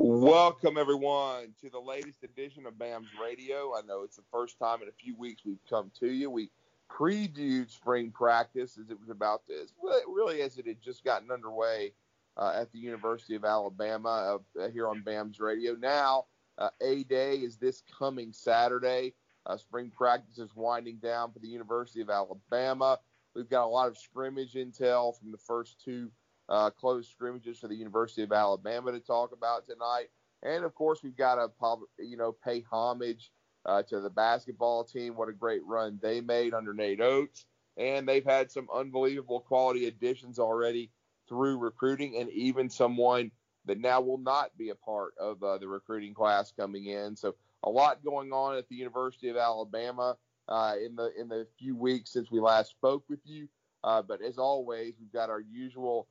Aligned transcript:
Welcome, 0.00 0.78
everyone, 0.78 1.54
to 1.60 1.70
the 1.70 1.80
latest 1.80 2.22
edition 2.22 2.66
of 2.66 2.78
BAMS 2.78 3.08
Radio. 3.20 3.74
I 3.76 3.80
know 3.84 4.04
it's 4.04 4.14
the 4.14 4.22
first 4.30 4.56
time 4.56 4.80
in 4.80 4.86
a 4.86 4.92
few 4.92 5.16
weeks 5.16 5.42
we've 5.44 5.58
come 5.68 5.90
to 5.98 6.06
you. 6.06 6.30
We 6.30 6.52
previewed 6.88 7.68
spring 7.68 8.12
practice 8.12 8.78
as 8.78 8.90
it 8.90 9.00
was 9.00 9.08
about 9.08 9.42
this, 9.48 9.72
really 10.06 10.40
as 10.42 10.56
it 10.56 10.68
had 10.68 10.80
just 10.80 11.02
gotten 11.02 11.32
underway 11.32 11.94
uh, 12.36 12.52
at 12.54 12.70
the 12.70 12.78
University 12.78 13.34
of 13.34 13.44
Alabama 13.44 14.38
uh, 14.56 14.68
here 14.68 14.86
on 14.86 15.02
BAMS 15.02 15.40
Radio. 15.40 15.74
Now, 15.74 16.26
uh, 16.58 16.70
A 16.80 17.02
Day 17.02 17.38
is 17.38 17.56
this 17.56 17.82
coming 17.98 18.32
Saturday. 18.32 19.14
Uh, 19.46 19.56
spring 19.56 19.90
practice 19.90 20.38
is 20.38 20.54
winding 20.54 20.98
down 20.98 21.32
for 21.32 21.40
the 21.40 21.48
University 21.48 22.02
of 22.02 22.08
Alabama. 22.08 23.00
We've 23.34 23.50
got 23.50 23.64
a 23.64 23.66
lot 23.66 23.88
of 23.88 23.98
scrimmage 23.98 24.54
intel 24.54 25.18
from 25.18 25.32
the 25.32 25.38
first 25.38 25.82
two 25.84 26.12
uh, 26.48 26.70
close 26.70 27.08
scrimmages 27.08 27.58
for 27.58 27.68
the 27.68 27.74
University 27.74 28.22
of 28.22 28.32
Alabama 28.32 28.92
to 28.92 29.00
talk 29.00 29.32
about 29.32 29.66
tonight. 29.66 30.06
And 30.42 30.64
of 30.64 30.74
course, 30.74 31.02
we've 31.02 31.16
got 31.16 31.36
to 31.36 31.50
you 31.98 32.16
know 32.16 32.32
pay 32.32 32.64
homage 32.70 33.30
uh, 33.66 33.82
to 33.84 34.00
the 34.00 34.10
basketball 34.10 34.84
team. 34.84 35.16
What 35.16 35.28
a 35.28 35.32
great 35.32 35.64
run 35.64 35.98
they 36.02 36.20
made 36.20 36.54
under 36.54 36.72
Nate 36.72 37.00
Oats, 37.00 37.46
and 37.76 38.08
they've 38.08 38.24
had 38.24 38.50
some 38.50 38.68
unbelievable 38.74 39.40
quality 39.40 39.86
additions 39.86 40.38
already 40.38 40.90
through 41.28 41.58
recruiting, 41.58 42.16
and 42.16 42.30
even 42.30 42.70
someone 42.70 43.30
that 43.66 43.78
now 43.78 44.00
will 44.00 44.18
not 44.18 44.56
be 44.56 44.70
a 44.70 44.74
part 44.74 45.12
of 45.20 45.42
uh, 45.42 45.58
the 45.58 45.68
recruiting 45.68 46.14
class 46.14 46.52
coming 46.56 46.86
in. 46.86 47.16
So 47.16 47.34
a 47.62 47.68
lot 47.68 48.04
going 48.04 48.32
on 48.32 48.56
at 48.56 48.68
the 48.68 48.76
University 48.76 49.28
of 49.28 49.36
Alabama 49.36 50.16
uh, 50.48 50.74
in 50.82 50.96
the 50.96 51.12
in 51.18 51.28
the 51.28 51.46
few 51.58 51.76
weeks 51.76 52.12
since 52.12 52.30
we 52.30 52.40
last 52.40 52.70
spoke 52.70 53.04
with 53.08 53.20
you. 53.24 53.48
Uh, 53.84 54.02
but 54.02 54.22
as 54.22 54.38
always, 54.38 54.94
we've 54.98 55.12
got 55.12 55.30
our 55.30 55.40
usual 55.40 56.08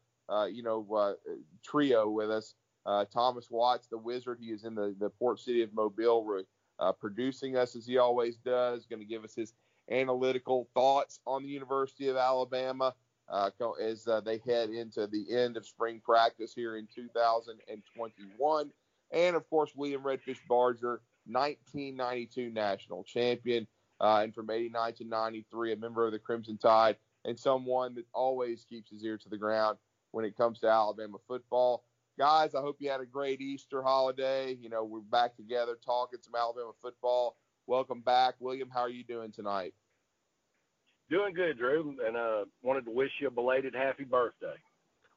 you 0.50 0.64
know, 0.64 0.86
uh, 0.94 1.14
trio 1.64 2.10
with 2.10 2.30
us. 2.30 2.56
Uh, 2.86 3.04
Thomas 3.06 3.50
Watts, 3.52 3.88
the 3.88 3.98
wizard, 3.98 4.40
he 4.40 4.48
is 4.48 4.64
in 4.64 4.74
the, 4.74 4.96
the 4.98 5.10
port 5.10 5.40
city 5.40 5.62
of 5.62 5.74
Mobile, 5.74 6.42
uh, 6.80 6.94
producing 6.94 7.58
us 7.58 7.76
as 7.76 7.86
he 7.86 7.98
always 7.98 8.38
does, 8.38 8.86
going 8.86 9.02
to 9.02 9.06
give 9.06 9.26
us 9.26 9.36
his 9.36 9.54
analytical 9.92 10.70
thoughts 10.74 11.20
on 11.28 11.44
the 11.44 11.50
University 11.50 12.08
of 12.08 12.16
Alabama 12.16 12.94
uh, 13.30 13.50
as 13.82 14.08
uh, 14.08 14.22
they 14.22 14.40
head 14.46 14.70
into 14.70 15.06
the 15.08 15.36
end 15.36 15.58
of 15.58 15.66
spring 15.66 16.02
practice 16.04 16.54
here 16.54 16.78
in 16.78 16.88
2021. 16.96 18.72
And 19.12 19.36
of 19.36 19.50
course, 19.50 19.72
William 19.76 20.04
Redfish 20.04 20.40
Barger, 20.48 21.02
1992 21.26 22.52
national 22.52 23.04
champion, 23.04 23.68
and 24.00 24.34
from 24.34 24.50
89 24.50 24.94
to 24.94 25.04
93, 25.04 25.74
a 25.74 25.76
member 25.76 26.06
of 26.06 26.14
the 26.14 26.20
Crimson 26.20 26.58
Tide, 26.58 26.96
and 27.26 27.38
someone 27.38 27.96
that 27.96 28.06
always 28.14 28.64
keeps 28.64 28.92
his 28.92 29.04
ear 29.04 29.18
to 29.18 29.30
the 29.30 29.38
ground 29.38 29.78
when 30.18 30.26
it 30.26 30.36
comes 30.36 30.58
to 30.58 30.68
Alabama 30.68 31.20
football. 31.28 31.84
Guys, 32.18 32.56
I 32.56 32.62
hope 32.62 32.78
you 32.80 32.90
had 32.90 33.02
a 33.02 33.06
great 33.06 33.40
Easter 33.40 33.84
holiday. 33.84 34.58
You 34.60 34.68
know, 34.68 34.84
we're 34.84 35.02
back 35.02 35.36
together 35.36 35.78
talking 35.86 36.18
some 36.24 36.34
Alabama 36.34 36.72
football. 36.82 37.38
Welcome 37.68 38.02
back. 38.02 38.34
William, 38.40 38.68
how 38.68 38.80
are 38.80 38.90
you 38.90 39.04
doing 39.04 39.32
tonight? 39.32 39.76
Doing 41.12 41.36
good, 41.36 41.60
Drew, 41.60 41.96
and 42.04 42.18
uh, 42.18 42.46
wanted 42.64 42.86
to 42.86 42.92
wish 42.92 43.12
you 43.22 43.28
a 43.28 43.32
belated 43.32 43.76
happy 43.76 44.06
birthday. 44.06 44.56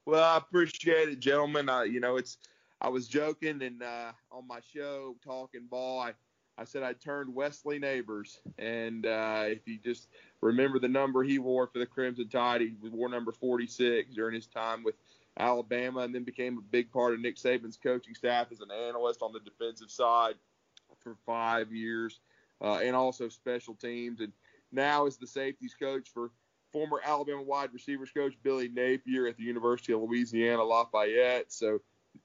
Well, 0.04 0.22
I 0.22 0.36
appreciate 0.36 1.08
it, 1.08 1.20
gentlemen. 1.20 1.70
I, 1.70 1.84
you 1.84 2.00
know, 2.00 2.16
it's 2.16 2.36
I 2.82 2.90
was 2.90 3.08
joking 3.08 3.62
and 3.62 3.82
uh, 3.82 4.12
on 4.30 4.46
my 4.46 4.60
show 4.74 5.16
talking 5.24 5.66
ball, 5.70 6.00
I, 6.00 6.12
I 6.60 6.64
said 6.64 6.82
I 6.82 6.92
turned 6.92 7.34
Wesley 7.34 7.78
Neighbors, 7.78 8.38
and 8.58 9.06
uh, 9.06 9.44
if 9.46 9.66
you 9.66 9.78
just 9.82 10.08
remember 10.42 10.78
the 10.78 10.88
number 10.88 11.22
he 11.22 11.38
wore 11.38 11.66
for 11.66 11.78
the 11.78 11.86
Crimson 11.86 12.28
Tide. 12.28 12.60
He 12.60 12.74
wore 12.82 13.08
number 13.08 13.32
46 13.32 14.10
during 14.14 14.34
his 14.34 14.46
time 14.46 14.84
with 14.84 14.96
Alabama, 15.38 16.00
and 16.00 16.14
then 16.14 16.22
became 16.22 16.58
a 16.58 16.70
big 16.70 16.92
part 16.92 17.14
of 17.14 17.20
Nick 17.20 17.36
Saban's 17.36 17.78
coaching 17.82 18.14
staff 18.14 18.48
as 18.52 18.60
an 18.60 18.70
analyst 18.70 19.22
on 19.22 19.32
the 19.32 19.40
defensive 19.40 19.90
side 19.90 20.34
for 21.02 21.16
five 21.24 21.72
years, 21.72 22.20
uh, 22.60 22.74
and 22.74 22.94
also 22.94 23.30
special 23.30 23.74
teams. 23.74 24.20
And 24.20 24.32
now 24.70 25.06
is 25.06 25.16
the 25.16 25.26
safeties 25.26 25.74
coach 25.80 26.10
for 26.12 26.30
former 26.74 27.00
Alabama 27.02 27.42
wide 27.42 27.72
receivers 27.72 28.10
coach 28.10 28.34
Billy 28.42 28.68
Napier 28.68 29.26
at 29.26 29.38
the 29.38 29.44
University 29.44 29.94
of 29.94 30.02
Louisiana 30.02 30.62
Lafayette. 30.62 31.54
So 31.54 31.78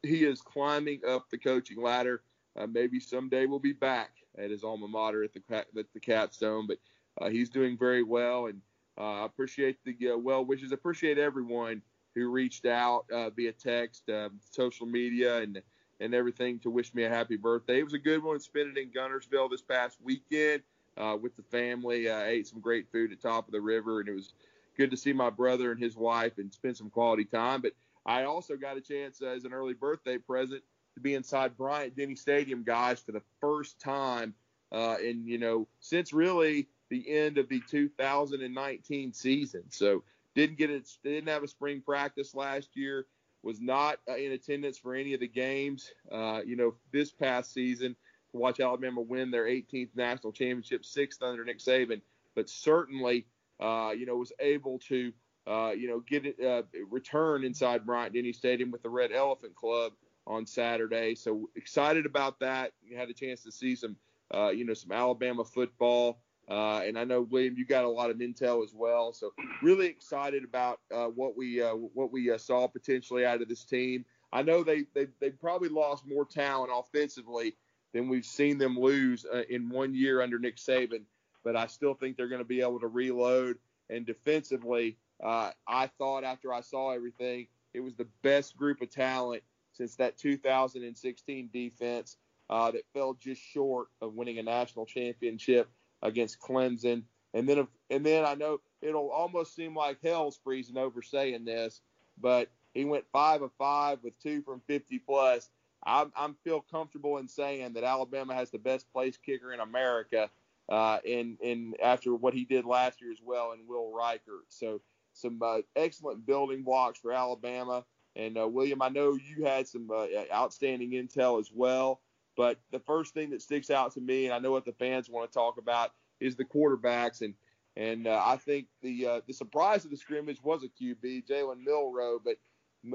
he 0.03 0.25
is 0.25 0.41
climbing 0.41 0.99
up 1.07 1.29
the 1.29 1.37
coaching 1.37 1.81
ladder. 1.81 2.21
Uh, 2.57 2.67
maybe 2.67 2.99
someday 2.99 3.45
we'll 3.45 3.59
be 3.59 3.73
back 3.73 4.11
at 4.37 4.51
his 4.51 4.63
alma 4.63 4.87
mater 4.87 5.23
at 5.23 5.33
the 5.33 5.41
at 5.51 5.93
the 5.93 5.99
capstone, 5.99 6.67
but 6.67 6.77
uh, 7.21 7.29
he's 7.29 7.49
doing 7.49 7.77
very 7.77 8.03
well, 8.03 8.47
and 8.47 8.61
uh, 8.97 9.23
I 9.23 9.25
appreciate 9.25 9.77
the 9.83 10.11
uh, 10.11 10.17
well 10.17 10.45
wishes. 10.45 10.71
Appreciate 10.71 11.17
everyone 11.17 11.81
who 12.13 12.29
reached 12.31 12.65
out 12.65 13.05
uh, 13.11 13.29
via 13.29 13.51
text, 13.51 14.09
uh, 14.09 14.29
social 14.51 14.85
media, 14.85 15.37
and 15.37 15.61
and 15.99 16.13
everything 16.13 16.59
to 16.59 16.69
wish 16.69 16.93
me 16.93 17.03
a 17.03 17.09
happy 17.09 17.37
birthday. 17.37 17.79
It 17.79 17.83
was 17.83 17.93
a 17.93 17.99
good 17.99 18.23
one. 18.23 18.39
Spent 18.39 18.69
it 18.69 18.77
in 18.77 18.91
Guntersville 18.91 19.49
this 19.49 19.61
past 19.61 19.97
weekend 20.03 20.63
uh, 20.97 21.17
with 21.21 21.35
the 21.35 21.43
family. 21.43 22.09
I 22.09 22.27
ate 22.27 22.47
some 22.47 22.59
great 22.59 22.91
food 22.91 23.11
at 23.11 23.21
top 23.21 23.47
of 23.47 23.53
the 23.53 23.61
river, 23.61 23.99
and 23.99 24.09
it 24.09 24.13
was 24.13 24.33
good 24.77 24.91
to 24.91 24.97
see 24.97 25.13
my 25.13 25.29
brother 25.29 25.71
and 25.71 25.81
his 25.81 25.95
wife 25.95 26.37
and 26.37 26.53
spend 26.53 26.77
some 26.77 26.89
quality 26.89 27.25
time. 27.25 27.61
But 27.61 27.73
I 28.05 28.23
also 28.23 28.55
got 28.55 28.77
a 28.77 28.81
chance 28.81 29.21
uh, 29.21 29.27
as 29.27 29.45
an 29.45 29.53
early 29.53 29.73
birthday 29.73 30.17
present 30.17 30.63
to 30.95 31.01
be 31.01 31.13
inside 31.13 31.55
Bryant 31.57 31.95
Denny 31.95 32.15
Stadium, 32.15 32.63
guys, 32.63 32.99
for 32.99 33.11
the 33.11 33.21
first 33.39 33.79
time. 33.79 34.33
Uh, 34.71 34.95
and 35.03 35.27
you 35.27 35.37
know, 35.37 35.67
since 35.79 36.11
really 36.11 36.67
the 36.89 37.09
end 37.09 37.37
of 37.37 37.49
the 37.49 37.61
2019 37.69 39.13
season. 39.13 39.63
So 39.69 40.03
didn't 40.33 40.57
get 40.57 40.69
it, 40.69 40.89
didn't 41.03 41.29
have 41.29 41.43
a 41.43 41.47
spring 41.47 41.81
practice 41.81 42.35
last 42.35 42.75
year. 42.75 43.05
Was 43.43 43.61
not 43.61 43.99
uh, 44.09 44.15
in 44.15 44.31
attendance 44.31 44.77
for 44.77 44.95
any 44.95 45.13
of 45.13 45.19
the 45.19 45.27
games. 45.27 45.91
Uh, 46.11 46.41
you 46.45 46.55
know, 46.55 46.73
this 46.91 47.11
past 47.11 47.53
season 47.53 47.95
to 48.31 48.37
watch 48.37 48.59
Alabama 48.59 49.01
win 49.01 49.29
their 49.29 49.45
18th 49.45 49.89
national 49.95 50.33
championship, 50.33 50.83
sixth 50.83 51.21
under 51.21 51.45
Nick 51.45 51.59
Saban, 51.59 52.01
but 52.35 52.49
certainly, 52.49 53.27
uh, 53.59 53.91
you 53.95 54.07
know, 54.07 54.15
was 54.15 54.31
able 54.39 54.79
to, 54.89 55.13
uh, 55.45 55.71
you 55.77 55.87
know, 55.87 55.99
get 55.99 56.25
it 56.25 56.43
uh, 56.43 56.63
return 56.89 57.43
inside 57.43 57.85
Bryant 57.85 58.15
Denny 58.15 58.33
Stadium 58.33 58.71
with 58.71 58.81
the 58.81 58.89
Red 58.89 59.11
Elephant 59.11 59.53
Club 59.55 59.93
on 60.27 60.45
Saturday. 60.45 61.15
So 61.15 61.49
excited 61.55 62.05
about 62.05 62.39
that. 62.39 62.71
You 62.83 62.97
had 62.97 63.09
a 63.09 63.13
chance 63.13 63.43
to 63.43 63.51
see 63.51 63.75
some, 63.75 63.95
uh, 64.33 64.49
you 64.49 64.65
know, 64.65 64.73
some 64.73 64.91
Alabama 64.91 65.43
football. 65.43 66.19
Uh, 66.47 66.81
and 66.85 66.97
I 66.97 67.03
know 67.03 67.21
William, 67.21 67.55
you 67.57 67.65
got 67.65 67.85
a 67.85 67.89
lot 67.89 68.11
of 68.11 68.17
intel 68.17 68.63
as 68.63 68.73
well. 68.73 69.13
So 69.13 69.33
really 69.63 69.87
excited 69.87 70.43
about 70.43 70.79
uh, 70.93 71.07
what 71.07 71.35
we 71.35 71.61
uh, 71.61 71.73
what 71.73 72.11
we 72.11 72.31
uh, 72.31 72.37
saw 72.37 72.67
potentially 72.67 73.25
out 73.25 73.41
of 73.41 73.49
this 73.49 73.63
team. 73.63 74.05
I 74.31 74.43
know 74.43 74.63
they 74.63 74.85
they 74.93 75.07
they 75.19 75.31
probably 75.31 75.69
lost 75.69 76.05
more 76.05 76.25
talent 76.25 76.71
offensively 76.73 77.55
than 77.93 78.09
we've 78.09 78.25
seen 78.25 78.57
them 78.57 78.77
lose 78.77 79.25
uh, 79.25 79.43
in 79.49 79.69
one 79.69 79.95
year 79.95 80.21
under 80.21 80.37
Nick 80.37 80.57
Saban, 80.57 81.03
but 81.43 81.55
I 81.55 81.65
still 81.67 81.93
think 81.95 82.17
they're 82.17 82.27
going 82.27 82.39
to 82.39 82.45
be 82.45 82.61
able 82.61 82.79
to 82.79 82.87
reload. 82.87 83.57
And 83.89 84.05
defensively, 84.05 84.97
I 85.23 85.89
thought 85.99 86.23
after 86.23 86.51
I 86.51 86.61
saw 86.61 86.91
everything, 86.91 87.47
it 87.73 87.79
was 87.81 87.93
the 87.93 88.07
best 88.23 88.57
group 88.57 88.81
of 88.81 88.89
talent 88.89 89.43
since 89.75 89.95
that 89.97 90.17
2016 90.17 91.49
defense 91.51 92.17
that 92.49 92.81
fell 92.93 93.13
just 93.13 93.41
short 93.41 93.87
of 94.01 94.13
winning 94.13 94.39
a 94.39 94.43
national 94.43 94.85
championship 94.85 95.69
against 96.01 96.39
Clemson. 96.39 97.03
And 97.33 97.49
then, 97.49 97.67
and 97.89 98.05
then 98.05 98.25
I 98.25 98.35
know 98.35 98.61
it'll 98.81 99.09
almost 99.09 99.55
seem 99.55 99.75
like 99.75 99.97
hell's 100.01 100.39
freezing 100.43 100.77
over 100.77 101.01
saying 101.01 101.45
this, 101.45 101.81
but 102.19 102.49
he 102.73 102.85
went 102.85 103.05
five 103.11 103.41
of 103.41 103.51
five 103.57 103.99
with 104.03 104.17
two 104.21 104.41
from 104.41 104.61
50 104.67 104.99
plus. 104.99 105.49
I'm, 105.85 106.11
I'm 106.15 106.35
feel 106.43 106.61
comfortable 106.61 107.17
in 107.17 107.27
saying 107.27 107.73
that 107.73 107.83
Alabama 107.83 108.33
has 108.33 108.51
the 108.51 108.57
best 108.57 108.91
place 108.91 109.17
kicker 109.17 109.53
in 109.53 109.59
America. 109.59 110.29
Uh, 110.67 110.97
in 111.05 111.37
in 111.41 111.75
after 111.83 112.15
what 112.15 112.33
he 112.33 112.43
did 112.43 112.65
last 112.65 112.99
year 112.99 113.11
as 113.11 113.19
well, 113.23 113.51
and 113.51 113.67
Will 113.67 113.93
Reichard. 113.95 114.45
So 114.49 114.81
some 115.13 115.39
uh, 115.43 115.59
excellent 115.75 116.25
building 116.25 116.63
blocks 116.63 116.99
for 116.99 117.11
Alabama. 117.11 117.85
And 118.15 118.37
uh, 118.37 118.47
William, 118.47 118.81
I 118.81 118.89
know 118.89 119.13
you 119.13 119.43
had 119.45 119.67
some 119.67 119.89
uh, 119.91 120.05
outstanding 120.33 120.91
intel 120.91 121.39
as 121.39 121.51
well. 121.53 122.01
But 122.37 122.59
the 122.71 122.79
first 122.79 123.13
thing 123.13 123.29
that 123.29 123.41
sticks 123.41 123.69
out 123.69 123.93
to 123.93 124.01
me, 124.01 124.25
and 124.25 124.33
I 124.33 124.39
know 124.39 124.51
what 124.51 124.65
the 124.65 124.73
fans 124.73 125.09
want 125.09 125.31
to 125.31 125.33
talk 125.33 125.57
about, 125.57 125.91
is 126.19 126.35
the 126.35 126.45
quarterbacks. 126.45 127.21
And 127.21 127.33
and 127.77 128.07
uh, 128.07 128.21
I 128.23 128.37
think 128.37 128.67
the 128.81 129.07
uh, 129.07 129.21
the 129.27 129.33
surprise 129.33 129.85
of 129.85 129.91
the 129.91 129.97
scrimmage 129.97 130.41
was 130.43 130.63
a 130.63 130.67
QB, 130.67 131.27
Jalen 131.27 131.63
Milroe, 131.65 132.19
But 132.23 132.37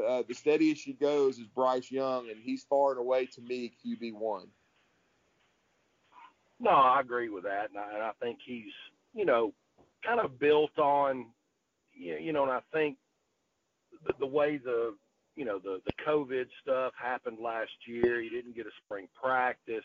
uh, 0.02 0.22
the 0.28 0.34
steady 0.34 0.72
as 0.72 0.78
she 0.78 0.92
goes 0.92 1.38
is 1.38 1.46
Bryce 1.46 1.90
Young, 1.90 2.30
and 2.30 2.38
he's 2.42 2.64
far 2.64 2.92
and 2.92 3.00
away 3.00 3.26
to 3.26 3.40
me 3.40 3.72
QB 3.84 4.14
one. 4.14 4.48
No, 6.58 6.70
I 6.70 7.00
agree 7.00 7.30
with 7.30 7.44
that, 7.44 7.70
and 7.70 7.78
I, 7.78 7.94
and 7.94 8.02
I 8.02 8.10
think 8.20 8.38
he's 8.44 8.72
you 9.14 9.24
know 9.24 9.52
kind 10.04 10.20
of 10.20 10.38
built 10.38 10.78
on 10.78 11.26
you 12.00 12.32
know, 12.32 12.44
and 12.44 12.52
I 12.52 12.60
think 12.72 12.96
the, 14.06 14.14
the 14.20 14.26
way 14.26 14.56
the 14.56 14.94
you 15.36 15.44
know 15.44 15.58
the 15.58 15.80
the 15.86 15.92
COVID 16.06 16.46
stuff 16.62 16.92
happened 17.00 17.38
last 17.42 17.72
year. 17.86 18.20
He 18.20 18.28
didn't 18.28 18.56
get 18.56 18.66
a 18.66 18.70
spring 18.84 19.08
practice, 19.20 19.84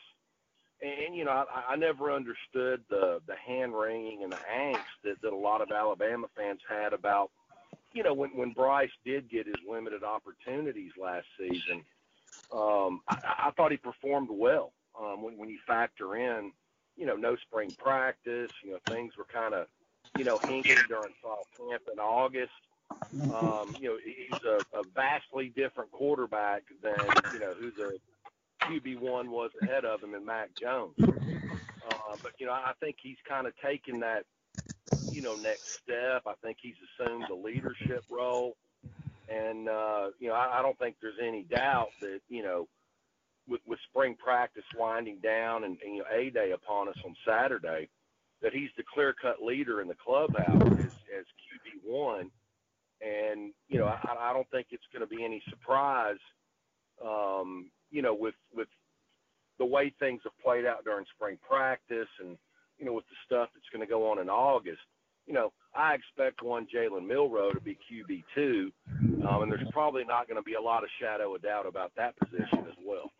and 0.81 1.15
you 1.15 1.25
know 1.25 1.31
I, 1.31 1.73
I 1.73 1.75
never 1.75 2.11
understood 2.11 2.81
the 2.89 3.21
the 3.27 3.35
hand 3.35 3.73
wringing 3.77 4.23
and 4.23 4.31
the 4.31 4.39
angst 4.53 4.83
that, 5.03 5.21
that 5.21 5.33
a 5.33 5.35
lot 5.35 5.61
of 5.61 5.71
Alabama 5.71 6.27
fans 6.35 6.61
had 6.67 6.93
about 6.93 7.31
you 7.93 8.03
know 8.03 8.13
when 8.13 8.31
when 8.35 8.51
Bryce 8.51 8.91
did 9.05 9.29
get 9.29 9.47
his 9.47 9.55
limited 9.69 10.03
opportunities 10.03 10.91
last 11.01 11.27
season. 11.37 11.83
um, 12.51 13.01
I, 13.07 13.47
I 13.47 13.51
thought 13.55 13.71
he 13.71 13.77
performed 13.77 14.29
well 14.31 14.73
um, 14.99 15.23
when, 15.23 15.37
when 15.37 15.49
you 15.49 15.59
factor 15.67 16.15
in, 16.15 16.51
you 16.95 17.05
know, 17.05 17.15
no 17.15 17.35
spring 17.37 17.73
practice. 17.77 18.51
You 18.63 18.71
know, 18.71 18.79
things 18.87 19.13
were 19.17 19.25
kind 19.25 19.53
of, 19.53 19.67
you 20.17 20.23
know, 20.23 20.37
hinky 20.37 20.75
during 20.87 21.13
fall 21.21 21.47
camp 21.57 21.83
in 21.91 21.99
August. 21.99 22.51
Um, 22.91 23.75
you 23.79 23.89
know, 23.89 23.97
he's 24.03 24.43
a, 24.43 24.77
a 24.77 24.83
vastly 24.93 25.51
different 25.55 25.91
quarterback 25.91 26.63
than, 26.83 26.93
you 27.33 27.39
know, 27.39 27.53
who 27.53 27.71
the 27.71 27.97
QB 28.61 28.99
one 28.99 29.31
was 29.31 29.51
ahead 29.61 29.85
of 29.85 30.03
him 30.03 30.13
in 30.13 30.25
Mac 30.25 30.49
Jones. 30.55 30.95
Uh, 30.99 32.15
but 32.21 32.33
you 32.39 32.45
know, 32.45 32.51
I 32.51 32.73
think 32.79 32.97
he's 33.01 33.17
kind 33.27 33.47
of 33.47 33.53
taken 33.57 33.99
that, 33.99 34.25
you 35.11 35.21
know, 35.21 35.35
next 35.35 35.81
step. 35.83 36.23
I 36.25 36.33
think 36.41 36.57
he's 36.61 36.75
assumed 36.99 37.25
the 37.29 37.35
leadership 37.35 38.03
role, 38.09 38.55
and 39.29 39.69
uh, 39.69 40.07
you 40.19 40.29
know, 40.29 40.35
I, 40.35 40.59
I 40.59 40.61
don't 40.61 40.77
think 40.79 40.95
there's 41.01 41.19
any 41.21 41.43
doubt 41.43 41.89
that 42.01 42.21
you 42.29 42.43
know, 42.43 42.67
with, 43.47 43.61
with 43.67 43.79
spring 43.89 44.15
practice 44.15 44.63
winding 44.77 45.19
down 45.19 45.63
and, 45.63 45.77
and 45.85 45.95
you 45.95 45.99
know, 45.99 46.05
a 46.11 46.29
day 46.29 46.51
upon 46.51 46.89
us 46.89 46.97
on 47.05 47.15
Saturday, 47.25 47.87
that 48.41 48.53
he's 48.53 48.69
the 48.77 48.83
clear-cut 48.93 49.41
leader 49.41 49.81
in 49.81 49.87
the 49.87 49.95
clubhouse 49.95 50.61
as, 50.79 50.91
as 51.17 51.25
QB 51.25 51.83
one. 51.83 52.31
And 53.01 53.53
you 53.67 53.79
know, 53.79 53.85
I, 53.85 54.29
I 54.29 54.33
don't 54.33 54.49
think 54.51 54.67
it's 54.71 54.83
going 54.93 55.07
to 55.07 55.15
be 55.15 55.23
any 55.23 55.41
surprise, 55.49 56.17
um, 57.03 57.69
you 57.91 58.01
know, 58.01 58.13
with 58.13 58.35
with 58.53 58.67
the 59.59 59.65
way 59.65 59.93
things 59.99 60.21
have 60.23 60.33
played 60.43 60.65
out 60.65 60.83
during 60.83 61.05
spring 61.15 61.37
practice 61.47 62.07
and 62.19 62.37
you 62.77 62.85
know 62.85 62.93
with 62.93 63.05
the 63.05 63.15
stuff 63.25 63.49
that's 63.53 63.69
going 63.71 63.85
to 63.85 63.89
go 63.89 64.09
on 64.09 64.19
in 64.19 64.29
August, 64.29 64.81
you 65.27 65.33
know 65.33 65.51
I 65.75 65.93
expect 65.93 66.41
one 66.41 66.67
Jalen 66.73 67.05
Milroe 67.05 67.51
to 67.51 67.59
be 67.59 67.77
QB 67.91 68.23
two, 68.33 68.71
um, 69.27 69.43
and 69.43 69.51
there's 69.51 69.67
probably 69.71 70.05
not 70.05 70.27
going 70.27 70.37
to 70.37 70.43
be 70.43 70.53
a 70.53 70.61
lot 70.61 70.83
of 70.83 70.89
shadow 71.01 71.35
of 71.35 71.41
doubt 71.41 71.65
about 71.65 71.91
that 71.97 72.17
position 72.17 72.59
as 72.59 72.75
well. 72.85 73.11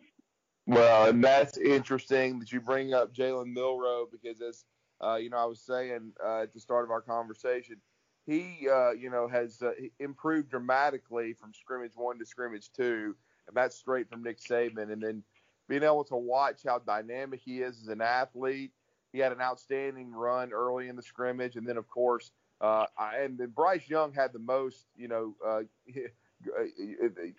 Well, 0.68 1.10
and 1.10 1.24
that's 1.24 1.57
interesting 1.57 2.39
that 2.39 2.51
you 2.51 2.60
bring 2.60 2.94
up 2.94 3.13
Jalen 3.13 3.54
Milroe 3.54 4.07
because 4.12 4.42
as 4.42 4.66
uh, 5.04 5.16
you 5.16 5.30
know 5.30 5.38
I 5.38 5.45
was 5.45 5.62
saying 5.62 6.13
uh, 6.24 6.44
at 6.44 6.54
the 6.54 6.60
start 6.60 6.86
of 6.86 6.92
our 6.92 7.01
conversation, 7.01 7.77
he 8.25 8.68
uh, 8.72 8.92
you 8.92 9.10
know 9.10 9.27
has 9.27 9.62
uh, 9.62 9.72
improved 10.00 10.50
dramatically 10.50 11.33
from 11.33 11.54
scrimmage 11.54 11.94
one 11.95 12.18
to 12.19 12.25
scrimmage 12.25 12.69
two, 12.75 13.16
and 13.48 13.56
that's 13.56 13.75
straight 13.75 14.10
from 14.10 14.24
Nick 14.24 14.39
Saban, 14.39 14.92
and 14.92 15.01
then 15.01 15.24
being 15.68 15.83
able 15.83 16.04
to 16.06 16.16
watch 16.16 16.62
how 16.66 16.80
dynamic 16.80 17.42
he 17.44 17.62
is 17.62 17.81
as 17.81 17.88
an 17.88 18.01
athlete. 18.01 18.72
He 19.12 19.19
had 19.19 19.31
an 19.31 19.42
outstanding 19.42 20.12
run 20.12 20.51
early 20.51 20.89
in 20.89 20.95
the 20.95 21.01
scrimmage, 21.01 21.56
and 21.56 21.68
then 21.68 21.77
of 21.77 21.88
course, 21.88 22.31
uh, 22.62 22.86
and 23.00 23.38
then 23.38 23.50
Bryce 23.50 23.88
Young 23.88 24.12
had 24.13 24.33
the 24.33 24.39
most, 24.39 24.86
you 24.95 25.07
know, 25.07 25.36
uh, 25.45 25.62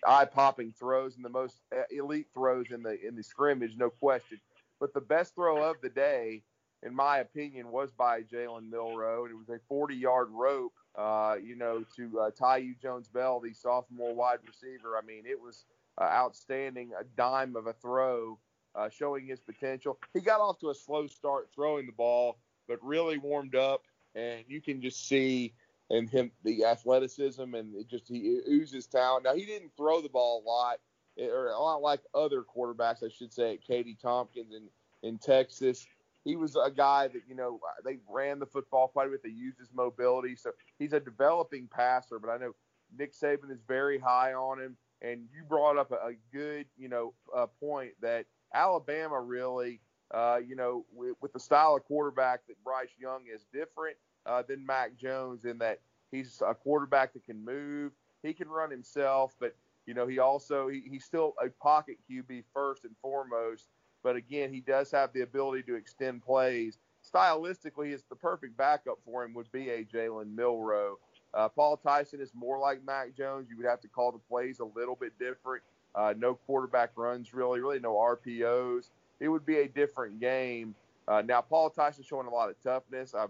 eye-popping 0.07 0.73
throws 0.77 1.15
and 1.15 1.23
the 1.23 1.29
most 1.29 1.61
uh, 1.75 1.83
elite 1.91 2.27
throws 2.33 2.71
in 2.71 2.81
the 2.81 2.97
in 3.05 3.15
the 3.15 3.23
scrimmage, 3.23 3.73
no 3.77 3.89
question. 3.89 4.39
But 4.79 4.93
the 4.93 5.01
best 5.01 5.35
throw 5.35 5.63
of 5.69 5.77
the 5.81 5.89
day, 5.89 6.43
in 6.83 6.93
my 6.95 7.19
opinion, 7.19 7.71
was 7.71 7.91
by 7.91 8.21
Jalen 8.21 8.69
Milroe, 8.69 9.25
and 9.25 9.31
it 9.31 9.37
was 9.37 9.49
a 9.49 9.73
40-yard 9.73 10.29
rope, 10.31 10.73
uh, 10.95 11.35
you 11.43 11.55
know, 11.55 11.83
to 11.95 12.19
uh, 12.19 12.31
Thaiu 12.31 12.79
Jones-Bell, 12.79 13.39
the 13.41 13.53
sophomore 13.53 14.13
wide 14.13 14.39
receiver. 14.45 14.97
I 14.97 15.05
mean, 15.05 15.23
it 15.25 15.39
was 15.39 15.65
uh, 15.99 16.05
outstanding, 16.05 16.91
a 16.99 17.03
dime 17.03 17.55
of 17.55 17.67
a 17.67 17.73
throw, 17.73 18.37
uh, 18.75 18.89
showing 18.89 19.25
his 19.25 19.39
potential. 19.39 19.97
He 20.13 20.21
got 20.21 20.39
off 20.39 20.59
to 20.59 20.69
a 20.69 20.75
slow 20.75 21.07
start 21.07 21.49
throwing 21.53 21.87
the 21.87 21.91
ball, 21.91 22.37
but 22.67 22.77
really 22.83 23.17
warmed 23.17 23.55
up, 23.55 23.83
and 24.15 24.43
you 24.47 24.61
can 24.61 24.81
just 24.81 25.07
see 25.07 25.53
in 25.89 26.07
him 26.07 26.31
the 26.43 26.65
athleticism 26.65 27.53
and 27.53 27.75
it 27.75 27.87
just 27.87 28.07
he 28.07 28.39
oozes 28.47 28.87
talent. 28.87 29.23
Now 29.23 29.35
he 29.35 29.45
didn't 29.45 29.71
throw 29.77 30.01
the 30.01 30.09
ball 30.09 30.43
a 30.43 30.47
lot, 30.47 30.79
eh, 31.17 31.27
or 31.27 31.47
a 31.47 31.59
lot 31.59 31.81
like 31.81 32.01
other 32.13 32.43
quarterbacks, 32.43 33.03
I 33.03 33.09
should 33.09 33.33
say, 33.33 33.57
Katy 33.65 33.97
Tompkins 34.01 34.53
in 34.53 34.67
in 35.07 35.17
Texas. 35.17 35.87
He 36.25 36.35
was 36.35 36.55
a 36.55 36.71
guy 36.71 37.07
that 37.07 37.21
you 37.27 37.35
know 37.35 37.59
they 37.85 37.97
ran 38.09 38.39
the 38.39 38.45
football 38.45 38.89
quite 38.89 39.07
a 39.07 39.11
bit. 39.11 39.23
They 39.23 39.29
used 39.29 39.59
his 39.59 39.69
mobility, 39.73 40.35
so 40.35 40.51
he's 40.79 40.93
a 40.93 40.99
developing 40.99 41.67
passer. 41.73 42.19
But 42.19 42.29
I 42.29 42.37
know 42.37 42.53
Nick 42.95 43.13
Saban 43.13 43.51
is 43.51 43.61
very 43.67 43.99
high 43.99 44.33
on 44.33 44.59
him. 44.59 44.77
And 45.01 45.27
you 45.33 45.43
brought 45.43 45.77
up 45.77 45.91
a, 45.91 45.95
a 45.95 46.13
good, 46.33 46.65
you 46.77 46.89
know, 46.89 47.13
point 47.59 47.91
that 48.01 48.25
Alabama 48.53 49.19
really, 49.21 49.79
uh, 50.13 50.39
you 50.45 50.55
know, 50.55 50.85
with, 50.91 51.15
with, 51.21 51.33
the 51.33 51.39
style 51.39 51.75
of 51.75 51.83
quarterback 51.83 52.47
that 52.47 52.55
Bryce 52.63 52.89
Young 52.99 53.25
is 53.33 53.45
different 53.53 53.97
uh, 54.25 54.41
than 54.47 54.65
Mac 54.65 54.97
Jones 54.97 55.45
in 55.45 55.59
that 55.59 55.81
he's 56.11 56.41
a 56.45 56.55
quarterback 56.55 57.13
that 57.13 57.25
can 57.25 57.43
move, 57.43 57.91
he 58.23 58.33
can 58.33 58.47
run 58.47 58.71
himself, 58.71 59.35
but 59.39 59.55
you 59.85 59.93
know, 59.93 60.07
he 60.07 60.19
also 60.19 60.67
he, 60.67 60.83
he's 60.89 61.05
still 61.05 61.33
a 61.43 61.49
pocket 61.61 61.97
QB 62.09 62.43
first 62.53 62.83
and 62.83 62.93
foremost. 63.01 63.67
But 64.07 64.15
again, 64.15 64.53
he 64.53 64.61
does 64.61 64.89
have 64.91 65.11
the 65.11 65.23
ability 65.23 65.63
to 65.63 65.75
extend 65.75 66.23
plays. 66.23 66.77
Stylistically, 67.03 67.91
it's 67.91 68.03
the 68.09 68.15
perfect 68.15 68.55
backup 68.55 68.99
for 69.03 69.25
him 69.25 69.33
would 69.33 69.51
be 69.51 69.69
a 69.69 69.83
Jalen 69.83 70.33
Milroe. 70.33 70.97
Uh, 71.33 71.49
Paul 71.49 71.75
Tyson 71.75 72.21
is 72.21 72.31
more 72.33 72.57
like 72.57 72.81
Mac 72.85 73.13
Jones. 73.17 73.49
You 73.49 73.57
would 73.57 73.65
have 73.65 73.81
to 73.81 73.89
call 73.89 74.13
the 74.13 74.19
plays 74.29 74.61
a 74.61 74.63
little 74.63 74.95
bit 74.95 75.11
different. 75.19 75.61
Uh, 75.93 76.13
no 76.17 76.35
quarterback 76.35 76.91
runs 76.95 77.33
really, 77.33 77.59
really 77.59 77.81
no 77.81 77.95
RPOs. 77.95 78.91
It 79.19 79.27
would 79.27 79.45
be 79.45 79.57
a 79.57 79.67
different 79.67 80.21
game. 80.21 80.73
Uh, 81.05 81.21
now 81.21 81.41
Paul 81.41 81.69
Tyson 81.69 82.05
showing 82.05 82.27
a 82.27 82.33
lot 82.33 82.49
of 82.49 82.55
toughness. 82.63 83.13
Uh, 83.13 83.27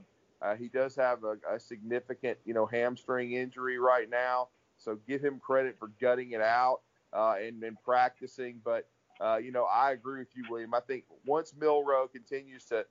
he 0.57 0.67
does 0.67 0.95
have 0.95 1.23
a, 1.23 1.37
a, 1.55 1.59
significant, 1.59 2.37
you 2.45 2.53
know, 2.53 2.67
hamstring 2.67 3.31
injury 3.31 3.79
right 3.79 4.11
now. 4.11 4.49
So 4.77 4.99
give 5.07 5.25
him 5.25 5.39
credit 5.39 5.75
for 5.79 5.87
gutting 5.99 6.33
it 6.33 6.41
out 6.41 6.81
uh, 7.13 7.37
and, 7.41 7.63
and 7.63 7.77
practicing. 7.83 8.61
But 8.63 8.87
uh, 9.19 9.37
you 9.37 9.51
know, 9.51 9.65
I 9.65 9.91
agree 9.91 10.19
with 10.19 10.35
you, 10.35 10.45
William. 10.49 10.73
I 10.73 10.79
think 10.81 11.05
once 11.25 11.53
Milroe 11.59 12.07
continues 12.07 12.65
to 12.65 12.85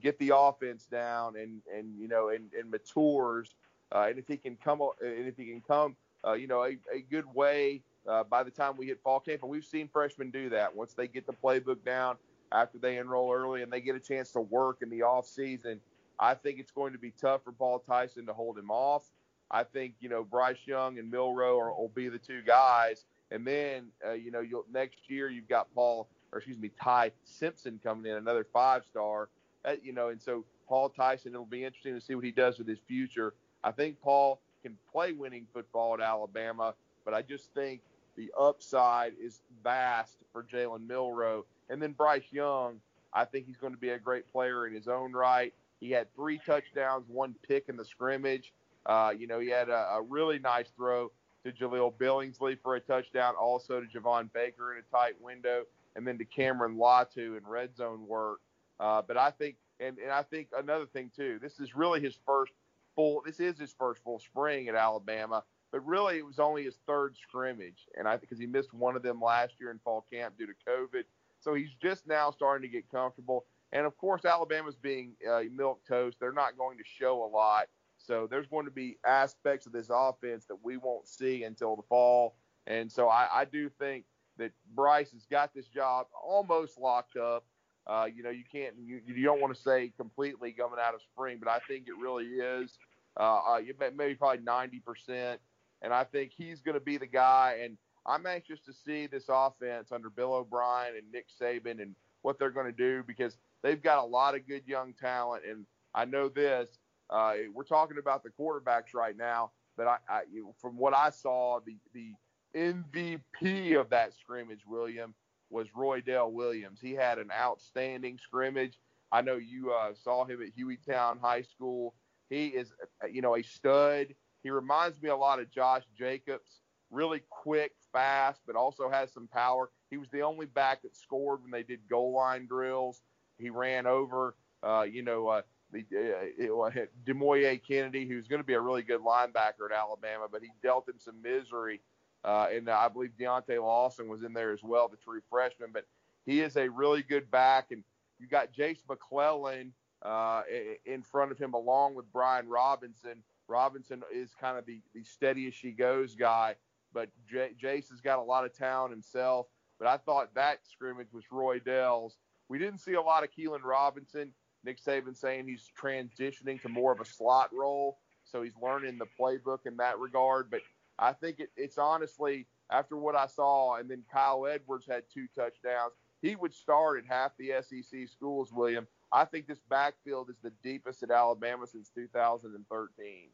get 0.00 0.18
the 0.18 0.32
offense 0.34 0.86
down 0.86 1.36
and 1.36 1.62
and 1.72 1.96
you 1.98 2.08
know 2.08 2.30
and, 2.30 2.52
and 2.52 2.70
matures 2.70 3.54
uh, 3.92 4.06
and 4.08 4.18
if 4.18 4.28
he 4.28 4.36
can 4.36 4.56
come, 4.56 4.80
and 5.00 5.26
if 5.26 5.36
he 5.36 5.46
can 5.46 5.60
come, 5.60 5.96
uh, 6.26 6.32
you 6.34 6.46
know, 6.46 6.62
a, 6.64 6.76
a 6.94 7.00
good 7.10 7.24
way 7.34 7.82
uh, 8.08 8.24
by 8.24 8.42
the 8.42 8.50
time 8.50 8.76
we 8.76 8.86
hit 8.86 9.00
fall 9.02 9.20
camp, 9.20 9.42
and 9.42 9.50
we've 9.50 9.64
seen 9.64 9.88
freshmen 9.88 10.30
do 10.30 10.48
that 10.50 10.74
once 10.74 10.94
they 10.94 11.08
get 11.08 11.26
the 11.26 11.32
playbook 11.32 11.84
down 11.84 12.16
after 12.52 12.78
they 12.78 12.98
enroll 12.98 13.32
early 13.32 13.62
and 13.62 13.72
they 13.72 13.80
get 13.80 13.94
a 13.94 14.00
chance 14.00 14.32
to 14.32 14.40
work 14.40 14.78
in 14.82 14.90
the 14.90 15.02
off 15.02 15.26
season. 15.26 15.80
I 16.20 16.34
think 16.34 16.58
it's 16.58 16.72
going 16.72 16.92
to 16.92 16.98
be 16.98 17.12
tough 17.12 17.44
for 17.44 17.52
Paul 17.52 17.78
Tyson 17.78 18.26
to 18.26 18.32
hold 18.32 18.58
him 18.58 18.70
off. 18.70 19.04
I 19.50 19.64
think 19.64 19.94
you 20.00 20.08
know 20.10 20.24
Bryce 20.24 20.66
Young 20.66 20.98
and 20.98 21.10
Milroe 21.10 21.58
are, 21.58 21.72
will 21.72 21.92
be 21.94 22.08
the 22.08 22.18
two 22.18 22.42
guys, 22.42 23.06
and 23.30 23.46
then 23.46 23.88
uh, 24.06 24.12
you 24.12 24.30
know 24.30 24.40
you'll 24.40 24.66
next 24.72 24.98
year 25.08 25.28
you've 25.28 25.48
got 25.48 25.72
Paul 25.74 26.08
or 26.32 26.38
excuse 26.38 26.58
me 26.58 26.70
Ty 26.82 27.12
Simpson 27.24 27.80
coming 27.82 28.10
in, 28.10 28.18
another 28.18 28.46
five 28.52 28.84
star. 28.84 29.28
Uh, 29.64 29.72
you 29.82 29.92
know, 29.92 30.08
and 30.08 30.22
so 30.22 30.44
Paul 30.68 30.88
Tyson, 30.88 31.32
it'll 31.32 31.44
be 31.44 31.64
interesting 31.64 31.94
to 31.94 32.00
see 32.00 32.14
what 32.14 32.24
he 32.24 32.30
does 32.30 32.58
with 32.58 32.68
his 32.68 32.78
future 32.86 33.34
I 33.64 33.72
think 33.72 34.00
Paul 34.00 34.40
can 34.62 34.76
play 34.90 35.12
winning 35.12 35.46
football 35.52 35.94
at 35.94 36.00
Alabama, 36.00 36.74
but 37.04 37.14
I 37.14 37.22
just 37.22 37.52
think 37.54 37.80
the 38.16 38.30
upside 38.38 39.12
is 39.20 39.40
vast 39.62 40.18
for 40.32 40.42
Jalen 40.42 40.86
Milroe. 40.86 41.44
And 41.70 41.80
then 41.80 41.92
Bryce 41.92 42.30
Young, 42.30 42.80
I 43.12 43.24
think 43.24 43.46
he's 43.46 43.56
going 43.56 43.72
to 43.72 43.78
be 43.78 43.90
a 43.90 43.98
great 43.98 44.30
player 44.30 44.66
in 44.66 44.74
his 44.74 44.88
own 44.88 45.12
right. 45.12 45.52
He 45.80 45.90
had 45.90 46.12
three 46.14 46.40
touchdowns, 46.44 47.04
one 47.08 47.34
pick 47.46 47.68
in 47.68 47.76
the 47.76 47.84
scrimmage. 47.84 48.52
Uh, 48.86 49.12
you 49.16 49.26
know, 49.26 49.38
he 49.38 49.48
had 49.48 49.68
a, 49.68 49.88
a, 49.92 50.02
really 50.02 50.38
nice 50.38 50.70
throw 50.76 51.10
to 51.50 51.64
Jahleel 51.64 51.92
Billingsley 51.94 52.58
for 52.62 52.76
a 52.76 52.80
touchdown, 52.80 53.34
also 53.34 53.80
to 53.80 53.86
Javon 53.86 54.32
Baker 54.32 54.72
in 54.72 54.78
a 54.78 54.96
tight 54.96 55.20
window, 55.20 55.64
and 55.96 56.06
then 56.06 56.18
to 56.18 56.24
Cameron 56.24 56.76
Latu 56.76 57.36
in 57.36 57.46
red 57.46 57.76
zone 57.76 58.06
work. 58.06 58.40
Uh, 58.80 59.02
but 59.02 59.16
I 59.16 59.30
think, 59.30 59.56
and, 59.80 59.98
and 59.98 60.12
I 60.12 60.22
think 60.22 60.48
another 60.56 60.86
thing 60.86 61.10
too, 61.14 61.38
this 61.40 61.58
is 61.60 61.74
really 61.74 62.00
his 62.00 62.18
first 62.26 62.52
full. 62.94 63.22
This 63.24 63.40
is 63.40 63.58
his 63.58 63.74
first 63.78 64.02
full 64.02 64.18
spring 64.18 64.68
at 64.68 64.74
Alabama, 64.74 65.42
but 65.72 65.84
really 65.86 66.18
it 66.18 66.26
was 66.26 66.38
only 66.38 66.64
his 66.64 66.78
third 66.86 67.16
scrimmage, 67.16 67.86
and 67.96 68.06
I 68.06 68.16
because 68.16 68.38
he 68.38 68.46
missed 68.46 68.72
one 68.72 68.96
of 68.96 69.02
them 69.02 69.20
last 69.20 69.54
year 69.58 69.70
in 69.70 69.78
fall 69.78 70.04
camp 70.12 70.38
due 70.38 70.46
to 70.46 70.54
COVID. 70.68 71.04
So 71.40 71.54
he's 71.54 71.70
just 71.80 72.06
now 72.06 72.30
starting 72.30 72.68
to 72.68 72.72
get 72.72 72.90
comfortable. 72.90 73.46
And 73.72 73.86
of 73.86 73.96
course, 73.98 74.24
Alabama's 74.24 74.76
being 74.76 75.12
uh, 75.30 75.42
milk 75.52 75.80
toast. 75.86 76.18
They're 76.18 76.32
not 76.32 76.56
going 76.56 76.78
to 76.78 76.84
show 76.98 77.22
a 77.22 77.28
lot. 77.28 77.68
So 78.08 78.26
there's 78.26 78.46
going 78.46 78.64
to 78.64 78.70
be 78.70 78.96
aspects 79.06 79.66
of 79.66 79.72
this 79.72 79.90
offense 79.92 80.46
that 80.46 80.56
we 80.62 80.78
won't 80.78 81.06
see 81.06 81.44
until 81.44 81.76
the 81.76 81.82
fall. 81.82 82.36
And 82.66 82.90
so 82.90 83.10
I, 83.10 83.28
I 83.30 83.44
do 83.44 83.68
think 83.68 84.06
that 84.38 84.52
Bryce 84.74 85.12
has 85.12 85.26
got 85.30 85.52
this 85.54 85.68
job 85.68 86.06
almost 86.26 86.78
locked 86.78 87.18
up. 87.18 87.44
Uh, 87.86 88.06
you 88.12 88.22
know, 88.22 88.30
you 88.30 88.44
can't, 88.50 88.74
you, 88.82 89.02
you 89.06 89.24
don't 89.24 89.42
want 89.42 89.54
to 89.54 89.60
say 89.60 89.92
completely 89.98 90.52
coming 90.52 90.78
out 90.82 90.94
of 90.94 91.02
spring, 91.02 91.36
but 91.38 91.50
I 91.50 91.58
think 91.68 91.86
it 91.86 92.02
really 92.02 92.24
is. 92.24 92.78
Uh, 93.20 93.40
uh, 93.46 93.60
maybe 93.94 94.14
probably 94.14 94.42
90%. 94.42 95.36
And 95.82 95.92
I 95.92 96.04
think 96.04 96.32
he's 96.34 96.62
going 96.62 96.74
to 96.76 96.80
be 96.80 96.96
the 96.96 97.06
guy. 97.06 97.58
And 97.62 97.76
I'm 98.06 98.24
anxious 98.24 98.60
to 98.60 98.72
see 98.72 99.06
this 99.06 99.26
offense 99.28 99.92
under 99.92 100.08
Bill 100.08 100.32
O'Brien 100.32 100.94
and 100.96 101.12
Nick 101.12 101.26
Saban 101.40 101.82
and 101.82 101.94
what 102.22 102.38
they're 102.38 102.50
going 102.50 102.66
to 102.66 102.72
do 102.72 103.02
because 103.06 103.36
they've 103.62 103.82
got 103.82 104.02
a 104.02 104.06
lot 104.06 104.34
of 104.34 104.46
good 104.46 104.62
young 104.66 104.94
talent. 104.94 105.42
And 105.46 105.66
I 105.94 106.06
know 106.06 106.30
this. 106.30 106.77
Uh, 107.10 107.34
we're 107.54 107.64
talking 107.64 107.98
about 107.98 108.22
the 108.22 108.30
quarterbacks 108.30 108.94
right 108.94 109.16
now, 109.16 109.52
but 109.76 109.86
I, 109.86 109.96
I, 110.08 110.22
from 110.60 110.76
what 110.76 110.94
I 110.94 111.10
saw, 111.10 111.60
the 111.64 111.76
the 111.94 112.12
MVP 112.54 113.78
of 113.78 113.90
that 113.90 114.14
scrimmage, 114.14 114.62
William, 114.66 115.14
was 115.50 115.68
Roydell 115.76 116.32
Williams. 116.32 116.80
He 116.80 116.92
had 116.92 117.18
an 117.18 117.30
outstanding 117.32 118.18
scrimmage. 118.18 118.78
I 119.10 119.22
know 119.22 119.36
you 119.36 119.72
uh, 119.72 119.92
saw 119.94 120.24
him 120.24 120.42
at 120.42 120.56
Hueytown 120.56 121.20
High 121.20 121.42
School. 121.42 121.94
He 122.28 122.48
is, 122.48 122.72
you 123.10 123.22
know, 123.22 123.36
a 123.36 123.42
stud. 123.42 124.08
He 124.42 124.50
reminds 124.50 125.00
me 125.00 125.08
a 125.08 125.16
lot 125.16 125.40
of 125.40 125.50
Josh 125.50 125.84
Jacobs. 125.96 126.60
Really 126.90 127.22
quick, 127.30 127.72
fast, 127.92 128.40
but 128.46 128.56
also 128.56 128.88
has 128.90 129.12
some 129.12 129.28
power. 129.28 129.70
He 129.90 129.98
was 129.98 130.08
the 130.10 130.22
only 130.22 130.46
back 130.46 130.82
that 130.82 130.96
scored 130.96 131.42
when 131.42 131.50
they 131.50 131.62
did 131.62 131.80
goal 131.88 132.14
line 132.14 132.46
drills. 132.46 133.02
He 133.38 133.50
ran 133.50 133.86
over, 133.86 134.36
uh, 134.62 134.86
you 134.90 135.02
know, 135.02 135.28
uh, 135.28 135.38
uh, 135.38 135.42
Demouy 135.74 137.60
Kennedy, 137.66 138.06
who's 138.06 138.28
going 138.28 138.40
to 138.40 138.46
be 138.46 138.54
a 138.54 138.60
really 138.60 138.82
good 138.82 139.00
linebacker 139.00 139.70
at 139.70 139.76
Alabama, 139.76 140.26
but 140.30 140.42
he 140.42 140.50
dealt 140.62 140.88
him 140.88 140.98
some 140.98 141.20
misery. 141.22 141.80
Uh, 142.24 142.48
and 142.52 142.68
I 142.68 142.88
believe 142.88 143.12
Deontae 143.18 143.62
Lawson 143.62 144.08
was 144.08 144.22
in 144.22 144.32
there 144.32 144.52
as 144.52 144.62
well, 144.62 144.88
the 144.88 144.96
true 144.96 145.20
freshman. 145.30 145.70
But 145.72 145.86
he 146.26 146.40
is 146.40 146.56
a 146.56 146.68
really 146.68 147.02
good 147.02 147.30
back, 147.30 147.70
and 147.70 147.84
you 148.18 148.26
got 148.26 148.52
Jase 148.52 148.82
McClellan 148.88 149.72
uh, 150.02 150.42
in 150.84 151.02
front 151.02 151.32
of 151.32 151.38
him, 151.38 151.54
along 151.54 151.94
with 151.94 152.10
Brian 152.12 152.48
Robinson. 152.48 153.22
Robinson 153.46 154.02
is 154.12 154.34
kind 154.40 154.58
of 154.58 154.66
the, 154.66 154.80
the 154.94 155.02
steady 155.04 155.46
as 155.46 155.54
she 155.54 155.70
goes 155.70 156.14
guy, 156.14 156.54
but 156.92 157.08
J- 157.30 157.52
Jace 157.60 157.88
has 157.90 158.00
got 158.00 158.18
a 158.18 158.22
lot 158.22 158.44
of 158.44 158.52
talent 158.52 158.92
himself. 158.92 159.46
But 159.78 159.88
I 159.88 159.96
thought 159.96 160.34
that 160.34 160.58
scrimmage 160.66 161.12
was 161.12 161.24
Roydell's. 161.32 162.18
We 162.48 162.58
didn't 162.58 162.80
see 162.80 162.94
a 162.94 163.00
lot 163.00 163.22
of 163.22 163.30
Keilan 163.30 163.62
Robinson. 163.62 164.32
Nick 164.64 164.82
Saban 164.82 165.16
saying 165.16 165.46
he's 165.46 165.70
transitioning 165.80 166.60
to 166.62 166.68
more 166.68 166.92
of 166.92 167.00
a 167.00 167.04
slot 167.04 167.50
role, 167.52 167.98
so 168.24 168.42
he's 168.42 168.56
learning 168.62 168.98
the 168.98 169.06
playbook 169.18 169.66
in 169.66 169.76
that 169.78 169.98
regard. 169.98 170.50
But 170.50 170.60
I 170.98 171.12
think 171.12 171.40
it, 171.40 171.50
it's 171.56 171.78
honestly 171.78 172.46
after 172.70 172.96
what 172.96 173.14
I 173.14 173.26
saw, 173.26 173.76
and 173.76 173.90
then 173.90 174.02
Kyle 174.12 174.46
Edwards 174.46 174.86
had 174.86 175.04
two 175.12 175.26
touchdowns. 175.34 175.92
He 176.20 176.36
would 176.36 176.52
start 176.52 176.98
at 176.98 177.06
half 177.06 177.32
the 177.38 177.52
SEC 177.62 178.08
schools, 178.08 178.52
William. 178.52 178.86
I 179.12 179.24
think 179.24 179.46
this 179.46 179.60
backfield 179.70 180.28
is 180.30 180.36
the 180.42 180.52
deepest 180.62 181.02
at 181.02 181.10
Alabama 181.10 181.66
since 181.66 181.90
2013. 181.94 183.30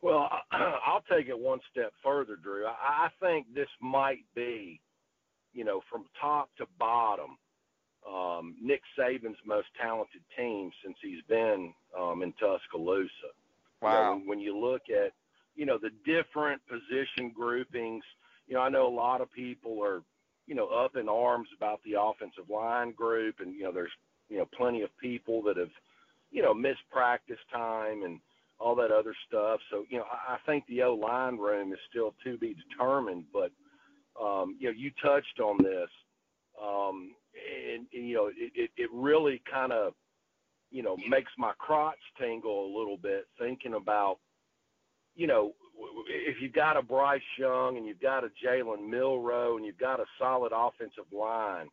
Well, 0.00 0.30
I'll 0.52 1.02
take 1.10 1.28
it 1.28 1.38
one 1.38 1.60
step 1.70 1.92
further, 2.02 2.36
Drew. 2.36 2.66
I 2.66 3.08
think 3.20 3.52
this 3.54 3.68
might 3.80 4.24
be, 4.34 4.80
you 5.52 5.64
know, 5.64 5.80
from 5.90 6.04
top 6.20 6.50
to 6.58 6.66
bottom, 6.78 7.36
um, 8.08 8.54
Nick 8.60 8.82
Saban's 8.98 9.38
most 9.46 9.68
talented 9.80 10.22
team 10.36 10.70
since 10.84 10.96
he's 11.02 11.22
been 11.28 11.72
um, 11.98 12.22
in 12.22 12.32
Tuscaloosa. 12.32 13.08
Wow. 13.80 13.90
You 13.90 13.96
know, 13.96 14.10
when, 14.12 14.28
when 14.28 14.40
you 14.40 14.58
look 14.58 14.82
at, 14.90 15.12
you 15.56 15.66
know, 15.66 15.78
the 15.78 15.90
different 16.04 16.60
position 16.66 17.30
groupings, 17.34 18.04
you 18.46 18.54
know, 18.54 18.60
I 18.60 18.68
know 18.68 18.86
a 18.86 18.94
lot 18.94 19.20
of 19.20 19.32
people 19.32 19.82
are, 19.82 20.02
you 20.46 20.54
know, 20.54 20.68
up 20.68 20.96
in 20.96 21.08
arms 21.08 21.48
about 21.56 21.80
the 21.84 22.00
offensive 22.00 22.50
line 22.50 22.92
group, 22.92 23.36
and 23.40 23.54
you 23.54 23.62
know, 23.62 23.72
there's, 23.72 23.92
you 24.28 24.38
know, 24.38 24.48
plenty 24.56 24.82
of 24.82 24.90
people 24.98 25.42
that 25.42 25.56
have, 25.56 25.70
you 26.30 26.42
know, 26.42 26.52
missed 26.52 26.84
practice 26.90 27.38
time 27.52 28.02
and 28.02 28.20
all 28.58 28.74
that 28.74 28.90
other 28.90 29.14
stuff. 29.26 29.60
So, 29.70 29.84
you 29.88 29.98
know, 29.98 30.04
I, 30.10 30.34
I 30.34 30.38
think 30.44 30.64
the 30.66 30.82
O 30.82 30.94
line 30.94 31.38
room 31.38 31.72
is 31.72 31.78
still 31.88 32.14
to 32.24 32.36
be 32.36 32.54
determined, 32.54 33.24
but, 33.32 33.50
um, 34.22 34.56
you 34.58 34.68
know, 34.68 34.74
you 34.76 34.90
touched 35.02 35.40
on 35.40 35.56
this. 35.62 35.88
Um, 36.62 37.14
and, 37.34 37.86
and 37.92 38.08
you 38.08 38.14
know, 38.14 38.26
it, 38.26 38.52
it, 38.54 38.70
it 38.76 38.90
really 38.92 39.42
kind 39.50 39.72
of, 39.72 39.94
you 40.70 40.82
know, 40.82 40.96
makes 41.08 41.30
my 41.38 41.52
crotch 41.58 41.98
tingle 42.20 42.66
a 42.66 42.76
little 42.76 42.96
bit 42.96 43.26
thinking 43.38 43.74
about, 43.74 44.18
you 45.14 45.26
know, 45.26 45.52
if 46.08 46.36
you've 46.40 46.52
got 46.52 46.76
a 46.76 46.82
Bryce 46.82 47.20
Young 47.38 47.76
and 47.76 47.86
you've 47.86 48.00
got 48.00 48.24
a 48.24 48.28
Jalen 48.44 48.88
Milroe 48.88 49.56
and 49.56 49.64
you've 49.64 49.78
got 49.78 50.00
a 50.00 50.04
solid 50.18 50.52
offensive 50.54 51.04
line, 51.12 51.68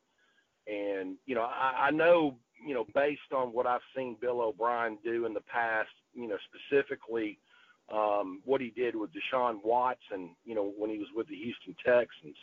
and 0.68 1.18
you 1.26 1.36
know, 1.36 1.42
I, 1.42 1.88
I 1.88 1.92
know, 1.92 2.38
you 2.66 2.74
know, 2.74 2.86
based 2.94 3.32
on 3.36 3.50
what 3.50 3.66
I've 3.66 3.82
seen 3.96 4.18
Bill 4.22 4.42
O'Brien 4.42 4.98
do 5.04 5.26
in 5.26 5.34
the 5.34 5.42
past, 5.42 5.90
you 6.14 6.28
know, 6.28 6.38
specifically 6.50 7.40
um, 7.92 8.42
what 8.46 8.62
he 8.62 8.70
did 8.70 8.96
with 8.96 9.10
Deshaun 9.12 9.60
Watson, 9.64 10.36
you 10.46 10.56
know, 10.56 10.72
when 10.78 10.90
he 10.90 10.98
was 10.98 11.08
with 11.16 11.28
the 11.28 11.36
Houston 11.36 11.76
Texans. 11.84 12.38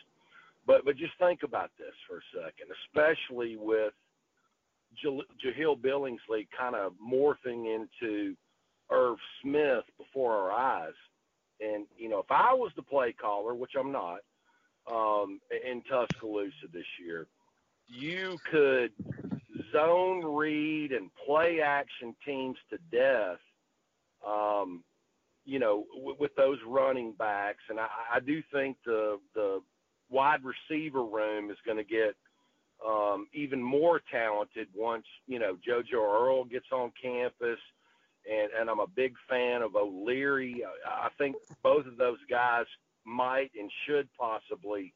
But 0.68 0.84
but 0.84 0.98
just 0.98 1.14
think 1.18 1.42
about 1.42 1.70
this 1.78 1.94
for 2.06 2.18
a 2.18 2.44
second, 2.44 2.68
especially 2.84 3.56
with 3.56 3.94
Jahleel 5.02 5.80
Billingsley 5.80 6.46
kind 6.56 6.76
of 6.76 6.92
morphing 7.02 7.74
into 7.74 8.36
Irv 8.90 9.16
Smith 9.42 9.84
before 9.96 10.34
our 10.34 10.52
eyes. 10.52 10.92
And 11.60 11.86
you 11.96 12.10
know, 12.10 12.18
if 12.18 12.30
I 12.30 12.52
was 12.52 12.70
the 12.76 12.82
play 12.82 13.14
caller, 13.14 13.54
which 13.54 13.72
I'm 13.80 13.90
not, 13.90 14.20
um, 14.92 15.40
in 15.50 15.82
Tuscaloosa 15.90 16.68
this 16.70 16.84
year, 17.02 17.26
you 17.88 18.36
could 18.50 18.92
zone 19.72 20.22
read 20.22 20.92
and 20.92 21.10
play 21.26 21.62
action 21.62 22.14
teams 22.26 22.58
to 22.68 22.78
death. 22.92 23.38
Um, 24.26 24.84
you 25.46 25.58
know, 25.58 25.86
w- 25.96 26.16
with 26.20 26.34
those 26.36 26.58
running 26.66 27.12
backs, 27.12 27.62
and 27.70 27.80
I, 27.80 27.88
I 28.16 28.20
do 28.20 28.42
think 28.52 28.76
the 28.84 29.18
the 29.34 29.62
wide 30.10 30.40
receiver 30.44 31.04
room 31.04 31.50
is 31.50 31.56
going 31.64 31.78
to 31.78 31.84
get 31.84 32.16
um, 32.86 33.26
even 33.34 33.62
more 33.62 34.00
talented 34.10 34.68
once 34.74 35.04
you 35.26 35.38
know 35.38 35.56
JoJo 35.68 35.94
Earle 35.94 36.44
gets 36.44 36.66
on 36.72 36.92
campus, 37.00 37.58
and 38.30 38.50
and 38.58 38.70
I'm 38.70 38.80
a 38.80 38.86
big 38.86 39.14
fan 39.28 39.62
of 39.62 39.74
O'Leary. 39.74 40.64
I 40.86 41.08
think 41.18 41.36
both 41.62 41.86
of 41.86 41.96
those 41.96 42.18
guys 42.30 42.66
might 43.04 43.50
and 43.58 43.70
should 43.86 44.08
possibly 44.18 44.92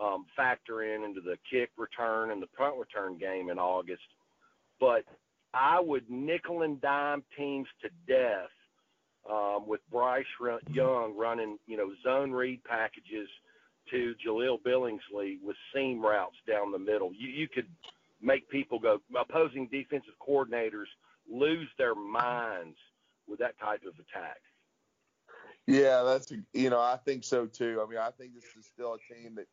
um, 0.00 0.26
factor 0.36 0.82
in 0.82 1.02
into 1.02 1.20
the 1.20 1.36
kick 1.50 1.70
return 1.76 2.30
and 2.30 2.42
the 2.42 2.46
punt 2.46 2.76
return 2.78 3.18
game 3.18 3.50
in 3.50 3.58
August. 3.58 4.02
But 4.78 5.04
I 5.54 5.80
would 5.80 6.08
nickel 6.08 6.62
and 6.62 6.80
dime 6.80 7.24
teams 7.36 7.66
to 7.82 7.88
death 8.06 8.50
um, 9.28 9.66
with 9.66 9.80
Bryce 9.90 10.24
Young 10.70 11.16
running, 11.16 11.58
you 11.66 11.76
know, 11.76 11.90
zone 12.04 12.30
read 12.30 12.62
packages 12.64 13.28
to 13.90 14.14
Jahleel 14.26 14.58
Billingsley 14.62 15.38
with 15.42 15.56
seam 15.74 16.00
routes 16.00 16.36
down 16.46 16.72
the 16.72 16.78
middle. 16.78 17.12
You, 17.12 17.28
you 17.28 17.48
could 17.48 17.66
make 18.20 18.48
people 18.48 18.78
go, 18.78 19.00
opposing 19.18 19.68
defensive 19.68 20.14
coordinators 20.26 20.86
lose 21.30 21.68
their 21.78 21.94
minds 21.94 22.76
with 23.28 23.38
that 23.40 23.58
type 23.58 23.82
of 23.86 23.94
attack. 23.94 24.40
Yeah, 25.66 26.02
that's 26.02 26.32
you 26.54 26.70
know 26.70 26.80
I 26.80 26.98
think 27.04 27.24
so 27.24 27.44
too. 27.44 27.82
I 27.84 27.90
mean 27.90 27.98
I 27.98 28.10
think 28.10 28.34
this 28.34 28.44
is 28.58 28.64
still 28.64 28.94
a 28.94 29.14
team 29.14 29.34
that 29.34 29.46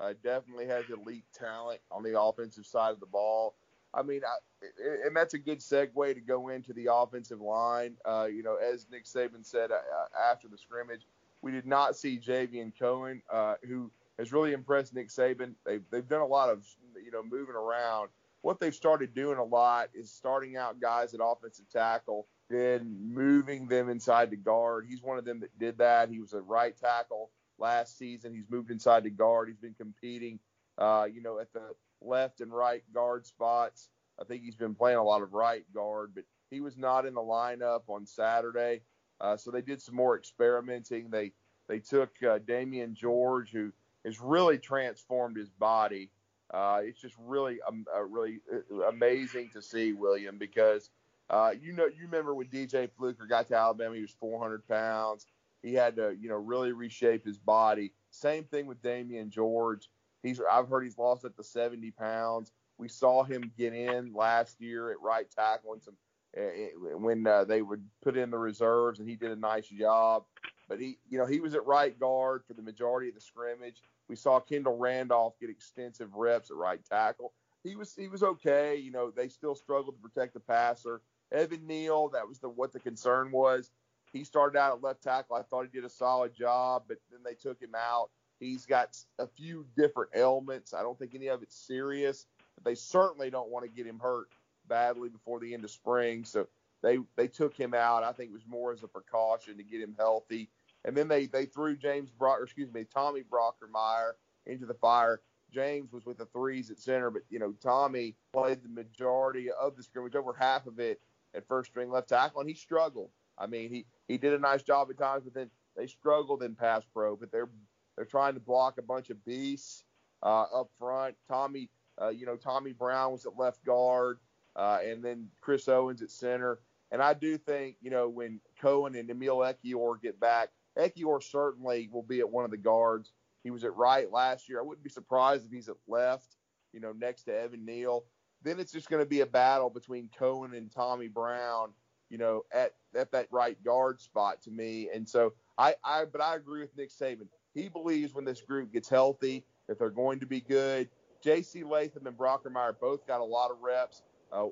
uh, 0.00 0.14
definitely 0.24 0.66
has 0.66 0.84
elite 0.90 1.26
talent 1.32 1.80
on 1.92 2.02
the 2.02 2.20
offensive 2.20 2.66
side 2.66 2.92
of 2.92 3.00
the 3.00 3.06
ball. 3.06 3.54
I 3.92 4.02
mean, 4.02 4.22
I, 4.24 4.66
and 5.06 5.16
that's 5.16 5.34
a 5.34 5.38
good 5.38 5.58
segue 5.58 6.14
to 6.14 6.20
go 6.20 6.48
into 6.48 6.72
the 6.72 6.88
offensive 6.92 7.40
line. 7.40 7.96
Uh, 8.04 8.28
you 8.32 8.42
know, 8.42 8.56
as 8.56 8.86
Nick 8.90 9.04
Saban 9.04 9.44
said 9.44 9.70
uh, 9.72 10.30
after 10.30 10.48
the 10.48 10.58
scrimmage, 10.58 11.02
we 11.42 11.52
did 11.52 11.66
not 11.66 11.96
see 11.96 12.18
Javion 12.18 12.72
Cohen, 12.78 13.22
uh, 13.32 13.54
who 13.66 13.90
has 14.18 14.32
really 14.32 14.52
impressed 14.52 14.94
Nick 14.94 15.08
Saban. 15.08 15.54
They've, 15.64 15.82
they've 15.90 16.08
done 16.08 16.20
a 16.20 16.26
lot 16.26 16.50
of, 16.50 16.66
you 17.02 17.10
know, 17.10 17.22
moving 17.22 17.54
around. 17.54 18.10
What 18.42 18.60
they've 18.60 18.74
started 18.74 19.14
doing 19.14 19.38
a 19.38 19.44
lot 19.44 19.88
is 19.94 20.10
starting 20.10 20.56
out 20.56 20.80
guys 20.80 21.14
at 21.14 21.20
offensive 21.22 21.68
tackle, 21.70 22.26
then 22.48 22.96
moving 23.02 23.68
them 23.68 23.88
inside 23.88 24.30
the 24.30 24.36
guard. 24.36 24.86
He's 24.88 25.02
one 25.02 25.18
of 25.18 25.24
them 25.24 25.40
that 25.40 25.58
did 25.58 25.78
that. 25.78 26.08
He 26.08 26.20
was 26.20 26.32
a 26.32 26.40
right 26.40 26.76
tackle 26.76 27.30
last 27.58 27.98
season. 27.98 28.34
He's 28.34 28.48
moved 28.48 28.70
inside 28.70 29.04
the 29.04 29.10
guard. 29.10 29.48
He's 29.48 29.58
been 29.58 29.74
competing, 29.74 30.38
uh, 30.78 31.06
you 31.12 31.22
know, 31.22 31.38
at 31.38 31.52
the 31.52 31.74
left 32.00 32.40
and 32.40 32.52
right 32.52 32.82
guard 32.94 33.26
spots. 33.26 33.88
I 34.20 34.24
think 34.24 34.42
he's 34.42 34.56
been 34.56 34.74
playing 34.74 34.98
a 34.98 35.04
lot 35.04 35.22
of 35.22 35.32
right 35.32 35.64
guard, 35.74 36.12
but 36.14 36.24
he 36.50 36.60
was 36.60 36.76
not 36.76 37.06
in 37.06 37.14
the 37.14 37.20
lineup 37.20 37.82
on 37.88 38.06
Saturday. 38.06 38.82
Uh, 39.20 39.36
so 39.36 39.50
they 39.50 39.60
did 39.60 39.80
some 39.80 39.94
more 39.94 40.16
experimenting. 40.16 41.10
They 41.10 41.32
they 41.68 41.78
took 41.78 42.10
uh, 42.22 42.38
Damieon 42.38 42.94
George, 42.94 43.50
who 43.52 43.72
has 44.04 44.20
really 44.20 44.58
transformed 44.58 45.36
his 45.36 45.50
body. 45.50 46.10
Uh, 46.52 46.80
it's 46.82 47.00
just 47.00 47.14
really 47.18 47.58
um, 47.66 47.86
uh, 47.94 48.02
really 48.02 48.40
uh, 48.52 48.88
amazing 48.88 49.50
to 49.52 49.62
see 49.62 49.92
William 49.92 50.36
because 50.36 50.90
uh, 51.28 51.52
you 51.60 51.72
know 51.72 51.86
you 51.86 52.02
remember 52.02 52.34
when 52.34 52.48
DJ 52.48 52.90
Fluker 52.90 53.26
got 53.26 53.46
to 53.48 53.56
Alabama, 53.56 53.94
he 53.94 54.02
was 54.02 54.16
400 54.18 54.66
pounds. 54.66 55.26
He 55.62 55.74
had 55.74 55.96
to 55.96 56.16
you 56.20 56.28
know 56.28 56.36
really 56.36 56.72
reshape 56.72 57.24
his 57.24 57.38
body. 57.38 57.92
Same 58.10 58.44
thing 58.44 58.66
with 58.66 58.82
Damieon 58.82 59.30
George. 59.30 59.88
He's 60.22 60.40
I've 60.50 60.68
heard 60.68 60.82
he's 60.82 60.98
lost 60.98 61.24
up 61.24 61.36
to 61.36 61.44
70 61.44 61.92
pounds. 61.92 62.52
We 62.78 62.88
saw 62.88 63.22
him 63.22 63.52
get 63.56 63.74
in 63.74 64.12
last 64.14 64.60
year 64.60 64.90
at 64.90 65.00
right 65.02 65.30
tackle 65.30 65.74
and 65.74 65.82
some 65.82 65.96
Eh, 66.36 66.40
eh, 66.40 66.68
when 66.94 67.26
uh, 67.26 67.44
they 67.44 67.60
would 67.60 67.84
put 68.02 68.16
in 68.16 68.30
the 68.30 68.38
reserves, 68.38 69.00
and 69.00 69.08
he 69.08 69.16
did 69.16 69.32
a 69.32 69.36
nice 69.36 69.66
job. 69.66 70.24
But 70.68 70.80
he, 70.80 70.98
you 71.08 71.18
know, 71.18 71.26
he 71.26 71.40
was 71.40 71.54
at 71.54 71.66
right 71.66 71.98
guard 71.98 72.44
for 72.46 72.54
the 72.54 72.62
majority 72.62 73.08
of 73.08 73.16
the 73.16 73.20
scrimmage. 73.20 73.82
We 74.08 74.14
saw 74.14 74.38
Kendall 74.38 74.78
Randolph 74.78 75.34
get 75.40 75.50
extensive 75.50 76.14
reps 76.14 76.50
at 76.50 76.56
right 76.56 76.80
tackle. 76.84 77.32
He 77.64 77.74
was 77.74 77.94
he 77.94 78.08
was 78.08 78.22
okay. 78.22 78.76
You 78.76 78.92
know, 78.92 79.10
they 79.10 79.28
still 79.28 79.56
struggled 79.56 79.96
to 79.96 80.08
protect 80.08 80.34
the 80.34 80.40
passer. 80.40 81.02
Evan 81.32 81.66
Neal, 81.66 82.08
that 82.10 82.28
was 82.28 82.38
the 82.38 82.48
what 82.48 82.72
the 82.72 82.80
concern 82.80 83.30
was. 83.32 83.70
he 84.12 84.24
started 84.24 84.58
out 84.58 84.76
at 84.76 84.82
left 84.82 85.02
tackle. 85.02 85.36
I 85.36 85.42
thought 85.42 85.62
he 85.64 85.70
did 85.70 85.84
a 85.84 85.90
solid 85.90 86.34
job, 86.34 86.84
but 86.86 86.98
then 87.10 87.20
they 87.24 87.34
took 87.34 87.60
him 87.60 87.74
out. 87.74 88.10
He's 88.38 88.66
got 88.66 88.96
a 89.18 89.26
few 89.26 89.66
different 89.76 90.12
ailments. 90.14 90.74
I 90.74 90.82
don't 90.82 90.98
think 90.98 91.14
any 91.14 91.28
of 91.28 91.42
it's 91.42 91.56
serious, 91.56 92.26
but 92.54 92.64
they 92.64 92.74
certainly 92.74 93.30
don't 93.30 93.50
want 93.50 93.64
to 93.64 93.70
get 93.70 93.86
him 93.86 93.98
hurt 93.98 94.28
badly 94.70 95.10
before 95.10 95.38
the 95.40 95.52
end 95.52 95.64
of 95.64 95.70
spring. 95.70 96.24
So 96.24 96.48
they 96.82 96.98
they 97.16 97.28
took 97.28 97.54
him 97.54 97.74
out. 97.74 98.04
I 98.04 98.12
think 98.12 98.30
it 98.30 98.34
was 98.34 98.46
more 98.46 98.72
as 98.72 98.82
a 98.82 98.88
precaution 98.88 99.58
to 99.58 99.62
get 99.62 99.82
him 99.82 99.94
healthy. 99.98 100.48
And 100.86 100.96
then 100.96 101.08
they 101.08 101.26
they 101.26 101.44
threw 101.44 101.76
James 101.76 102.10
Brock, 102.10 102.40
or 102.40 102.44
excuse 102.44 102.72
me, 102.72 102.84
Tommy 102.84 103.22
Brockermeyer 103.22 104.12
into 104.46 104.64
the 104.64 104.74
fire. 104.74 105.20
James 105.52 105.92
was 105.92 106.06
with 106.06 106.16
the 106.16 106.26
threes 106.26 106.70
at 106.70 106.78
center, 106.78 107.10
but 107.10 107.22
you 107.28 107.38
know 107.38 107.52
Tommy 107.60 108.16
played 108.32 108.62
the 108.62 108.68
majority 108.68 109.50
of 109.50 109.76
the 109.76 109.82
scrimmage, 109.82 110.14
over 110.14 110.32
half 110.32 110.66
of 110.66 110.78
it 110.78 111.00
at 111.34 111.46
first 111.46 111.70
string 111.70 111.90
left 111.90 112.08
tackle, 112.08 112.40
and 112.40 112.48
he 112.48 112.54
struggled. 112.54 113.10
I 113.36 113.46
mean, 113.46 113.70
he 113.70 113.86
he 114.08 114.16
did 114.16 114.32
a 114.32 114.38
nice 114.38 114.62
job 114.62 114.88
at 114.90 114.98
times, 114.98 115.24
but 115.24 115.34
then 115.34 115.50
they 115.76 115.86
struggled 115.86 116.42
in 116.42 116.54
pass 116.54 116.84
pro. 116.92 117.16
But 117.16 117.32
they're 117.32 117.50
they're 117.96 118.04
trying 118.04 118.34
to 118.34 118.40
block 118.40 118.78
a 118.78 118.82
bunch 118.82 119.10
of 119.10 119.24
beasts 119.24 119.84
uh, 120.22 120.44
up 120.54 120.70
front. 120.78 121.16
Tommy, 121.28 121.70
uh, 122.00 122.08
you 122.08 122.26
know, 122.26 122.36
Tommy 122.36 122.72
Brown 122.72 123.12
was 123.12 123.26
at 123.26 123.38
left 123.38 123.64
guard, 123.64 124.18
uh, 124.56 124.78
and 124.84 125.02
then 125.02 125.28
Chris 125.40 125.68
Owens 125.68 126.02
at 126.02 126.10
center. 126.10 126.60
And 126.90 127.00
I 127.00 127.14
do 127.14 127.38
think, 127.38 127.76
you 127.80 127.90
know, 127.90 128.08
when 128.08 128.40
Cohen 128.60 128.96
and 128.96 129.08
Emil 129.10 129.38
Ekiyor 129.38 130.00
get 130.02 130.18
back, 130.18 130.50
Ekiyor 130.78 131.22
certainly 131.22 131.88
will 131.92 132.02
be 132.02 132.20
at 132.20 132.28
one 132.28 132.44
of 132.44 132.50
the 132.50 132.56
guards. 132.56 133.12
He 133.44 133.50
was 133.50 133.64
at 133.64 133.76
right 133.76 134.10
last 134.10 134.48
year. 134.48 134.58
I 134.58 134.62
wouldn't 134.62 134.84
be 134.84 134.90
surprised 134.90 135.46
if 135.46 135.52
he's 135.52 135.68
at 135.68 135.76
left, 135.88 136.36
you 136.72 136.80
know, 136.80 136.92
next 136.92 137.24
to 137.24 137.38
Evan 137.38 137.64
Neal. 137.64 138.04
Then 138.42 138.58
it's 138.58 138.72
just 138.72 138.88
going 138.88 139.02
to 139.02 139.08
be 139.08 139.20
a 139.20 139.26
battle 139.26 139.70
between 139.70 140.08
Cohen 140.16 140.54
and 140.54 140.70
Tommy 140.70 141.08
Brown, 141.08 141.72
you 142.08 142.18
know, 142.18 142.42
at 142.52 142.74
at 142.94 143.12
that 143.12 143.28
right 143.30 143.62
guard 143.62 144.00
spot 144.00 144.42
to 144.42 144.50
me. 144.50 144.88
And 144.92 145.08
so 145.08 145.34
I, 145.58 145.74
I 145.84 146.04
but 146.06 146.20
I 146.20 146.36
agree 146.36 146.60
with 146.60 146.76
Nick 146.76 146.90
Saban. 146.90 147.28
He 147.54 147.68
believes 147.68 148.14
when 148.14 148.24
this 148.24 148.40
group 148.40 148.72
gets 148.72 148.88
healthy 148.88 149.44
that 149.68 149.78
they're 149.78 149.90
going 149.90 150.20
to 150.20 150.26
be 150.26 150.40
good. 150.40 150.88
J.C. 151.22 151.64
Latham 151.64 152.06
and 152.06 152.16
Brockermeyer 152.16 152.74
both 152.80 153.06
got 153.06 153.20
a 153.20 153.24
lot 153.24 153.50
of 153.50 153.58
reps. 153.60 154.02
Uh, 154.32 154.48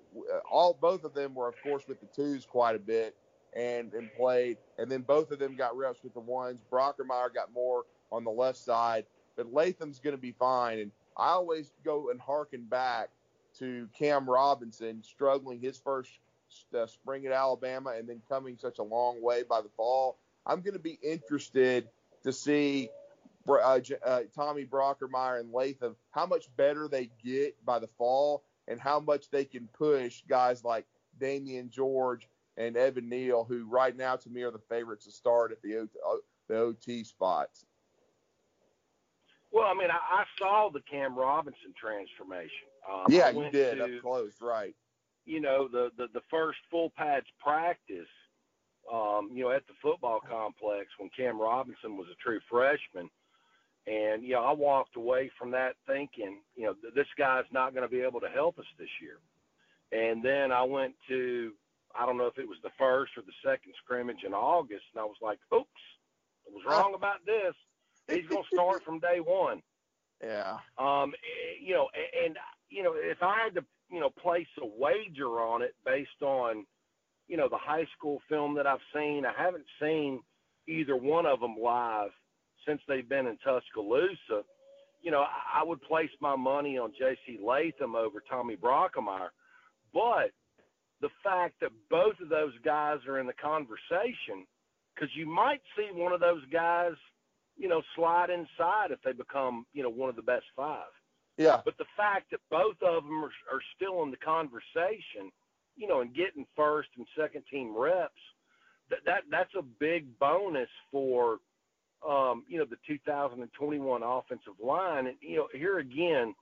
all 0.50 0.76
both 0.80 1.04
of 1.04 1.14
them 1.14 1.34
were, 1.34 1.48
of 1.48 1.54
course, 1.62 1.84
with 1.86 2.00
the 2.00 2.06
twos 2.06 2.44
quite 2.44 2.74
a 2.74 2.80
bit 2.80 3.14
and 3.54 3.92
and 3.94 4.10
played, 4.14 4.58
and 4.78 4.90
then 4.90 5.02
both 5.02 5.30
of 5.30 5.38
them 5.38 5.56
got 5.56 5.76
reps 5.76 6.02
with 6.02 6.14
the 6.14 6.20
ones. 6.20 6.60
Brockermeyer 6.70 7.32
got 7.32 7.52
more 7.52 7.84
on 8.10 8.24
the 8.24 8.30
left 8.30 8.58
side, 8.58 9.04
but 9.36 9.52
Latham's 9.52 9.98
going 9.98 10.16
to 10.16 10.20
be 10.20 10.32
fine. 10.32 10.78
And 10.78 10.90
I 11.16 11.30
always 11.30 11.72
go 11.84 12.10
and 12.10 12.20
harken 12.20 12.64
back 12.64 13.10
to 13.58 13.88
Cam 13.98 14.28
Robinson 14.28 15.02
struggling 15.02 15.60
his 15.60 15.78
first 15.78 16.10
uh, 16.74 16.86
spring 16.86 17.26
at 17.26 17.32
Alabama 17.32 17.94
and 17.96 18.08
then 18.08 18.22
coming 18.28 18.56
such 18.58 18.78
a 18.78 18.82
long 18.82 19.22
way 19.22 19.42
by 19.42 19.60
the 19.60 19.68
fall. 19.76 20.18
I'm 20.46 20.60
going 20.60 20.74
to 20.74 20.80
be 20.80 20.98
interested 21.02 21.88
to 22.22 22.32
see 22.32 22.90
uh, 23.48 23.80
uh, 24.04 24.20
Tommy 24.34 24.64
Brockermeyer 24.64 25.40
and 25.40 25.52
Latham 25.52 25.96
how 26.10 26.26
much 26.26 26.48
better 26.56 26.88
they 26.88 27.10
get 27.24 27.54
by 27.64 27.78
the 27.78 27.88
fall 27.98 28.42
and 28.68 28.80
how 28.80 29.00
much 29.00 29.30
they 29.30 29.44
can 29.44 29.68
push 29.72 30.22
guys 30.28 30.62
like 30.62 30.86
Damieon 31.20 31.70
George 31.70 32.28
and 32.56 32.76
Evan 32.76 33.08
Neal, 33.08 33.44
who 33.44 33.66
right 33.68 33.96
now 33.96 34.16
to 34.16 34.30
me 34.30 34.42
are 34.42 34.50
the 34.50 34.60
favorites 34.68 35.06
to 35.06 35.10
start 35.12 35.50
at 35.50 35.62
the 35.62 35.76
OT, 35.76 35.90
uh, 36.06 36.16
the 36.48 36.56
OT 36.56 37.04
spots. 37.04 37.64
Well, 39.50 39.66
I 39.66 39.74
mean, 39.74 39.88
I, 39.90 40.20
I 40.20 40.24
saw 40.38 40.70
the 40.72 40.82
Cam 40.90 41.16
Robinson 41.16 41.72
transformation. 41.80 42.68
Um, 42.90 43.06
yeah, 43.08 43.30
you 43.30 43.50
did 43.50 43.78
to, 43.78 43.84
up 43.84 43.90
close, 44.02 44.34
right? 44.40 44.74
You 45.24 45.40
know, 45.40 45.68
the 45.68 45.90
the, 45.96 46.06
the 46.12 46.20
first 46.30 46.58
full 46.70 46.90
pads 46.96 47.26
practice, 47.42 48.08
um, 48.92 49.30
you 49.32 49.44
know, 49.44 49.50
at 49.50 49.66
the 49.66 49.74
football 49.80 50.20
complex 50.20 50.88
when 50.98 51.10
Cam 51.16 51.40
Robinson 51.40 51.96
was 51.96 52.06
a 52.12 52.16
true 52.22 52.40
freshman, 52.50 53.08
and 53.88 54.22
you 54.22 54.34
know, 54.34 54.44
I 54.44 54.52
walked 54.52 54.96
away 54.96 55.30
from 55.38 55.50
that 55.52 55.74
thinking, 55.86 56.40
you 56.54 56.64
know, 56.64 56.74
this 56.94 57.06
guy's 57.16 57.44
not 57.52 57.74
going 57.74 57.88
to 57.88 57.94
be 57.94 58.02
able 58.02 58.20
to 58.20 58.28
help 58.28 58.58
us 58.58 58.66
this 58.78 58.88
year. 59.00 59.18
And 59.90 60.22
then 60.22 60.52
I 60.52 60.62
went 60.62 60.94
to, 61.08 61.52
I 61.98 62.04
don't 62.04 62.18
know 62.18 62.26
if 62.26 62.38
it 62.38 62.46
was 62.46 62.58
the 62.62 62.70
first 62.78 63.12
or 63.16 63.22
the 63.22 63.32
second 63.42 63.72
scrimmage 63.82 64.24
in 64.26 64.34
August, 64.34 64.84
and 64.92 65.00
I 65.00 65.04
was 65.04 65.16
like, 65.22 65.38
oops, 65.54 65.68
I 66.46 66.54
was 66.54 66.64
wrong 66.66 66.94
about 66.94 67.24
this. 67.24 67.54
He's 68.08 68.28
going 68.28 68.42
to 68.50 68.56
start 68.56 68.84
from 68.84 68.98
day 68.98 69.20
one. 69.20 69.62
Yeah. 70.22 70.58
Um, 70.76 71.14
you 71.62 71.74
know, 71.74 71.88
and 72.24 72.36
you 72.68 72.82
know, 72.82 72.92
if 72.94 73.22
I 73.22 73.44
had 73.44 73.54
to, 73.54 73.64
you 73.90 74.00
know, 74.00 74.10
place 74.10 74.48
a 74.60 74.66
wager 74.66 75.40
on 75.40 75.62
it 75.62 75.74
based 75.86 76.20
on, 76.20 76.66
you 77.26 77.38
know, 77.38 77.48
the 77.48 77.58
high 77.58 77.86
school 77.96 78.20
film 78.28 78.54
that 78.56 78.66
I've 78.66 78.84
seen, 78.94 79.24
I 79.24 79.32
haven't 79.40 79.64
seen 79.80 80.20
either 80.66 80.96
one 80.96 81.24
of 81.24 81.40
them 81.40 81.56
live 81.56 82.10
since 82.66 82.80
they've 82.88 83.08
been 83.08 83.26
in 83.26 83.38
Tuscaloosa. 83.38 84.44
You 85.00 85.10
know, 85.10 85.20
I, 85.20 85.60
I 85.60 85.64
would 85.64 85.80
place 85.82 86.10
my 86.20 86.36
money 86.36 86.78
on 86.78 86.92
J.C. 86.98 87.38
Latham 87.42 87.94
over 87.94 88.22
Tommy 88.28 88.56
Brockermeyer. 88.56 89.30
but 89.92 90.30
the 91.00 91.08
fact 91.22 91.54
that 91.60 91.70
both 91.90 92.18
of 92.20 92.28
those 92.28 92.52
guys 92.64 92.98
are 93.06 93.18
in 93.18 93.26
the 93.26 93.32
conversation, 93.32 94.46
because 94.94 95.10
you 95.14 95.26
might 95.26 95.60
see 95.76 95.88
one 95.92 96.12
of 96.12 96.20
those 96.20 96.44
guys, 96.52 96.92
you 97.56 97.68
know, 97.68 97.82
slide 97.94 98.30
inside 98.30 98.90
if 98.90 99.00
they 99.04 99.12
become, 99.12 99.64
you 99.72 99.82
know, 99.82 99.90
one 99.90 100.08
of 100.08 100.16
the 100.16 100.22
best 100.22 100.46
five. 100.56 100.90
Yeah. 101.36 101.60
But 101.64 101.78
the 101.78 101.86
fact 101.96 102.32
that 102.32 102.40
both 102.50 102.76
of 102.82 103.04
them 103.04 103.24
are, 103.24 103.32
are 103.52 103.62
still 103.76 104.02
in 104.02 104.10
the 104.10 104.16
conversation, 104.16 105.30
you 105.76 105.86
know, 105.86 106.00
and 106.00 106.12
getting 106.14 106.44
first 106.56 106.88
and 106.96 107.06
second 107.16 107.44
team 107.50 107.76
reps, 107.76 108.12
that, 108.90 108.98
that 109.06 109.22
that's 109.30 109.54
a 109.56 109.62
big 109.62 110.18
bonus 110.18 110.68
for, 110.90 111.38
um, 112.06 112.44
you 112.48 112.58
know, 112.58 112.64
the 112.64 112.76
2021 112.86 114.02
offensive 114.02 114.52
line. 114.62 115.06
And 115.06 115.16
you 115.20 115.36
know, 115.36 115.48
here 115.52 115.78
again, 115.78 116.34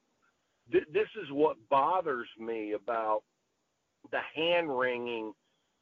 th- 0.70 0.86
this 0.92 1.08
is 1.22 1.28
what 1.30 1.56
bothers 1.70 2.28
me 2.38 2.72
about 2.72 3.22
the 4.10 4.20
hand 4.34 4.76
wringing 4.76 5.32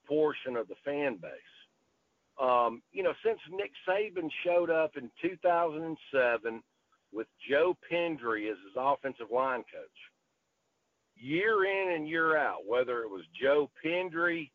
portion 0.07 0.57
of 0.57 0.69
the 0.69 0.77
fan 0.85 1.17
base. 1.21 1.31
Um, 2.41 2.83
you 2.93 3.03
know, 3.03 3.13
since 3.25 3.39
Nick 3.51 3.71
Saban 3.89 4.29
showed 4.45 4.71
up 4.71 4.93
in 4.97 5.11
2007 5.23 6.63
with 7.15 7.29
Joe 7.49 7.77
Pendry 7.91 8.51
as 8.51 8.59
his 8.65 8.75
offensive 8.77 9.31
line 9.33 9.61
coach. 9.61 10.01
Year 11.17 11.65
in 11.65 11.95
and 11.95 12.09
year 12.09 12.37
out, 12.37 12.67
whether 12.67 13.03
it 13.03 13.09
was 13.09 13.23
Joe 13.41 13.71
Pendry, 13.85 14.51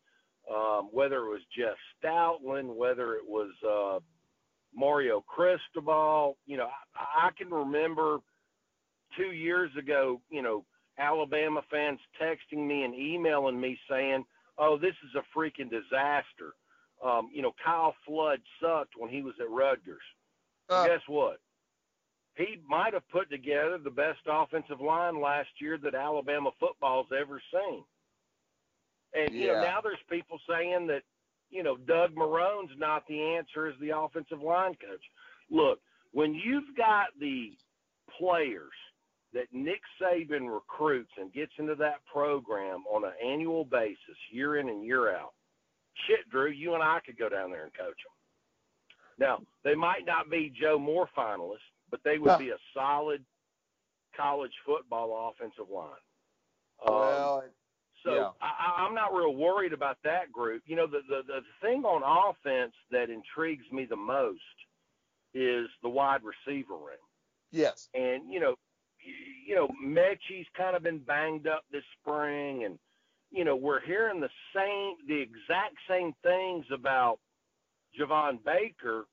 um, 0.54 0.90
whether 0.92 1.24
it 1.24 1.30
was 1.30 1.40
Jeff 1.56 1.76
Stoutland, 2.04 2.74
whether 2.74 3.14
it 3.14 3.26
was 3.26 3.50
uh, 3.66 4.00
Mario 4.74 5.24
Cristobal, 5.26 6.36
you 6.46 6.56
know, 6.56 6.68
I, 6.94 7.28
I 7.28 7.30
can 7.36 7.50
remember 7.50 8.18
two 9.16 9.32
years 9.32 9.70
ago, 9.78 10.20
you 10.30 10.42
know, 10.42 10.64
Alabama 10.98 11.62
fans 11.70 11.98
texting 12.20 12.66
me 12.66 12.84
and 12.84 12.94
emailing 12.94 13.60
me 13.60 13.78
saying, 13.88 14.24
"Oh, 14.58 14.76
this 14.76 14.94
is 15.04 15.14
a 15.16 15.38
freaking 15.38 15.70
disaster." 15.70 16.54
Um, 17.02 17.30
you 17.32 17.40
know, 17.40 17.54
Kyle 17.64 17.94
Flood 18.06 18.40
sucked 18.60 18.94
when 18.98 19.10
he 19.10 19.22
was 19.22 19.34
at 19.40 19.50
Rutgers. 19.50 20.02
Uh, 20.68 20.86
guess 20.86 21.00
what? 21.06 21.40
he 22.40 22.60
might 22.66 22.94
have 22.94 23.08
put 23.10 23.30
together 23.30 23.78
the 23.78 23.90
best 23.90 24.20
offensive 24.26 24.80
line 24.80 25.20
last 25.20 25.48
year 25.60 25.78
that 25.78 25.94
Alabama 25.94 26.50
football's 26.58 27.08
ever 27.18 27.40
seen. 27.52 27.84
And 29.12 29.34
you 29.34 29.48
know 29.48 29.62
now 29.62 29.80
there's 29.82 29.98
people 30.08 30.38
saying 30.48 30.86
that 30.86 31.02
you 31.50 31.62
know 31.62 31.76
Doug 31.76 32.16
Marrone's 32.16 32.70
not 32.78 33.06
the 33.08 33.20
answer 33.20 33.66
as 33.66 33.74
the 33.80 33.96
offensive 33.96 34.40
line 34.40 34.74
coach. 34.74 35.04
Look, 35.50 35.80
when 36.12 36.34
you've 36.34 36.76
got 36.76 37.06
the 37.18 37.52
players 38.18 38.72
that 39.32 39.46
Nick 39.52 39.80
Saban 40.00 40.52
recruits 40.52 41.10
and 41.18 41.32
gets 41.32 41.52
into 41.58 41.74
that 41.76 42.04
program 42.12 42.84
on 42.92 43.04
an 43.04 43.12
annual 43.24 43.64
basis, 43.64 44.16
year 44.32 44.58
in 44.58 44.68
and 44.68 44.84
year 44.84 45.14
out, 45.14 45.32
shit, 46.06 46.28
Drew, 46.30 46.50
you 46.50 46.74
and 46.74 46.82
I 46.82 46.98
could 47.04 47.18
go 47.18 47.28
down 47.28 47.50
there 47.50 47.64
and 47.64 47.74
coach 47.74 47.86
them. 47.86 49.18
Now, 49.18 49.38
they 49.64 49.74
might 49.74 50.06
not 50.06 50.30
be 50.30 50.52
Joe 50.60 50.78
Moore 50.78 51.08
finalists, 51.16 51.58
but 51.90 52.00
they 52.04 52.18
would 52.18 52.38
be 52.38 52.50
a 52.50 52.58
solid 52.74 53.24
college 54.16 54.52
football 54.66 55.30
offensive 55.30 55.70
line. 55.72 55.90
Um, 56.86 56.94
well, 56.94 57.44
so 58.04 58.14
yeah. 58.14 58.30
I, 58.40 58.82
I'm 58.82 58.94
not 58.94 59.14
real 59.14 59.34
worried 59.34 59.72
about 59.72 59.98
that 60.04 60.32
group. 60.32 60.62
You 60.66 60.76
know, 60.76 60.86
the, 60.86 61.00
the 61.08 61.22
the 61.26 61.40
thing 61.60 61.84
on 61.84 62.02
offense 62.02 62.72
that 62.90 63.10
intrigues 63.10 63.64
me 63.72 63.84
the 63.84 63.96
most 63.96 64.40
is 65.34 65.66
the 65.82 65.88
wide 65.88 66.20
receiver 66.22 66.74
room. 66.74 67.06
Yes. 67.52 67.88
And 67.94 68.32
you 68.32 68.40
know, 68.40 68.54
you 69.46 69.54
know, 69.54 69.68
Metchie's 69.84 70.46
kind 70.56 70.76
of 70.76 70.82
been 70.82 70.98
banged 70.98 71.46
up 71.46 71.64
this 71.72 71.84
spring, 72.00 72.64
and 72.64 72.78
you 73.30 73.44
know, 73.44 73.56
we're 73.56 73.80
hearing 73.80 74.20
the 74.20 74.30
same, 74.54 74.94
the 75.06 75.20
exact 75.20 75.76
same 75.88 76.12
things 76.22 76.66
about 76.72 77.18
Javon 77.98 78.38
Baker 78.44 79.06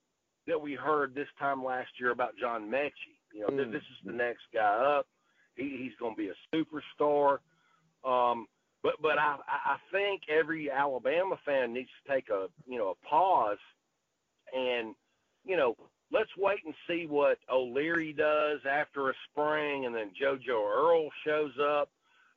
that 0.48 0.60
we 0.60 0.74
heard 0.74 1.14
this 1.14 1.28
time 1.40 1.64
last 1.64 1.90
year 2.00 2.12
about 2.12 2.32
John 2.40 2.70
Metchie. 2.70 3.18
You 3.34 3.42
know, 3.42 3.48
mm. 3.50 3.72
this 3.72 3.82
is 3.82 4.06
the 4.06 4.14
next 4.14 4.44
guy 4.54 4.98
up. 4.98 5.08
He, 5.56 5.78
he's 5.78 5.92
going 6.00 6.16
to 6.16 6.18
be 6.18 6.30
a 6.30 6.56
superstar. 6.56 7.40
Um, 8.04 8.48
but 8.88 9.02
but 9.02 9.20
I 9.20 9.36
I 9.50 9.78
think 9.92 10.22
every 10.30 10.72
Alabama 10.72 11.38
fan 11.46 11.74
needs 11.74 11.90
to 12.02 12.14
take 12.14 12.30
a 12.30 12.48
you 12.66 12.78
know 12.78 12.96
a 12.96 13.08
pause, 13.08 13.58
and 14.56 14.96
you 15.44 15.58
know 15.58 15.76
let's 16.10 16.30
wait 16.38 16.60
and 16.66 16.74
see 16.88 17.06
what 17.06 17.38
O'Leary 17.52 18.14
does 18.14 18.60
after 18.70 19.10
a 19.10 19.14
spring, 19.30 19.86
and 19.86 19.94
then 19.94 20.12
JoJo 20.22 20.50
Earle 20.50 21.10
shows 21.26 21.52
up. 21.62 21.90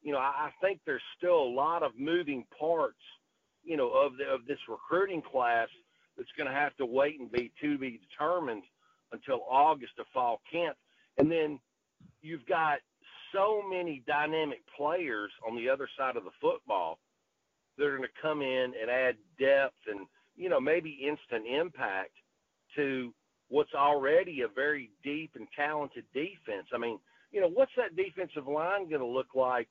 You 0.02 0.12
know, 0.12 0.18
I, 0.18 0.48
I 0.48 0.50
think 0.60 0.80
there's 0.84 1.02
still 1.16 1.40
a 1.40 1.54
lot 1.54 1.84
of 1.84 1.92
moving 1.96 2.44
parts, 2.58 2.98
you 3.62 3.76
know, 3.76 3.90
of 3.90 4.16
the, 4.16 4.24
of 4.24 4.44
this 4.46 4.58
recruiting 4.68 5.22
class 5.22 5.68
that's 6.16 6.32
going 6.36 6.48
to 6.48 6.54
have 6.54 6.76
to 6.78 6.86
wait 6.86 7.20
and 7.20 7.30
be 7.30 7.52
to 7.60 7.78
be 7.78 8.00
determined 8.10 8.64
until 9.12 9.44
August 9.48 9.92
of 10.00 10.06
fall 10.12 10.40
camp, 10.50 10.76
and 11.16 11.30
then 11.30 11.60
you've 12.22 12.46
got 12.46 12.78
so 13.32 13.62
many 13.68 14.02
dynamic 14.06 14.60
players 14.76 15.30
on 15.46 15.56
the 15.56 15.68
other 15.68 15.88
side 15.98 16.16
of 16.16 16.24
the 16.24 16.30
football 16.40 16.98
that 17.76 17.86
are 17.86 17.96
going 17.96 18.08
to 18.08 18.22
come 18.22 18.42
in 18.42 18.72
and 18.80 18.90
add 18.90 19.16
depth 19.38 19.76
and 19.88 20.06
you 20.36 20.48
know 20.48 20.60
maybe 20.60 20.90
instant 21.06 21.46
impact 21.46 22.12
to 22.76 23.12
what's 23.48 23.74
already 23.74 24.42
a 24.42 24.48
very 24.48 24.90
deep 25.02 25.32
and 25.34 25.46
talented 25.56 26.04
defense. 26.14 26.66
I 26.72 26.78
mean, 26.78 26.98
you 27.32 27.40
know, 27.40 27.48
what's 27.48 27.72
that 27.76 27.96
defensive 27.96 28.46
line 28.46 28.88
going 28.88 29.02
to 29.02 29.06
look 29.06 29.34
like? 29.34 29.68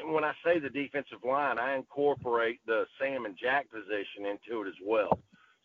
And 0.00 0.12
when 0.12 0.24
I 0.24 0.32
say 0.44 0.58
the 0.58 0.70
defensive 0.70 1.22
line, 1.24 1.58
I 1.58 1.76
incorporate 1.76 2.60
the 2.66 2.84
Sam 3.00 3.26
and 3.26 3.36
Jack 3.40 3.66
position 3.70 4.26
into 4.26 4.62
it 4.62 4.68
as 4.68 4.78
well. 4.84 5.20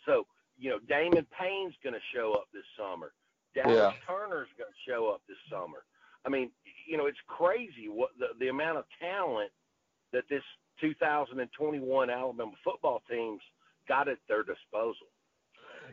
So, 0.06 0.26
you 0.58 0.70
know, 0.70 0.80
Damon 0.88 1.26
Payne's 1.40 1.74
going 1.84 1.94
to 1.94 2.08
show 2.14 2.34
up 2.34 2.46
this 2.54 2.66
summer. 2.78 3.14
Dallas 3.56 3.76
yeah. 3.76 3.92
Turner's 4.06 4.50
going 4.58 4.70
to 4.70 4.92
show 4.92 5.10
up 5.10 5.22
this 5.28 5.38
summer. 5.50 5.86
I 6.26 6.30
mean, 6.30 6.52
you 6.88 6.98
know, 6.98 7.06
it's 7.06 7.18
crazy 7.28 7.90
what 7.90 8.12
the, 8.18 8.28
the 8.40 8.50
amount 8.50 8.78
of 8.78 8.86
talent 9.00 9.52
that 10.12 10.24
this 10.30 10.44
2021 10.82 12.10
Alabama 12.10 12.52
football 12.64 13.02
team's 13.10 13.42
got 13.88 14.08
at 14.08 14.18
their 14.28 14.44
disposal. 14.44 15.08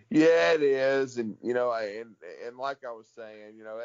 Yeah, 0.08 0.52
it 0.52 0.62
is, 0.62 1.18
and 1.18 1.36
you 1.42 1.52
know, 1.52 1.72
and 1.72 2.14
and 2.46 2.56
like 2.56 2.78
I 2.86 2.92
was 2.92 3.08
saying, 3.14 3.56
you 3.56 3.64
know, 3.64 3.80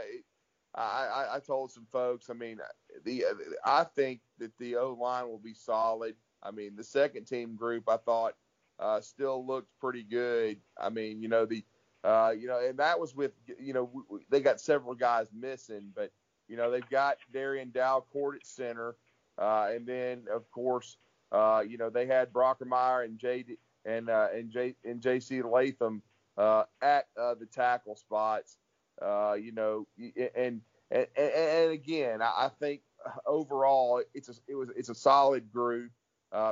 I 0.75 0.81
I, 0.81 1.36
I 1.36 1.39
told 1.39 1.71
some 1.71 1.88
folks, 1.91 2.29
I 2.29 2.34
mean, 2.34 2.60
the 3.03 3.25
I 3.63 3.84
think 3.84 4.21
that 4.39 4.51
the 4.60 4.75
O 4.75 4.93
line 4.99 5.27
will 5.27 5.39
be 5.39 5.53
solid. 5.53 6.15
I 6.43 6.51
mean, 6.51 6.75
the 6.75 6.84
second 6.84 7.25
team 7.25 7.55
group 7.55 7.89
I 7.89 7.97
thought 7.97 8.36
uh, 8.79 9.01
still 9.01 9.45
looked 9.45 9.69
pretty 9.79 10.03
good. 10.03 10.58
I 10.79 10.89
mean, 10.89 11.21
you 11.21 11.27
know 11.27 11.45
the 11.45 11.63
uh, 12.03 12.34
you 12.38 12.47
know, 12.47 12.60
and 12.60 12.77
that 12.77 12.99
was 12.99 13.15
with 13.15 13.31
you 13.60 13.73
know 13.73 13.89
they 14.29 14.41
got 14.41 14.62
several 14.62 14.93
guys 14.95 15.27
missing, 15.34 15.91
but 15.95 16.12
you 16.47 16.58
know 16.58 16.71
they've 16.71 16.89
got 16.89 17.17
Darrian 17.34 17.71
Dalcourt 17.71 18.36
at 18.38 18.45
center, 18.45 18.95
uh, 19.38 19.69
and 19.71 19.86
then 19.86 20.23
of 20.31 20.49
course 20.51 20.97
uh, 21.31 21.63
you 21.67 21.77
know 21.77 21.89
they 21.89 22.05
had 22.05 22.31
Brockermeyer 22.31 23.05
and 23.05 23.17
J 23.19 23.45
and 23.86 24.10
uh, 24.10 24.27
and 24.34 24.51
J 24.51 24.75
and 24.84 25.01
J.C. 25.01 25.41
Latham 25.41 26.01
uh, 26.38 26.63
at 26.81 27.05
uh, 27.19 27.36
the 27.36 27.45
tackle 27.45 27.95
spots. 27.95 28.58
Uh, 29.01 29.34
you 29.34 29.51
know, 29.51 29.88
and 30.36 30.62
and, 30.91 31.08
and 31.17 31.71
again, 31.71 32.21
I 32.21 32.49
think 32.60 32.81
overall 33.25 34.01
it's 34.13 34.29
a, 34.29 34.34
it 34.47 34.55
was 34.55 34.69
it's 34.75 34.89
a 34.89 34.95
solid 34.95 35.51
group. 35.51 35.91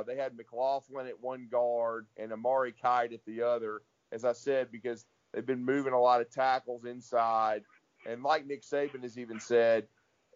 They 0.06 0.16
had 0.16 0.34
McLaughlin 0.34 1.06
at 1.06 1.20
one 1.20 1.46
guard 1.50 2.06
and 2.16 2.32
Amari 2.32 2.72
Kight 2.72 3.12
at 3.12 3.20
the 3.26 3.42
other, 3.42 3.82
as 4.12 4.24
I 4.24 4.32
said, 4.32 4.72
because 4.72 5.04
they've 5.32 5.44
been 5.44 5.64
moving 5.64 5.92
a 5.92 6.00
lot 6.00 6.22
of 6.22 6.30
tackles 6.30 6.84
inside. 6.86 7.64
And 8.06 8.22
like 8.22 8.46
Nick 8.46 8.62
Saban 8.62 9.02
has 9.02 9.18
even 9.18 9.40
said, 9.40 9.86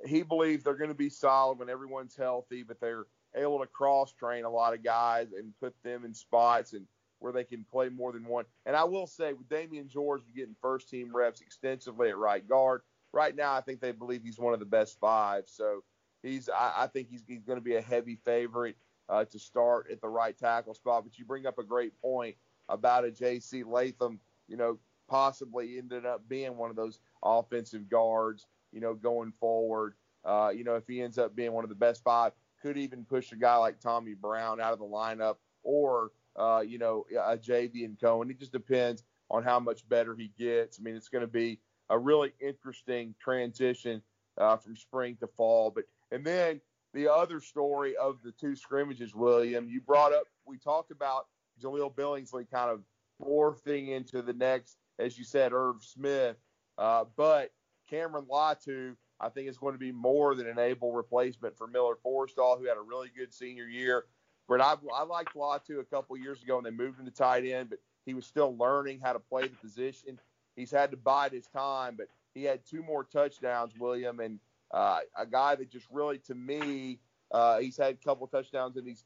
he 0.06 0.22
believes 0.22 0.64
they're 0.64 0.74
going 0.74 0.90
to 0.90 0.94
be 0.94 1.10
solid 1.10 1.58
when 1.58 1.68
everyone's 1.68 2.16
healthy, 2.16 2.62
but 2.62 2.80
they're 2.80 3.06
able 3.34 3.58
to 3.60 3.66
cross 3.66 4.12
train 4.12 4.44
a 4.44 4.50
lot 4.50 4.74
of 4.74 4.82
guys 4.82 5.28
and 5.36 5.52
put 5.60 5.74
them 5.82 6.04
in 6.04 6.14
spots 6.14 6.72
and 6.72 6.86
where 7.18 7.32
they 7.32 7.44
can 7.44 7.64
play 7.70 7.88
more 7.88 8.12
than 8.12 8.24
one. 8.24 8.44
And 8.64 8.76
I 8.76 8.84
will 8.84 9.06
say 9.06 9.32
with 9.32 9.48
Damieon 9.48 9.88
George 9.88 10.22
getting 10.34 10.54
first 10.62 10.88
team 10.88 11.14
reps 11.14 11.40
extensively 11.40 12.10
at 12.10 12.16
right 12.16 12.46
guard, 12.48 12.82
right 13.12 13.34
now 13.34 13.54
I 13.54 13.60
think 13.60 13.80
they 13.80 13.92
believe 13.92 14.22
he's 14.22 14.38
one 14.38 14.54
of 14.54 14.60
the 14.60 14.66
best 14.66 14.98
five. 15.00 15.44
So 15.46 15.82
he's 16.22 16.48
I, 16.48 16.72
I 16.76 16.86
think 16.86 17.08
he's, 17.10 17.24
he's 17.26 17.42
going 17.42 17.58
to 17.58 17.64
be 17.64 17.76
a 17.76 17.82
heavy 17.82 18.18
favorite 18.24 18.76
uh, 19.08 19.24
to 19.24 19.38
start 19.38 19.88
at 19.90 20.00
the 20.00 20.08
right 20.08 20.36
tackle 20.36 20.74
spot. 20.74 21.04
But 21.04 21.18
you 21.18 21.24
bring 21.24 21.46
up 21.46 21.58
a 21.58 21.64
great 21.64 22.00
point 22.00 22.36
about 22.68 23.04
a 23.04 23.10
J.C. 23.10 23.64
Latham, 23.64 24.20
you 24.46 24.56
know, 24.56 24.78
possibly 25.08 25.78
ended 25.78 26.06
up 26.06 26.28
being 26.28 26.56
one 26.56 26.70
of 26.70 26.76
those 26.76 27.00
offensive 27.22 27.88
guards, 27.88 28.46
you 28.72 28.80
know, 28.80 28.94
going 28.94 29.32
forward. 29.40 29.94
Uh, 30.24 30.50
you 30.54 30.64
know, 30.64 30.74
if 30.74 30.86
he 30.86 31.00
ends 31.00 31.18
up 31.18 31.34
being 31.34 31.52
one 31.52 31.64
of 31.64 31.70
the 31.70 31.76
best 31.76 32.02
five, 32.02 32.32
could 32.60 32.76
even 32.76 33.04
push 33.04 33.32
a 33.32 33.36
guy 33.36 33.56
like 33.56 33.80
Tommy 33.80 34.14
Brown 34.14 34.60
out 34.60 34.72
of 34.72 34.78
the 34.78 34.84
lineup 34.84 35.36
or 35.62 36.10
uh, 36.38 36.60
you 36.60 36.78
know, 36.78 37.04
a 37.10 37.36
Javion 37.36 38.00
Cohen. 38.00 38.30
It 38.30 38.38
just 38.38 38.52
depends 38.52 39.02
on 39.30 39.42
how 39.42 39.58
much 39.58 39.86
better 39.88 40.14
he 40.14 40.30
gets. 40.38 40.78
I 40.78 40.82
mean, 40.82 40.94
it's 40.94 41.08
going 41.08 41.22
to 41.22 41.26
be 41.26 41.58
a 41.90 41.98
really 41.98 42.32
interesting 42.40 43.14
transition 43.20 44.00
uh, 44.38 44.56
from 44.56 44.76
spring 44.76 45.16
to 45.20 45.26
fall. 45.26 45.70
But 45.70 45.84
and 46.12 46.24
then 46.24 46.60
the 46.94 47.08
other 47.12 47.40
story 47.40 47.96
of 47.96 48.18
the 48.22 48.32
two 48.32 48.54
scrimmages, 48.54 49.14
William, 49.14 49.68
you 49.68 49.80
brought 49.80 50.12
up. 50.12 50.24
We 50.46 50.58
talked 50.58 50.90
about 50.90 51.26
Jahleel 51.62 51.94
Billingsley 51.94 52.48
kind 52.50 52.70
of 52.70 52.82
morphing 53.22 53.88
into 53.88 54.22
the 54.22 54.32
next, 54.32 54.76
as 54.98 55.18
you 55.18 55.24
said, 55.24 55.52
Irv 55.52 55.82
Smith. 55.82 56.36
Uh, 56.76 57.04
but 57.16 57.50
Cameron 57.88 58.26
Latu, 58.30 58.94
I 59.20 59.28
think, 59.28 59.48
is 59.48 59.58
going 59.58 59.74
to 59.74 59.78
be 59.78 59.92
more 59.92 60.34
than 60.34 60.46
an 60.46 60.58
able 60.58 60.92
replacement 60.92 61.56
for 61.56 61.66
Miller 61.66 61.96
Forristall, 62.04 62.58
who 62.58 62.66
had 62.66 62.76
a 62.76 62.82
really 62.82 63.08
good 63.16 63.32
senior 63.32 63.66
year. 63.66 64.04
But 64.48 64.60
I, 64.60 64.74
I 64.94 65.02
liked 65.04 65.34
Latu 65.34 65.80
a 65.80 65.84
couple 65.84 66.16
years 66.16 66.42
ago, 66.42 66.56
and 66.56 66.66
they 66.66 66.70
moved 66.70 66.98
him 66.98 67.06
to 67.06 67.12
tight 67.12 67.44
end, 67.44 67.70
but 67.70 67.78
he 68.06 68.14
was 68.14 68.26
still 68.26 68.56
learning 68.56 69.00
how 69.02 69.12
to 69.12 69.18
play 69.18 69.42
the 69.42 69.56
position. 69.56 70.18
He's 70.56 70.70
had 70.70 70.90
to 70.90 70.96
bide 70.96 71.32
his 71.32 71.46
time, 71.46 71.94
but 71.96 72.08
he 72.34 72.44
had 72.44 72.60
two 72.64 72.82
more 72.82 73.04
touchdowns, 73.04 73.72
William, 73.78 74.20
and 74.20 74.40
uh, 74.70 75.00
a 75.16 75.26
guy 75.26 75.54
that 75.54 75.70
just 75.70 75.86
really, 75.90 76.18
to 76.18 76.34
me, 76.34 76.98
uh, 77.30 77.58
he's 77.58 77.76
had 77.76 77.94
a 77.94 78.04
couple 78.04 78.26
touchdowns 78.26 78.76
in 78.76 78.84
these 78.84 79.04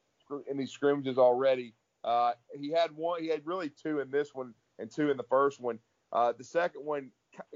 in 0.49 0.57
these 0.57 0.71
scrimmages 0.71 1.19
already. 1.19 1.75
Uh, 2.05 2.33
he 2.59 2.71
had 2.71 2.91
one, 2.97 3.21
he 3.21 3.29
had 3.29 3.45
really 3.45 3.69
two 3.69 4.01
in 4.01 4.11
this 4.11 4.35
one 4.35 4.55
and 4.79 4.91
two 4.91 5.11
in 5.11 5.17
the 5.17 5.23
first 5.25 5.61
one. 5.61 5.79
Uh, 6.13 6.33
the 6.37 6.45
second 6.45 6.85
one 6.85 7.11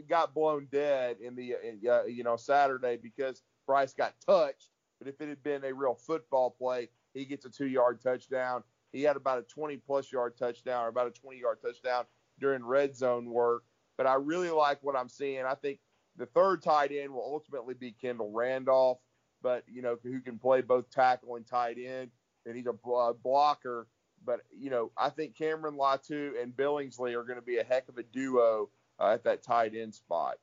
got 0.08 0.34
blown 0.34 0.66
dead 0.70 1.18
in 1.20 1.34
the 1.34 1.54
uh, 1.88 2.04
you 2.04 2.24
know 2.24 2.36
Saturday 2.36 2.96
because 2.96 3.42
Bryce 3.66 3.92
got 3.92 4.14
touched. 4.24 4.70
But 4.98 5.08
if 5.08 5.20
it 5.20 5.28
had 5.28 5.42
been 5.42 5.64
a 5.64 5.74
real 5.74 5.94
football 5.94 6.50
play, 6.50 6.88
he 7.12 7.24
gets 7.24 7.44
a 7.44 7.50
two 7.50 7.66
yard 7.66 8.00
touchdown. 8.02 8.62
He 8.92 9.02
had 9.02 9.16
about 9.16 9.38
a 9.38 9.42
20 9.42 9.76
plus 9.78 10.10
yard 10.10 10.38
touchdown 10.38 10.84
or 10.84 10.88
about 10.88 11.08
a 11.08 11.10
20 11.10 11.38
yard 11.38 11.58
touchdown 11.62 12.04
during 12.40 12.64
red 12.64 12.96
zone 12.96 13.26
work. 13.26 13.64
But 13.98 14.06
I 14.06 14.14
really 14.14 14.50
like 14.50 14.82
what 14.82 14.96
I'm 14.96 15.08
seeing. 15.08 15.44
I 15.44 15.54
think 15.54 15.80
the 16.16 16.26
third 16.26 16.62
tight 16.62 16.92
end 16.92 17.12
will 17.12 17.24
ultimately 17.24 17.74
be 17.74 17.92
Kendall 17.92 18.32
Randolph, 18.32 18.98
but 19.42 19.64
you 19.66 19.82
know 19.82 19.96
who 20.02 20.20
can 20.20 20.38
play 20.38 20.62
both 20.62 20.90
tackle 20.90 21.36
and 21.36 21.46
tight 21.46 21.76
end, 21.78 22.10
and 22.46 22.56
he's 22.56 22.66
a 22.66 23.12
blocker. 23.22 23.86
But 24.26 24.40
you 24.58 24.70
know 24.70 24.90
I 24.98 25.10
think 25.10 25.36
Cameron 25.36 25.76
Latu 25.76 26.40
and 26.40 26.54
Billingsley 26.54 27.14
are 27.14 27.22
going 27.22 27.38
to 27.38 27.44
be 27.44 27.58
a 27.58 27.64
heck 27.64 27.88
of 27.88 27.96
a 27.96 28.02
duo 28.02 28.68
uh, 28.98 29.12
at 29.12 29.24
that 29.24 29.42
tight 29.42 29.74
end 29.74 29.94
spot. 29.94 30.36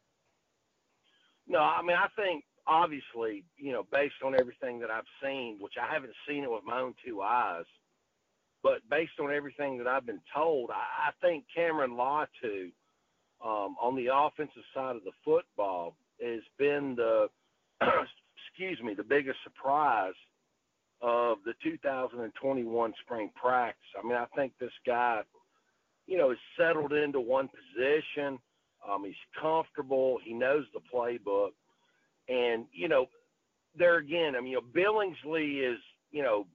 No, 1.47 1.59
I 1.59 1.81
mean 1.81 1.97
I 1.97 2.07
think 2.15 2.45
obviously, 2.65 3.43
you 3.57 3.73
know, 3.73 3.85
based 3.91 4.15
on 4.23 4.39
everything 4.39 4.79
that 4.79 4.89
I've 4.89 5.03
seen, 5.21 5.57
which 5.59 5.73
I 5.81 5.93
haven't 5.93 6.13
seen 6.27 6.43
it 6.43 6.51
with 6.51 6.63
my 6.63 6.79
own 6.79 6.93
two 7.05 7.21
eyes, 7.21 7.65
but 8.61 8.79
based 8.89 9.19
on 9.19 9.33
everything 9.33 9.77
that 9.79 9.87
I've 9.87 10.05
been 10.05 10.21
told, 10.33 10.71
I, 10.71 11.09
I 11.09 11.11
think 11.21 11.45
Cameron 11.53 11.91
Latu 11.91 12.71
um, 13.43 13.75
on 13.81 13.95
the 13.95 14.07
offensive 14.13 14.63
side 14.73 14.95
of 14.95 15.03
the 15.03 15.11
football 15.25 15.95
has 16.21 16.41
been 16.57 16.95
the, 16.95 17.27
excuse 17.81 18.81
me, 18.81 18.93
the 18.93 19.03
biggest 19.03 19.39
surprise 19.43 20.13
of 21.03 21.39
the 21.45 21.53
2021 21.61 22.93
spring 23.03 23.29
practice. 23.35 23.83
I 24.01 24.07
mean, 24.07 24.17
I 24.17 24.25
think 24.37 24.53
this 24.57 24.71
guy, 24.87 25.21
you 26.07 26.17
know, 26.17 26.31
is 26.31 26.37
settled 26.57 26.93
into 26.93 27.19
one 27.19 27.49
position. 27.49 28.39
Um, 28.89 29.03
he's 29.05 29.15
comfortable. 29.39 30.17
He 30.23 30.33
knows 30.33 30.63
the 30.73 30.79
playbook. 30.93 31.49
And, 32.29 32.65
you 32.71 32.87
know, 32.87 33.07
there 33.77 33.97
again, 33.97 34.35
I 34.37 34.39
mean, 34.39 34.51
you 34.53 34.61
know, 34.61 34.81
Billingsley 34.81 35.69
is, 35.73 35.79
you 36.11 36.23
know, 36.23 36.47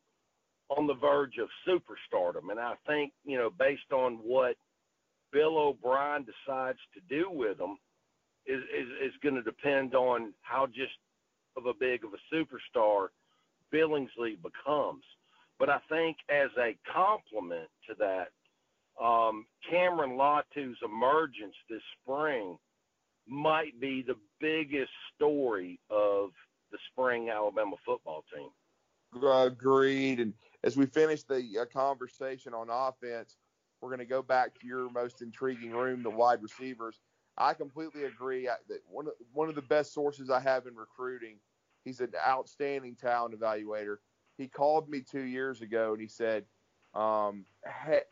on 0.70 0.87
the 0.87 0.94
verge 0.94 1.37
of 1.38 1.48
superstardom. 1.68 2.50
And 2.50 2.58
I 2.58 2.72
think, 2.87 3.12
you 3.24 3.37
know, 3.37 3.50
based 3.50 3.92
on 3.92 4.14
what 4.14 4.56
Bill 5.30 5.58
O'Brien 5.58 6.24
decides 6.24 6.78
to 6.94 7.00
do 7.06 7.30
with 7.30 7.61
him 7.61 7.76
is, 8.46 8.62
is, 8.62 8.88
is 9.08 9.12
going 9.22 9.34
to 9.34 9.42
depend 9.42 9.94
on 9.94 10.32
how 10.40 10.66
just 10.66 10.92
of 11.56 11.66
a 11.66 11.74
big 11.78 12.02
of 12.04 12.11
a 12.14 12.34
superstar 12.34 13.08
Billingsley 13.72 14.37
becomes. 14.42 15.04
But 15.59 15.68
I 15.70 15.78
think 15.88 16.18
as 16.28 16.50
a 16.59 16.76
complement 16.92 17.68
to 17.88 17.94
that, 17.98 18.28
um, 19.02 19.46
Cameron 19.68 20.16
Latu's 20.16 20.78
emergence 20.85 21.54
this 21.68 21.83
spring 22.02 22.59
might 23.26 23.78
be 23.81 24.02
the 24.02 24.16
biggest 24.40 24.90
story 25.14 25.78
of 25.90 26.31
the 26.72 26.78
spring 26.90 27.28
Alabama 27.31 27.76
football 27.85 28.24
team. 28.35 28.48
agreed. 29.46 30.20
And 30.20 30.35
as 30.64 30.76
we 30.76 30.87
finish 30.87 31.22
the 31.22 31.44
uh, 31.61 31.64
conversation 31.66 32.54
on 32.54 32.68
offense, 32.70 33.37
we're 33.81 33.90
going 33.90 34.00
to 34.00 34.04
go 34.04 34.22
back 34.22 34.59
to 34.61 34.66
your 34.66 34.90
most 34.90 35.22
intriguing 35.22 35.70
room, 35.70 36.02
the 36.02 36.11
wide 36.11 36.42
receivers. 36.42 37.00
I 37.37 37.54
completely 37.54 38.04
agree 38.04 38.46
that 38.46 38.81
one 38.90 39.07
of, 39.07 39.12
one 39.33 39.48
of 39.48 39.54
the 39.54 39.62
best 39.62 39.94
sources 39.94 40.31
I 40.31 40.40
have 40.40 40.66
in 40.66 40.74
recruiting. 40.74 41.37
He's 41.88 42.01
an 42.01 42.12
outstanding 42.27 42.96
talent 42.96 43.38
evaluator. 43.38 43.96
He 44.37 44.46
called 44.46 44.90
me 44.90 45.01
two 45.01 45.22
years 45.22 45.62
ago 45.62 45.92
and 45.92 46.01
he 46.01 46.07
said, 46.07 46.44
um, 46.94 47.46
hey, 47.87 48.03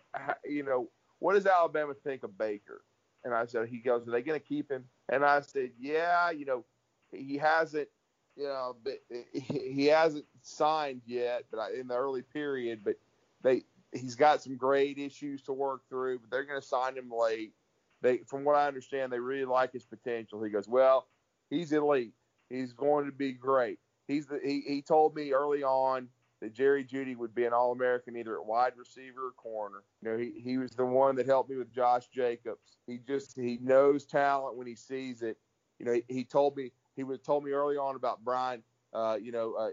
you 0.47 0.63
know, 0.63 0.89
what 1.19 1.35
does 1.35 1.47
Alabama 1.47 1.93
think 1.93 2.23
of 2.23 2.39
Baker? 2.39 2.83
And 3.23 3.35
I 3.35 3.45
said, 3.45 3.69
he 3.69 3.79
goes, 3.79 4.09
are 4.09 4.11
they 4.11 4.23
going 4.23 4.41
to 4.41 4.47
keep 4.47 4.71
him? 4.71 4.85
And 5.11 5.25
I 5.25 5.41
said, 5.43 5.73
yeah, 5.79 6.31
you 6.31 6.47
know, 6.47 6.65
he 7.13 7.37
hasn't, 7.37 7.89
you 8.35 8.45
know, 8.45 8.77
he 9.33 9.87
hasn't 9.87 10.25
signed 10.41 11.03
yet, 11.05 11.45
but 11.51 11.73
in 11.73 11.89
the 11.89 11.97
early 11.97 12.23
period, 12.23 12.81
but 12.83 12.95
they, 13.43 13.65
he's 13.93 14.15
got 14.15 14.43
some 14.43 14.57
great 14.57 14.97
issues 14.97 15.43
to 15.43 15.53
work 15.53 15.83
through, 15.91 16.21
but 16.21 16.31
they're 16.31 16.45
going 16.45 16.61
to 16.61 16.67
sign 16.67 16.97
him 16.97 17.11
late. 17.11 17.53
They, 18.01 18.19
from 18.19 18.43
what 18.43 18.57
I 18.57 18.67
understand, 18.69 19.13
they 19.13 19.19
really 19.19 19.45
like 19.45 19.73
his 19.73 19.85
potential. 19.85 20.43
He 20.43 20.51
goes, 20.51 20.67
well, 20.67 21.09
he's 21.51 21.73
elite. 21.73 22.15
He's 22.51 22.73
going 22.73 23.07
to 23.07 23.13
be 23.13 23.33
great. 23.33 23.79
He's 24.07 24.27
the, 24.27 24.41
he, 24.43 24.63
he 24.67 24.83
told 24.83 25.15
me 25.15 25.33
early 25.33 25.63
on 25.63 26.09
that 26.41 26.53
Jerry 26.53 26.85
Jeudy 26.85 27.17
would 27.17 27.35
be 27.35 27.45
an 27.45 27.53
All 27.53 27.73
American 27.73 28.17
either 28.17 28.39
at 28.39 28.47
wide 28.47 28.75
receiver 28.77 29.29
or 29.29 29.33
corner. 29.33 29.83
You 30.03 30.11
know, 30.11 30.19
he, 30.19 30.33
he 30.43 30.59
was 30.59 30.73
the 30.73 30.85
one 30.85 31.17
that 31.17 31.27
helped 31.27 31.51
me 31.51 31.57
with 31.57 31.73
Josh 31.73 32.09
Jacobs. 32.09 32.79
He 32.87 32.99
just 32.99 33.35
he 33.37 33.59
knows 33.63 34.05
talent 34.05 34.57
when 34.57 34.67
he 34.67 34.75
sees 34.75 35.23
it. 35.23 35.39
You 35.79 35.87
know, 35.87 35.93
he, 35.93 36.05
he 36.09 36.25
told 36.25 36.57
me 36.57 36.73
he 36.95 37.05
was 37.05 37.21
told 37.21 37.45
me 37.45 37.53
early 37.53 37.77
on 37.77 37.97
about 37.97 38.25
Brian. 38.25 38.63
Uh, 38.93 39.19
you 39.21 39.33
know, 39.33 39.55
uh, 39.55 39.71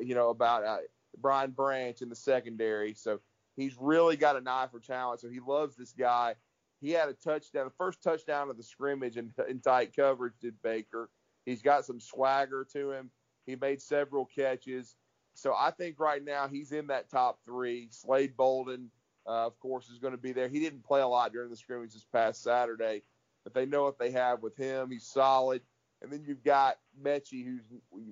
you 0.00 0.14
know 0.14 0.30
about 0.30 0.64
uh, 0.64 0.78
Brian 1.18 1.50
Branch 1.50 2.00
in 2.00 2.08
the 2.08 2.16
secondary. 2.16 2.94
So 2.94 3.20
he's 3.56 3.76
really 3.78 4.16
got 4.16 4.36
an 4.36 4.48
eye 4.48 4.68
for 4.70 4.80
talent. 4.80 5.20
So 5.20 5.28
he 5.28 5.40
loves 5.40 5.76
this 5.76 5.92
guy. 5.92 6.34
He 6.80 6.90
had 6.90 7.08
a 7.08 7.14
touchdown, 7.14 7.64
the 7.64 7.72
first 7.78 8.02
touchdown 8.02 8.50
of 8.50 8.56
the 8.56 8.62
scrimmage 8.62 9.16
in, 9.16 9.32
in 9.48 9.60
tight 9.60 9.96
coverage 9.96 10.34
did 10.40 10.54
Baker. 10.62 11.08
He's 11.44 11.62
got 11.62 11.84
some 11.84 12.00
swagger 12.00 12.66
to 12.72 12.92
him. 12.92 13.10
He 13.46 13.56
made 13.56 13.82
several 13.82 14.24
catches. 14.24 14.96
So 15.34 15.54
I 15.58 15.70
think 15.70 15.98
right 15.98 16.24
now 16.24 16.48
he's 16.48 16.72
in 16.72 16.86
that 16.88 17.10
top 17.10 17.38
three. 17.44 17.88
Slade 17.90 18.36
Bolden, 18.36 18.90
uh, 19.26 19.46
of 19.46 19.58
course, 19.58 19.88
is 19.88 19.98
going 19.98 20.12
to 20.12 20.18
be 20.18 20.32
there. 20.32 20.48
He 20.48 20.60
didn't 20.60 20.84
play 20.84 21.00
a 21.00 21.08
lot 21.08 21.32
during 21.32 21.50
the 21.50 21.56
scrimmage 21.56 21.92
this 21.92 22.06
past 22.12 22.42
Saturday, 22.42 23.02
but 23.42 23.52
they 23.52 23.66
know 23.66 23.82
what 23.82 23.98
they 23.98 24.12
have 24.12 24.42
with 24.42 24.56
him. 24.56 24.90
He's 24.90 25.06
solid. 25.06 25.60
And 26.02 26.12
then 26.12 26.24
you've 26.26 26.44
got 26.44 26.76
Metchie, 27.02 27.44
who's 27.44 27.62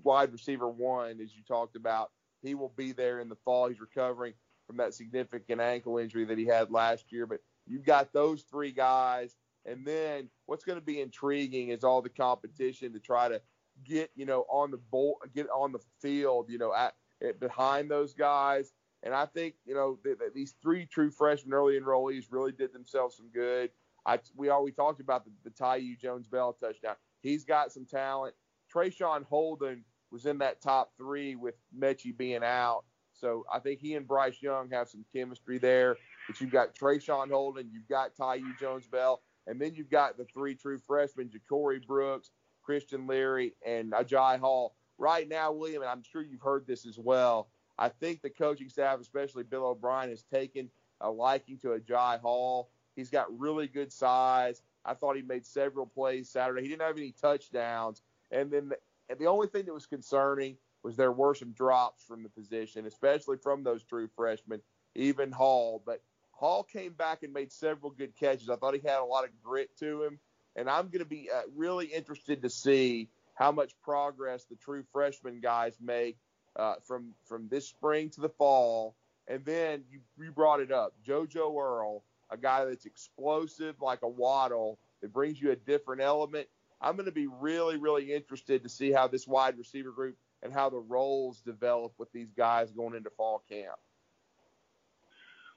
wide 0.02 0.32
receiver 0.32 0.68
one, 0.68 1.20
as 1.20 1.34
you 1.36 1.42
talked 1.46 1.76
about. 1.76 2.10
He 2.42 2.54
will 2.54 2.72
be 2.76 2.92
there 2.92 3.20
in 3.20 3.28
the 3.28 3.36
fall. 3.44 3.68
He's 3.68 3.80
recovering 3.80 4.32
from 4.66 4.78
that 4.78 4.94
significant 4.94 5.60
ankle 5.60 5.98
injury 5.98 6.24
that 6.24 6.38
he 6.38 6.46
had 6.46 6.70
last 6.70 7.12
year. 7.12 7.26
But 7.26 7.40
you've 7.66 7.84
got 7.84 8.12
those 8.12 8.42
three 8.42 8.72
guys. 8.72 9.36
And 9.64 9.86
then 9.86 10.28
what's 10.46 10.64
going 10.64 10.78
to 10.78 10.84
be 10.84 11.00
intriguing 11.00 11.68
is 11.68 11.84
all 11.84 12.02
the 12.02 12.08
competition 12.08 12.92
to 12.92 12.98
try 12.98 13.28
to 13.28 13.40
get, 13.84 14.10
you 14.14 14.26
know, 14.26 14.44
on 14.50 14.70
the 14.70 14.76
bowl, 14.76 15.18
get 15.34 15.46
on 15.50 15.72
the 15.72 15.78
field, 16.00 16.46
you 16.48 16.58
know, 16.58 16.74
at, 16.74 16.94
behind 17.38 17.90
those 17.90 18.14
guys. 18.14 18.72
And 19.02 19.14
I 19.14 19.26
think 19.26 19.54
you 19.64 19.74
know 19.74 19.98
th- 20.04 20.18
th- 20.18 20.32
these 20.34 20.54
three 20.62 20.86
true 20.86 21.10
freshmen 21.10 21.54
early 21.54 21.78
enrollees 21.78 22.26
really 22.30 22.52
did 22.52 22.72
themselves 22.72 23.16
some 23.16 23.30
good. 23.32 23.70
I 24.06 24.18
we 24.36 24.48
always 24.48 24.74
talked 24.74 25.00
about 25.00 25.24
the, 25.24 25.32
the 25.44 25.50
Thaiu 25.50 25.98
Jones 25.98 26.26
Bell 26.28 26.52
touchdown. 26.52 26.94
He's 27.20 27.44
got 27.44 27.72
some 27.72 27.86
talent. 27.86 28.34
Traeshon 28.72 29.24
Holden 29.24 29.84
was 30.10 30.26
in 30.26 30.38
that 30.38 30.60
top 30.60 30.92
three 30.96 31.36
with 31.36 31.54
Metchie 31.76 32.16
being 32.16 32.44
out. 32.44 32.84
So 33.12 33.44
I 33.52 33.58
think 33.58 33.80
he 33.80 33.94
and 33.94 34.06
Bryce 34.06 34.40
Young 34.40 34.70
have 34.70 34.88
some 34.88 35.04
chemistry 35.14 35.58
there. 35.58 35.96
But 36.26 36.40
you've 36.40 36.50
got 36.50 36.74
Traeshon 36.74 37.30
Holden, 37.30 37.70
you've 37.72 37.88
got 37.88 38.16
Thaiu 38.16 38.58
Jones 38.58 38.86
Bell, 38.86 39.20
and 39.46 39.60
then 39.60 39.74
you've 39.74 39.90
got 39.90 40.16
the 40.16 40.24
three 40.24 40.54
true 40.54 40.78
freshmen, 40.78 41.30
Ja'Corey 41.30 41.86
Brooks, 41.86 42.30
Christian 42.62 43.06
Leary, 43.06 43.54
and 43.66 43.92
Agiye 43.92 44.38
Hall 44.38 44.74
right 44.98 45.28
now, 45.28 45.52
William, 45.52 45.82
and 45.82 45.90
I'm 45.90 46.02
sure 46.02 46.22
you've 46.22 46.40
heard 46.40 46.66
this 46.66 46.86
as 46.86 46.98
well. 46.98 47.48
I 47.78 47.88
think 47.88 48.22
the 48.22 48.30
coaching 48.30 48.68
staff, 48.68 49.00
especially 49.00 49.42
Bill 49.42 49.66
O'Brien, 49.66 50.10
has 50.10 50.22
taken 50.22 50.70
a 51.00 51.10
liking 51.10 51.58
to 51.58 51.68
Agiye 51.68 52.20
Hall. 52.20 52.70
He's 52.94 53.10
got 53.10 53.36
really 53.38 53.66
good 53.66 53.92
size. 53.92 54.62
I 54.84 54.94
thought 54.94 55.16
he 55.16 55.22
made 55.22 55.46
several 55.46 55.86
plays 55.86 56.28
Saturday. 56.28 56.62
He 56.62 56.68
didn't 56.68 56.82
have 56.82 56.96
any 56.96 57.12
touchdowns, 57.12 58.02
and 58.30 58.50
then 58.50 58.68
the, 58.68 59.16
the 59.16 59.26
only 59.26 59.46
thing 59.46 59.64
that 59.66 59.74
was 59.74 59.86
concerning 59.86 60.56
was 60.82 60.96
there 60.96 61.12
were 61.12 61.34
some 61.34 61.52
drops 61.52 62.04
from 62.04 62.22
the 62.22 62.28
position, 62.28 62.86
especially 62.86 63.36
from 63.36 63.62
those 63.62 63.84
true 63.84 64.08
freshmen, 64.16 64.60
even 64.94 65.30
Hall. 65.30 65.82
But 65.84 66.02
Hall 66.42 66.64
came 66.64 66.92
back 66.92 67.22
and 67.22 67.32
made 67.32 67.52
several 67.52 67.92
good 67.92 68.16
catches. 68.18 68.50
I 68.50 68.56
thought 68.56 68.74
he 68.74 68.80
had 68.84 68.98
a 68.98 69.04
lot 69.04 69.22
of 69.22 69.30
grit 69.44 69.70
to 69.78 70.02
him, 70.02 70.18
and 70.56 70.68
I'm 70.68 70.88
going 70.88 70.98
to 70.98 71.04
be 71.04 71.30
uh, 71.32 71.42
really 71.54 71.86
interested 71.86 72.42
to 72.42 72.50
see 72.50 73.08
how 73.34 73.52
much 73.52 73.74
progress 73.80 74.44
the 74.50 74.56
true 74.56 74.82
freshman 74.92 75.38
guys 75.38 75.76
make 75.80 76.16
uh, 76.56 76.74
from 76.82 77.14
from 77.26 77.46
this 77.48 77.68
spring 77.68 78.10
to 78.10 78.20
the 78.20 78.28
fall. 78.28 78.96
And 79.28 79.44
then 79.44 79.84
you, 79.88 80.00
you 80.18 80.32
brought 80.32 80.58
it 80.58 80.72
up, 80.72 80.94
JoJo 81.06 81.56
Earle, 81.56 82.02
a 82.28 82.36
guy 82.36 82.64
that's 82.64 82.86
explosive 82.86 83.76
like 83.80 84.02
a 84.02 84.08
Waddle 84.08 84.80
that 85.00 85.12
brings 85.12 85.40
you 85.40 85.52
a 85.52 85.56
different 85.56 86.02
element. 86.02 86.48
I'm 86.80 86.96
going 86.96 87.06
to 87.06 87.12
be 87.12 87.28
really, 87.28 87.76
really 87.76 88.12
interested 88.12 88.64
to 88.64 88.68
see 88.68 88.90
how 88.90 89.06
this 89.06 89.28
wide 89.28 89.56
receiver 89.56 89.92
group 89.92 90.16
and 90.42 90.52
how 90.52 90.70
the 90.70 90.78
roles 90.80 91.40
develop 91.42 91.92
with 91.98 92.10
these 92.10 92.32
guys 92.36 92.72
going 92.72 92.96
into 92.96 93.10
fall 93.10 93.44
camp. 93.48 93.78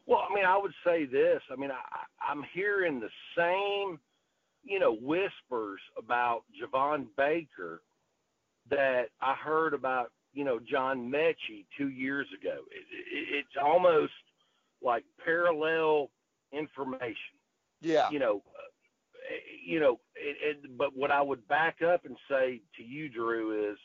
Well, 0.06 0.24
I 0.30 0.34
mean, 0.34 0.46
I 0.46 0.58
would 0.58 0.74
say 0.86 1.06
this. 1.06 1.42
I 1.52 1.56
mean, 1.56 1.72
I, 1.72 2.32
I'm 2.32 2.44
hearing 2.54 3.00
the 3.00 3.10
same– 3.38 4.00
you 4.68 4.80
know, 4.80 4.96
whispers 4.96 5.80
about 5.96 6.42
Javon 6.60 7.06
Baker 7.16 7.84
that 8.68 9.10
I 9.22 9.36
heard 9.36 9.76
about, 9.76 10.12
you 10.34 10.44
know, 10.44 10.60
John 10.60 11.08
Metchie 11.08 11.68
two 11.78 11.90
years 11.90 12.26
ago. 12.34 12.64
It, 12.72 12.86
it, 12.90 13.36
it's 13.36 13.64
almost 13.64 14.14
like 14.82 15.04
parallel 15.24 16.10
information. 16.52 17.38
Yeah. 17.80 18.10
You 18.10 18.18
know, 18.18 18.42
uh, 18.48 19.36
you 19.64 19.80
know, 19.80 20.00
it, 20.16 20.64
it, 20.64 20.78
but 20.80 20.98
what 20.98 21.12
I 21.12 21.22
would 21.22 21.48
back 21.48 21.84
up 21.84 22.06
and 22.06 22.18
say 22.28 22.64
to 22.78 22.84
you, 22.84 23.08
Drew, 23.08 23.70
is, 23.72 23.78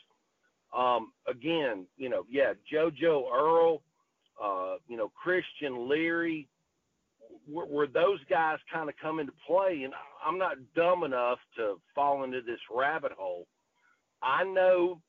um, 0.75 1.11
again, 1.27 1.85
you 1.95 2.09
know, 2.09 2.25
yeah, 2.27 2.53
JoJo 2.73 3.31
Earle, 3.31 3.83
uh, 4.41 4.75
you 4.87 4.97
know, 4.97 5.11
Christian 5.21 5.87
Leary, 5.87 6.47
where, 7.47 7.87
those 7.87 8.19
guys 8.29 8.57
kind 8.71 8.89
of 8.89 8.95
come 9.01 9.19
into 9.19 9.33
play, 9.47 9.81
and 9.83 9.93
I'm 10.25 10.37
not 10.37 10.57
dumb 10.75 11.03
enough 11.03 11.39
to 11.57 11.79
fall 11.93 12.23
into 12.23 12.41
this 12.41 12.59
rabbit 12.75 13.11
hole. 13.17 13.47
I 14.21 14.43
know 14.43 15.01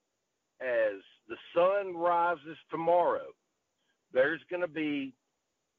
as 0.61 1.01
the 1.29 1.37
sun 1.55 1.97
rises 1.97 2.57
tomorrow, 2.71 3.27
there's 4.13 4.41
going 4.51 4.63
to 4.63 4.69
be, 4.69 5.15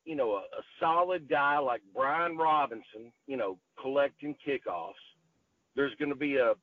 you 0.05 0.15
know, 0.15 0.31
a, 0.31 0.39
a 0.39 0.63
solid 0.79 1.29
guy 1.29 1.57
like 1.59 1.81
Brian 1.95 2.37
Robinson, 2.37 3.11
you 3.27 3.37
know, 3.37 3.57
collecting 3.81 4.35
kickoffs. 4.45 4.93
There's 5.75 5.95
going 5.95 6.09
to 6.09 6.15
be 6.15 6.37
a, 6.37 6.53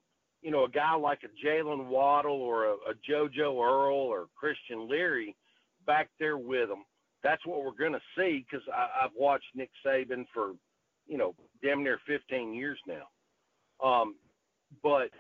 you 0.43 0.51
know, 0.51 0.65
a 0.65 0.71
guy 0.71 0.95
like 0.95 1.21
a 1.25 1.47
Jaylen 1.47 1.87
Waddle 1.87 2.41
or 2.41 2.67
a, 2.67 2.73
a 2.73 2.95
JoJo 3.09 3.63
Earle 3.63 3.95
or 3.95 4.27
Christian 4.39 4.89
Leary 4.89 5.37
back 5.87 6.09
there 6.19 6.39
with 6.39 6.69
them 6.69 6.85
that's 7.23 7.45
what 7.47 7.65
we're 7.65 7.73
going 7.73 7.93
to 7.93 8.01
see 8.17 8.45
because 8.49 8.67
I've 8.75 9.11
watched 9.17 9.47
Nick 9.55 9.71
Saban 9.85 10.25
for, 10.33 10.53
you 11.07 11.19
know, 11.19 11.35
damn 11.63 11.83
near 11.83 11.99
15 12.07 12.55
years 12.55 12.79
now. 12.87 13.07
Um, 13.87 14.17
but 14.83 15.11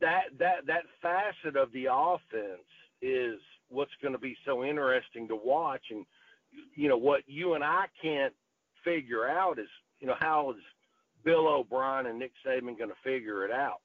that 0.00 0.24
that 0.38 0.66
that 0.66 0.84
facet 1.02 1.56
of 1.56 1.72
the 1.72 1.86
offense 1.90 2.66
is 3.02 3.40
what's 3.68 3.90
going 4.00 4.12
to 4.12 4.18
be 4.18 4.36
so 4.46 4.64
interesting 4.64 5.26
to 5.28 5.36
watch, 5.36 5.82
and 5.90 6.06
you 6.76 6.88
know 6.88 6.96
what 6.96 7.22
you 7.26 7.54
and 7.54 7.64
I 7.64 7.86
can't 8.00 8.32
figure 8.84 9.28
out 9.28 9.58
is 9.58 9.68
you 10.00 10.06
know 10.06 10.14
how 10.20 10.52
is 10.52 10.62
Bill 11.24 11.48
O'Brien 11.48 12.06
and 12.06 12.18
Nick 12.18 12.32
Saban 12.46 12.78
going 12.78 12.90
to 12.90 12.96
figure 13.02 13.44
it 13.44 13.50
out. 13.50 13.80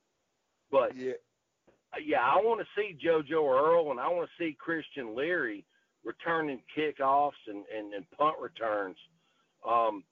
But 0.71 0.95
yeah, 0.95 1.13
yeah, 2.05 2.21
I 2.21 2.37
want 2.37 2.61
to 2.61 2.67
see 2.75 2.97
JoJo 3.05 3.43
Earle 3.43 3.91
and 3.91 3.99
I 3.99 4.07
want 4.09 4.29
to 4.29 4.43
see 4.43 4.55
Christian 4.59 5.15
Leary 5.15 5.65
returning 6.03 6.61
kickoffs 6.77 7.31
and, 7.47 7.63
and, 7.75 7.93
and 7.93 8.09
punt 8.11 8.35
returns, 8.39 8.97
um, 9.67 10.03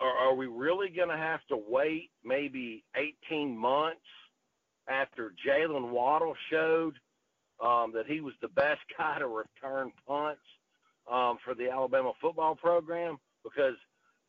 are, 0.00 0.28
are 0.28 0.34
we 0.34 0.46
really 0.46 0.88
going 0.88 1.08
to 1.08 1.16
have 1.16 1.40
to 1.48 1.56
wait 1.68 2.10
maybe 2.24 2.84
18 3.30 3.56
months 3.56 4.00
after 4.88 5.32
Jaylen 5.46 5.90
Waddle 5.90 6.34
showed 6.50 6.94
um, 7.62 7.92
that 7.94 8.06
he 8.06 8.20
was 8.20 8.34
the 8.40 8.48
best 8.48 8.80
guy 8.98 9.18
to 9.18 9.26
return 9.26 9.92
punts 10.06 10.42
um, 11.10 11.38
for 11.44 11.54
the 11.54 11.70
Alabama 11.70 12.12
football 12.20 12.54
program? 12.54 13.18
Because 13.42 13.76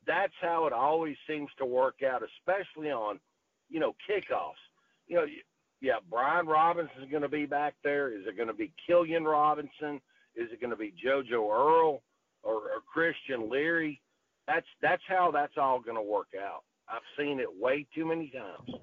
that's 0.05 0.33
how 0.41 0.67
it 0.67 0.73
always 0.73 1.15
seems 1.27 1.49
to 1.57 1.65
work 1.65 2.01
out, 2.03 2.21
especially 2.21 2.91
on, 2.91 3.19
you 3.69 3.79
know, 3.79 3.95
kickoffs. 4.09 4.61
You 5.07 5.15
know, 5.15 5.25
yeah, 5.81 5.95
Brian 6.09 6.47
Robinson 6.47 7.03
is 7.03 7.09
going 7.09 7.21
to 7.23 7.29
be 7.29 7.45
back 7.45 7.75
there? 7.83 8.11
Is 8.11 8.25
it 8.27 8.35
going 8.35 8.47
to 8.47 8.53
be 8.53 8.71
Keilan 8.89 9.25
Robinson? 9.25 10.01
Is 10.35 10.49
it 10.51 10.59
going 10.59 10.71
to 10.71 10.75
be 10.75 10.93
JoJo 11.05 11.33
Earle 11.33 12.01
or, 12.43 12.53
or 12.53 12.81
Christian 12.91 13.49
Leary? 13.49 14.01
That's 14.47 14.65
that's 14.81 15.01
how 15.07 15.31
that's 15.31 15.57
all 15.57 15.79
going 15.79 15.97
to 15.97 16.03
work 16.03 16.29
out. 16.39 16.63
I've 16.88 17.01
seen 17.17 17.39
it 17.39 17.47
way 17.59 17.88
too 17.95 18.05
many 18.05 18.29
times. 18.29 18.79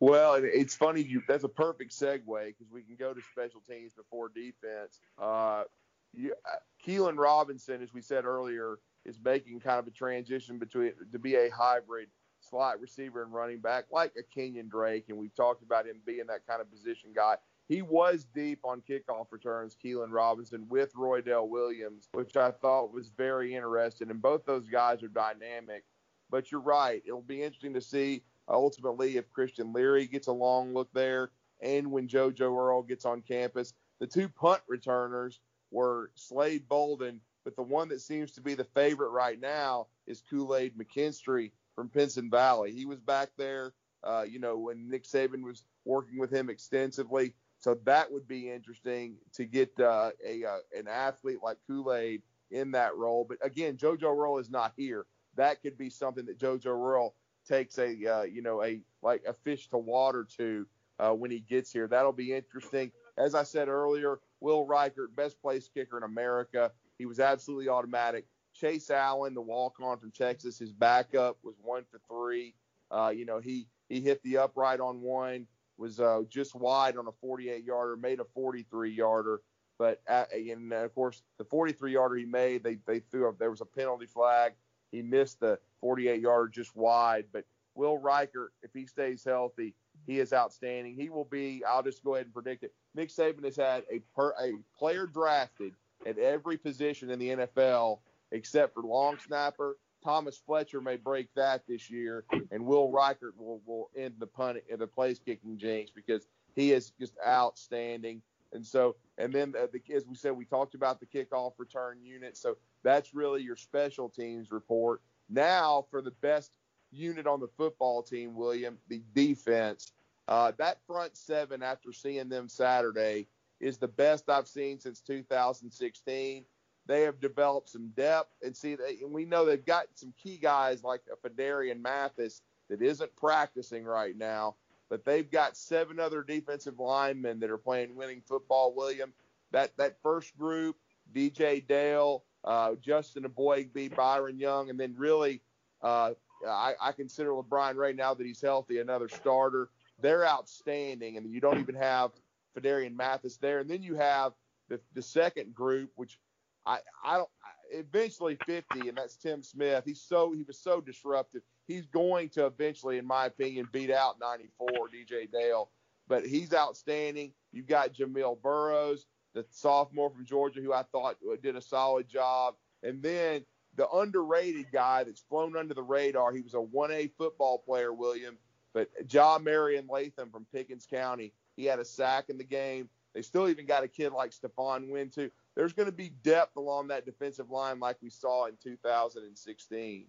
Well, 0.00 0.34
it's 0.42 0.74
funny. 0.74 1.02
You, 1.02 1.22
that's 1.26 1.44
a 1.44 1.48
perfect 1.48 1.92
segue 1.92 2.24
because 2.26 2.70
we 2.70 2.82
can 2.82 2.96
go 2.96 3.14
to 3.14 3.20
special 3.32 3.60
teams 3.68 3.94
before 3.94 4.28
defense. 4.28 5.00
Uh, 5.18 5.64
you, 6.12 6.34
uh, 6.44 6.56
Keilan 6.86 7.16
Robinson, 7.16 7.82
as 7.82 7.94
we 7.94 8.02
said 8.02 8.24
earlier, 8.24 8.78
is 9.04 9.18
making 9.22 9.60
kind 9.60 9.78
of 9.78 9.86
a 9.86 9.90
transition 9.90 10.58
between 10.58 10.92
to 11.12 11.18
be 11.18 11.36
a 11.36 11.50
hybrid 11.50 12.08
slot 12.48 12.80
receiver 12.80 13.22
and 13.22 13.32
running 13.32 13.60
back, 13.60 13.86
like 13.90 14.12
a 14.18 14.22
Kenyon 14.22 14.68
Drake, 14.68 15.06
and 15.08 15.18
we've 15.18 15.34
talked 15.34 15.62
about 15.62 15.86
him 15.86 16.00
being 16.04 16.26
that 16.28 16.46
kind 16.46 16.60
of 16.60 16.70
position 16.70 17.10
guy. 17.14 17.36
He 17.68 17.82
was 17.82 18.26
deep 18.32 18.60
on 18.64 18.82
kickoff 18.88 19.26
returns, 19.30 19.76
Keilan 19.82 20.12
Robinson, 20.12 20.66
with 20.68 20.94
Roydell 20.94 21.48
Williams, 21.48 22.08
which 22.12 22.36
I 22.36 22.52
thought 22.52 22.92
was 22.92 23.08
very 23.08 23.54
interesting. 23.54 24.10
And 24.10 24.22
both 24.22 24.44
those 24.44 24.68
guys 24.68 25.02
are 25.02 25.08
dynamic. 25.08 25.84
But 26.30 26.50
you're 26.50 26.60
right. 26.60 27.02
It'll 27.04 27.22
be 27.22 27.42
interesting 27.42 27.74
to 27.74 27.80
see 27.80 28.22
uh, 28.48 28.54
ultimately 28.54 29.16
if 29.16 29.32
Christian 29.32 29.72
Leary 29.72 30.06
gets 30.06 30.28
a 30.28 30.32
long 30.32 30.74
look 30.74 30.92
there 30.92 31.30
and 31.60 31.90
when 31.90 32.06
JoJo 32.06 32.56
Earle 32.56 32.82
gets 32.82 33.04
on 33.04 33.22
campus. 33.22 33.74
The 33.98 34.06
two 34.06 34.28
punt 34.28 34.62
returners 34.68 35.40
were 35.70 36.10
Slade 36.14 36.68
Bolden, 36.68 37.20
but 37.44 37.56
the 37.56 37.62
one 37.62 37.88
that 37.88 38.00
seems 38.00 38.32
to 38.32 38.40
be 38.40 38.54
the 38.54 38.64
favorite 38.64 39.10
right 39.10 39.40
now 39.40 39.86
is 40.06 40.22
Kool 40.28 40.54
Aid 40.54 40.76
McKinstry 40.76 41.50
from 41.76 41.88
Pinson 41.88 42.30
Valley. 42.30 42.72
He 42.72 42.86
was 42.86 42.98
back 42.98 43.28
there, 43.36 43.74
uh, 44.02 44.24
you 44.28 44.40
know, 44.40 44.58
when 44.58 44.88
Nick 44.88 45.04
Saban 45.04 45.44
was 45.44 45.64
working 45.84 46.18
with 46.18 46.32
him 46.32 46.50
extensively. 46.50 47.34
So 47.58 47.78
that 47.84 48.10
would 48.10 48.26
be 48.26 48.50
interesting 48.50 49.16
to 49.34 49.44
get 49.44 49.78
uh, 49.78 50.10
a 50.24 50.44
uh, 50.44 50.58
an 50.76 50.88
athlete 50.88 51.38
like 51.42 51.58
Kool 51.68 51.94
Aid 51.94 52.22
in 52.50 52.72
that 52.72 52.96
role. 52.96 53.24
But 53.28 53.38
again, 53.46 53.76
JoJo 53.76 54.04
Earle 54.04 54.38
is 54.38 54.50
not 54.50 54.72
here. 54.76 55.06
That 55.36 55.62
could 55.62 55.78
be 55.78 55.90
something 55.90 56.26
that 56.26 56.38
JoJo 56.38 56.66
Earle 56.66 57.14
takes 57.46 57.78
a 57.78 57.94
uh, 58.06 58.22
you 58.22 58.42
know 58.42 58.62
a 58.62 58.80
like 59.02 59.22
a 59.26 59.32
fish 59.32 59.68
to 59.70 59.78
water 59.78 60.26
to 60.36 60.66
uh, 60.98 61.12
when 61.12 61.30
he 61.30 61.40
gets 61.40 61.72
here. 61.72 61.86
That'll 61.86 62.12
be 62.12 62.32
interesting. 62.32 62.92
As 63.18 63.34
I 63.34 63.44
said 63.44 63.68
earlier, 63.68 64.20
Will 64.40 64.66
Reichard, 64.66 65.14
best 65.16 65.40
place 65.40 65.68
kicker 65.72 65.96
in 65.96 66.02
America. 66.02 66.72
He 66.98 67.06
was 67.06 67.20
absolutely 67.20 67.68
automatic. 67.68 68.26
Chase 68.58 68.90
Allen, 68.90 69.34
the 69.34 69.40
walk-on 69.40 69.98
from 69.98 70.10
Texas, 70.10 70.58
his 70.58 70.72
backup 70.72 71.36
was 71.42 71.54
one 71.62 71.84
for 71.90 72.00
three. 72.08 72.54
Uh, 72.90 73.12
you 73.14 73.24
know, 73.24 73.38
he 73.38 73.66
he 73.88 74.00
hit 74.00 74.22
the 74.22 74.38
upright 74.38 74.80
on 74.80 75.00
one, 75.00 75.46
was 75.76 76.00
uh, 76.00 76.22
just 76.28 76.54
wide 76.54 76.96
on 76.96 77.06
a 77.06 77.26
48-yarder, 77.26 77.96
made 77.96 78.20
a 78.20 78.38
43-yarder. 78.38 79.40
But 79.78 80.00
at, 80.08 80.32
and 80.32 80.72
of 80.72 80.94
course, 80.94 81.22
the 81.38 81.44
43-yarder 81.44 82.16
he 82.16 82.24
made, 82.24 82.64
they 82.64 82.78
they 82.86 83.00
threw 83.00 83.28
up. 83.28 83.38
There 83.38 83.50
was 83.50 83.60
a 83.60 83.66
penalty 83.66 84.06
flag. 84.06 84.52
He 84.90 85.02
missed 85.02 85.40
the 85.40 85.58
48-yarder 85.84 86.48
just 86.48 86.74
wide. 86.74 87.26
But 87.32 87.44
Will 87.74 87.98
Reichard, 87.98 88.48
if 88.62 88.70
he 88.72 88.86
stays 88.86 89.22
healthy, 89.22 89.74
he 90.06 90.18
is 90.18 90.32
outstanding. 90.32 90.94
He 90.94 91.10
will 91.10 91.24
be. 91.24 91.62
I'll 91.68 91.82
just 91.82 92.02
go 92.02 92.14
ahead 92.14 92.26
and 92.26 92.34
predict 92.34 92.64
it. 92.64 92.72
Nick 92.94 93.10
Saban 93.10 93.44
has 93.44 93.56
had 93.56 93.84
a 93.90 94.00
per, 94.14 94.32
a 94.40 94.52
player 94.78 95.06
drafted 95.06 95.74
at 96.06 96.18
every 96.18 96.56
position 96.56 97.10
in 97.10 97.18
the 97.18 97.28
NFL 97.30 97.98
except 98.32 98.74
for 98.74 98.82
long 98.82 99.18
snapper. 99.24 99.76
Thomas 100.04 100.38
Fletcher 100.38 100.80
may 100.80 100.96
break 100.96 101.28
that 101.34 101.66
this 101.66 101.90
year, 101.90 102.24
and 102.50 102.64
Will 102.64 102.92
Reichard 102.92 103.36
will, 103.36 103.60
will 103.66 103.90
end 103.96 104.14
the 104.18 104.26
punt 104.26 104.58
the 104.78 104.86
place 104.86 105.18
kicking 105.18 105.58
jinx 105.58 105.90
because 105.90 106.28
he 106.54 106.72
is 106.72 106.92
just 107.00 107.14
outstanding. 107.26 108.22
And 108.52 108.64
so, 108.64 108.96
and 109.18 109.32
then 109.32 109.54
uh, 109.58 109.66
the, 109.72 109.94
as 109.94 110.06
we 110.06 110.14
said, 110.14 110.32
we 110.32 110.44
talked 110.44 110.74
about 110.74 111.00
the 111.00 111.06
kickoff 111.06 111.54
return 111.58 111.98
unit. 112.02 112.36
So 112.36 112.56
that's 112.84 113.14
really 113.14 113.42
your 113.42 113.56
special 113.56 114.08
teams 114.08 114.52
report. 114.52 115.02
Now 115.28 115.86
for 115.90 116.00
the 116.00 116.12
best 116.12 116.52
unit 116.92 117.26
on 117.26 117.40
the 117.40 117.48
football 117.56 118.02
team, 118.02 118.34
William, 118.34 118.78
the 118.88 119.02
defense. 119.14 119.92
Uh, 120.28 120.52
that 120.58 120.78
front 120.86 121.16
seven, 121.16 121.62
after 121.62 121.92
seeing 121.92 122.28
them 122.28 122.48
Saturday, 122.48 123.28
is 123.60 123.78
the 123.78 123.88
best 123.88 124.28
I've 124.28 124.48
seen 124.48 124.78
since 124.80 125.00
2016. 125.00 126.44
They 126.86 127.02
have 127.02 127.20
developed 127.20 127.70
some 127.70 127.88
depth, 127.96 128.32
and 128.42 128.56
see, 128.56 128.76
they, 128.76 128.98
and 129.02 129.12
we 129.12 129.24
know 129.24 129.44
they've 129.44 129.64
got 129.64 129.86
some 129.94 130.12
key 130.22 130.36
guys 130.36 130.84
like 130.84 131.02
a 131.12 131.28
Phidarian 131.28 131.80
Mathis 131.80 132.42
that 132.68 132.80
isn't 132.80 133.14
practicing 133.16 133.84
right 133.84 134.16
now, 134.16 134.54
but 134.88 135.04
they've 135.04 135.30
got 135.30 135.56
seven 135.56 135.98
other 135.98 136.22
defensive 136.22 136.78
linemen 136.78 137.40
that 137.40 137.50
are 137.50 137.58
playing 137.58 137.96
winning 137.96 138.22
football. 138.26 138.72
William, 138.74 139.12
that 139.50 139.76
that 139.76 140.00
first 140.02 140.36
group, 140.38 140.76
DJ 141.14 141.66
Dale, 141.66 142.24
uh, 142.44 142.74
Justin 142.80 143.24
Eboigbe, 143.24 143.94
Byron 143.94 144.38
Young, 144.38 144.70
and 144.70 144.78
then 144.78 144.94
really, 144.96 145.42
uh, 145.82 146.12
I, 146.46 146.74
I 146.80 146.92
consider 146.92 147.30
LaBryan 147.30 147.76
Ray 147.76 147.92
now 147.94 148.14
that 148.14 148.26
he's 148.26 148.40
healthy 148.40 148.78
another 148.78 149.08
starter. 149.08 149.70
They're 150.00 150.26
outstanding, 150.26 151.16
and 151.16 151.28
you 151.32 151.40
don't 151.40 151.58
even 151.58 151.74
have 151.74 152.12
Phidarian 152.56 152.94
Mathis 152.94 153.38
there, 153.38 153.58
and 153.58 153.68
then 153.68 153.82
you 153.82 153.96
have 153.96 154.34
the, 154.68 154.80
the 154.94 155.02
second 155.02 155.54
group, 155.54 155.90
which 155.96 156.18
I 156.66 156.78
I 157.04 157.16
don't 157.16 157.30
eventually 157.70 158.36
50, 158.46 158.88
and 158.88 158.98
that's 158.98 159.16
Tim 159.16 159.42
Smith. 159.42 159.84
He's 159.84 160.02
so 160.02 160.32
he 160.32 160.42
was 160.42 160.58
so 160.58 160.80
disruptive. 160.80 161.42
He's 161.66 161.86
going 161.86 162.28
to 162.30 162.46
eventually, 162.46 162.98
in 162.98 163.06
my 163.06 163.26
opinion, 163.26 163.68
beat 163.72 163.90
out 163.90 164.20
94 164.20 164.68
DJ 164.94 165.30
Dale, 165.30 165.70
but 166.08 166.24
he's 166.26 166.54
outstanding. 166.54 167.32
You've 167.52 167.66
got 167.66 167.92
Jamil 167.92 168.40
Burroughs, 168.40 169.06
the 169.34 169.44
sophomore 169.50 170.10
from 170.10 170.24
Georgia, 170.24 170.60
who 170.60 170.72
I 170.72 170.84
thought 170.92 171.16
did 171.42 171.56
a 171.56 171.60
solid 171.60 172.08
job, 172.08 172.54
and 172.82 173.02
then 173.02 173.44
the 173.76 173.88
underrated 173.90 174.66
guy 174.72 175.04
that's 175.04 175.20
flown 175.28 175.56
under 175.56 175.74
the 175.74 175.82
radar. 175.82 176.32
He 176.32 176.40
was 176.40 176.54
a 176.54 176.58
1A 176.58 177.10
football 177.18 177.58
player, 177.58 177.92
William, 177.92 178.38
but 178.72 178.88
Jah-Marien 179.06 179.88
Latham 179.88 180.30
from 180.30 180.46
Pickens 180.52 180.86
County. 180.86 181.32
He 181.56 181.64
had 181.64 181.78
a 181.78 181.84
sack 181.84 182.26
in 182.28 182.38
the 182.38 182.44
game. 182.44 182.88
They 183.16 183.22
still 183.22 183.48
even 183.48 183.64
got 183.64 183.82
a 183.82 183.88
kid 183.88 184.12
like 184.12 184.30
Stephon 184.30 184.90
Wynn 184.90 185.08
too 185.08 185.30
there's 185.56 185.72
going 185.72 185.86
to 185.86 185.92
be 185.92 186.10
depth 186.22 186.56
along 186.56 186.88
that 186.88 187.06
defensive 187.06 187.50
line 187.50 187.80
like 187.80 187.96
we 188.02 188.10
saw 188.10 188.46
in 188.46 188.54
2016. 188.62 190.06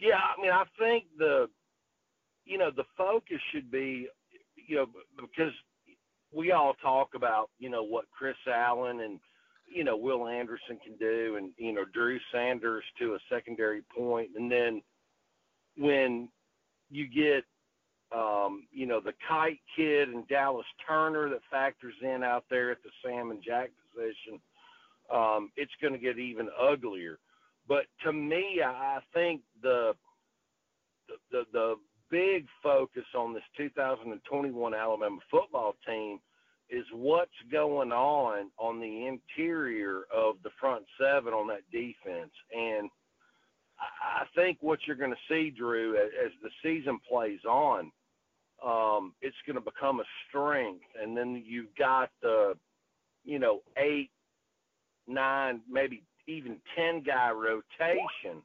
Yeah, 0.00 0.14
I 0.16 0.42
mean, 0.42 0.50
I 0.50 0.64
think 0.78 1.04
the, 1.16 1.48
you 2.44 2.58
know, 2.58 2.72
the 2.74 2.84
focus 2.98 3.38
should 3.52 3.70
be, 3.70 4.08
you 4.56 4.76
know, 4.76 4.86
because 5.16 5.52
we 6.32 6.50
all 6.50 6.74
talk 6.82 7.10
about, 7.14 7.50
you 7.60 7.70
know, 7.70 7.84
what 7.84 8.06
Chris 8.10 8.34
Allen 8.52 9.00
and, 9.00 9.20
you 9.72 9.84
know, 9.84 9.96
Will 9.96 10.26
Anderson 10.26 10.78
can 10.84 10.96
do 10.96 11.36
and, 11.36 11.52
you 11.56 11.72
know, 11.72 11.84
Drew 11.94 12.18
Sanders 12.32 12.82
to 12.98 13.14
a 13.14 13.18
secondary 13.30 13.82
point. 13.96 14.30
And 14.34 14.50
then 14.50 14.82
when 15.76 16.28
you 16.90 17.06
get 17.06 17.44
um, 18.14 18.64
you 18.72 18.86
know, 18.86 19.00
the 19.00 19.14
Kight 19.28 19.60
kid 19.76 20.08
and 20.08 20.26
Dallas 20.28 20.66
Turner 20.86 21.28
that 21.30 21.40
factors 21.50 21.94
in 22.02 22.22
out 22.22 22.44
there 22.50 22.70
at 22.70 22.82
the 22.82 22.90
Sam 23.04 23.30
and 23.30 23.42
Jack 23.42 23.70
position, 23.94 24.40
um, 25.12 25.50
it's 25.56 25.72
going 25.80 25.94
to 25.94 25.98
get 25.98 26.18
even 26.18 26.48
uglier. 26.60 27.18
But 27.68 27.84
to 28.04 28.12
me, 28.12 28.60
I 28.64 28.98
think 29.14 29.40
the, 29.62 29.94
the 31.30 31.44
the 31.52 31.74
big 32.10 32.46
focus 32.62 33.04
on 33.16 33.32
this 33.32 33.42
2021 33.56 34.74
Alabama 34.74 35.18
football 35.30 35.74
team 35.86 36.18
is 36.68 36.84
what's 36.92 37.30
going 37.50 37.92
on 37.92 38.50
on 38.58 38.80
the 38.80 39.06
interior 39.06 40.02
of 40.14 40.36
the 40.42 40.50
front 40.60 40.84
seven 41.00 41.32
on 41.32 41.46
that 41.48 41.62
defense. 41.70 42.32
And 42.56 42.90
I 43.80 44.24
think 44.34 44.58
what 44.60 44.80
you're 44.86 44.96
going 44.96 45.10
to 45.10 45.16
see, 45.28 45.50
Drew, 45.50 45.96
as 45.96 46.32
the 46.42 46.50
season 46.62 46.98
plays 47.08 47.40
on, 47.48 47.90
um, 48.64 49.14
it's 49.20 49.36
going 49.46 49.56
to 49.56 49.60
become 49.62 50.00
a 50.00 50.04
strength. 50.28 50.84
And 51.00 51.16
then 51.16 51.42
you've 51.44 51.74
got 51.78 52.10
the, 52.22 52.54
you 53.24 53.38
know, 53.38 53.60
eight, 53.76 54.10
nine, 55.06 55.60
maybe 55.70 56.02
even 56.28 56.58
10 56.76 57.02
guy 57.02 57.30
rotation 57.30 58.42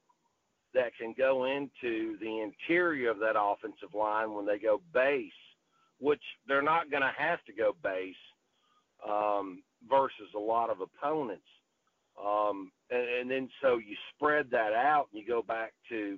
that 0.73 0.91
can 0.99 1.13
go 1.17 1.45
into 1.45 2.17
the 2.19 2.41
interior 2.41 3.11
of 3.11 3.19
that 3.19 3.39
offensive 3.39 3.93
line 3.93 4.33
when 4.33 4.45
they 4.45 4.57
go 4.57 4.81
base, 4.93 5.31
which 5.99 6.21
they're 6.47 6.61
not 6.61 6.91
going 6.91 7.01
to 7.01 7.13
have 7.17 7.43
to 7.45 7.53
go 7.53 7.75
base 7.83 8.15
um, 9.07 9.63
versus 9.89 10.29
a 10.35 10.39
lot 10.39 10.69
of 10.69 10.77
opponents. 10.81 11.45
Um, 12.23 12.71
and, 12.89 13.07
and 13.21 13.31
then 13.31 13.49
so 13.61 13.77
you 13.77 13.95
spread 14.15 14.47
that 14.51 14.73
out 14.73 15.07
and 15.11 15.21
you 15.21 15.27
go 15.27 15.41
back 15.41 15.73
to 15.89 16.17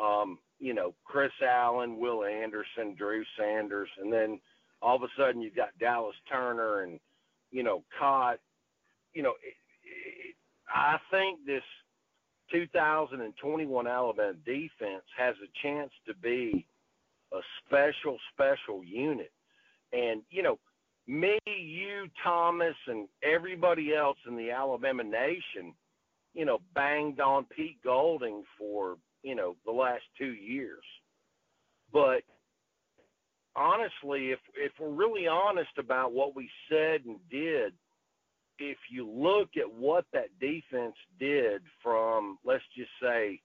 um, 0.00 0.38
you 0.58 0.74
know, 0.74 0.94
Chris 1.04 1.32
Allen, 1.42 1.98
Will 1.98 2.24
Anderson, 2.24 2.94
Drew 2.96 3.22
Sanders, 3.38 3.88
and 4.00 4.12
then 4.12 4.40
all 4.82 4.96
of 4.96 5.02
a 5.02 5.08
sudden 5.18 5.40
you've 5.40 5.56
got 5.56 5.78
Dallas 5.78 6.16
Turner 6.30 6.82
and, 6.82 6.98
you 7.50 7.62
know, 7.62 7.82
Cott. 7.98 8.38
You 9.14 9.22
know, 9.22 9.34
it, 9.42 9.54
it, 9.84 10.34
I 10.68 10.98
think 11.10 11.44
this 11.46 11.62
2021 12.52 13.86
Alabama 13.86 14.34
defense 14.44 15.04
has 15.16 15.34
a 15.42 15.66
chance 15.66 15.90
to 16.06 16.14
be 16.14 16.66
a 17.32 17.40
special, 17.64 18.18
special 18.32 18.84
unit. 18.84 19.32
And, 19.92 20.22
you 20.30 20.42
know, 20.42 20.58
me, 21.06 21.38
you, 21.46 22.08
Thomas, 22.22 22.74
and 22.86 23.08
everybody 23.22 23.94
else 23.94 24.18
in 24.26 24.36
the 24.36 24.50
Alabama 24.50 25.04
nation, 25.04 25.74
you 26.34 26.44
know, 26.44 26.58
banged 26.74 27.20
on 27.20 27.44
Pete 27.44 27.78
Golding 27.82 28.42
for, 28.58 28.96
you 29.26 29.34
know, 29.34 29.56
the 29.66 29.72
last 29.72 30.04
two 30.16 30.32
years. 30.32 30.84
But 31.92 32.22
honestly, 33.56 34.30
if 34.30 34.38
if 34.54 34.70
we're 34.78 34.88
really 34.88 35.26
honest 35.26 35.72
about 35.78 36.12
what 36.12 36.36
we 36.36 36.48
said 36.70 37.00
and 37.04 37.18
did, 37.28 37.72
if 38.60 38.78
you 38.88 39.10
look 39.10 39.50
at 39.56 39.70
what 39.70 40.04
that 40.12 40.28
defense 40.40 40.94
did 41.18 41.62
from 41.82 42.38
let's 42.44 42.62
just 42.76 42.90
say 43.02 43.40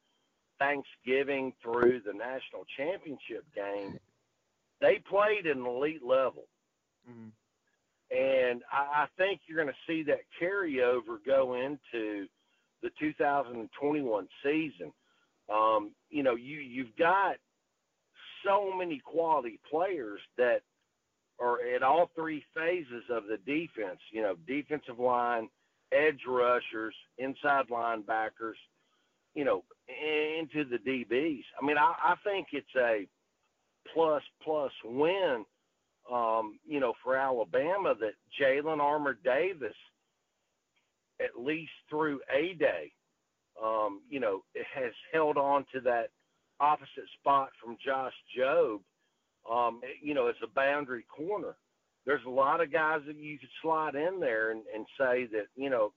Thanksgiving 0.60 1.52
through 1.64 2.02
the 2.06 2.14
national 2.14 2.66
championship 2.78 3.44
game, 3.56 3.98
they 4.82 5.02
played 5.10 5.48
at 5.48 5.58
an 5.58 5.66
elite 5.66 6.06
level. 6.06 6.44
Mm-hmm. 7.10 7.30
And 8.16 8.62
I, 8.72 9.04
I 9.04 9.06
think 9.18 9.42
you're 9.48 9.64
going 9.64 9.74
to 9.74 9.92
see 9.92 10.04
that 10.04 10.20
carryover 10.40 11.18
go 11.26 11.56
into 11.56 12.28
the 12.84 12.92
2021 13.00 14.28
season. 14.44 14.92
Um, 15.50 15.92
you 16.10 16.24
know, 16.24 16.36
you 16.36 16.60
you've 16.60 16.96
got 16.98 17.36
so 18.46 18.74
many 18.76 19.02
quality 19.04 19.60
players 19.70 20.20
that 20.38 20.62
are 21.40 21.58
at 21.76 21.84
all 21.84 22.10
three 22.16 22.44
phases 22.56 23.04
of 23.10 23.24
the 23.26 23.38
defense. 23.38 24.00
You 24.12 24.22
know, 24.22 24.36
defensive 24.48 25.00
line, 25.00 25.50
edge 25.92 26.22
rushers, 26.28 26.96
inside 27.18 27.68
linebackers. 27.70 28.60
You 29.34 29.46
know, 29.46 29.64
into 29.88 30.66
the 30.66 30.78
DBs. 30.78 31.44
I 31.62 31.66
mean, 31.66 31.78
I, 31.78 31.94
I 32.04 32.16
think 32.24 32.48
it's 32.52 32.76
a 32.78 33.08
plus 33.94 34.24
plus 34.44 34.72
win. 34.84 35.46
Um, 36.12 36.60
you 36.68 36.80
know, 36.80 36.94
for 37.04 37.16
Alabama 37.16 37.94
that 38.00 38.14
Jalyn 38.40 38.80
Armour 38.80 39.18
Davis, 39.24 39.76
at 41.22 41.42
least 41.42 41.72
through 41.90 42.20
a 42.34 42.54
day, 42.56 42.92
um, 43.62 44.02
you 44.10 44.20
know, 44.20 44.44
has 44.74 44.94
held 45.12 45.38
on 45.38 45.66
to 45.74 45.82
that 45.82 46.10
opposite 46.60 47.10
spot 47.20 47.50
from 47.62 47.78
Josh 47.84 48.14
Jobe, 48.38 48.82
um, 49.50 49.82
you 50.02 50.14
know, 50.14 50.28
it's 50.28 50.40
a 50.44 50.54
boundary 50.54 51.06
corner. 51.10 51.56
There's 52.06 52.26
a 52.26 52.30
lot 52.30 52.62
of 52.62 52.72
guys 52.72 53.02
that 53.08 53.18
you 53.18 53.38
could 53.38 53.50
slide 53.62 53.96
in 53.96 54.20
there 54.20 54.52
and, 54.52 54.62
and 54.74 54.86
say 54.98 55.28
that, 55.32 55.48
you 55.56 55.70
know, 55.70 55.94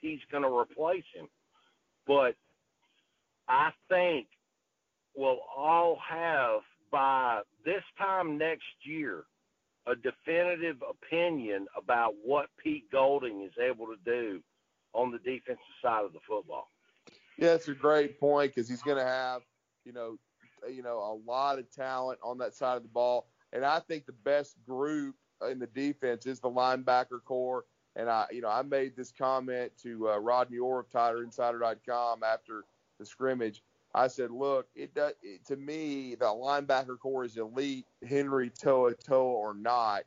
he's 0.00 0.20
going 0.30 0.42
to 0.42 0.56
replace 0.56 1.04
him. 1.14 1.28
But 2.06 2.34
I 3.48 3.70
think 3.88 4.26
we'll 5.16 5.40
all 5.56 5.98
have 6.08 6.60
by 6.90 7.40
this 7.64 7.82
time 7.98 8.38
next 8.38 8.64
year 8.84 9.24
a 9.86 9.94
definitive 9.94 10.76
opinion 10.88 11.66
about 11.76 12.14
what 12.24 12.46
Pete 12.62 12.90
Golding 12.90 13.42
is 13.42 13.52
able 13.62 13.86
to 13.86 13.96
do 14.04 14.40
on 14.92 15.10
the 15.10 15.18
defensive 15.18 15.58
side 15.82 16.04
of 16.04 16.12
the 16.12 16.20
football. 16.26 16.68
Yeah, 17.38 17.48
that's 17.48 17.68
a 17.68 17.74
great 17.74 18.18
point 18.20 18.54
because 18.54 18.68
he's 18.68 18.82
going 18.82 18.98
to 18.98 19.04
have 19.04 19.42
you 19.84 19.92
know, 19.92 20.16
you 20.68 20.82
know, 20.82 20.98
a 20.98 21.30
lot 21.30 21.58
of 21.58 21.70
talent 21.70 22.18
on 22.22 22.38
that 22.38 22.54
side 22.54 22.76
of 22.76 22.82
the 22.82 22.88
ball. 22.88 23.26
And 23.52 23.64
I 23.64 23.80
think 23.80 24.06
the 24.06 24.12
best 24.12 24.56
group 24.66 25.14
in 25.48 25.58
the 25.58 25.66
defense 25.66 26.26
is 26.26 26.40
the 26.40 26.50
linebacker 26.50 27.22
core. 27.24 27.64
And 27.96 28.08
I, 28.08 28.26
you 28.32 28.40
know, 28.40 28.48
I 28.48 28.62
made 28.62 28.96
this 28.96 29.12
comment 29.12 29.72
to 29.82 30.10
uh, 30.10 30.18
Rodney 30.18 30.58
Orr 30.58 30.80
of 30.80 30.88
TigerInsider.com 30.90 32.22
after 32.24 32.64
the 32.98 33.06
scrimmage. 33.06 33.62
I 33.94 34.08
said, 34.08 34.32
look, 34.32 34.66
it, 34.74 34.92
does, 34.94 35.12
it 35.22 35.46
to 35.46 35.56
me 35.56 36.16
the 36.16 36.24
linebacker 36.24 36.98
core 36.98 37.24
is 37.24 37.36
elite, 37.36 37.86
Henry 38.08 38.50
To'oTo'o 38.50 39.22
or 39.22 39.54
not, 39.54 40.02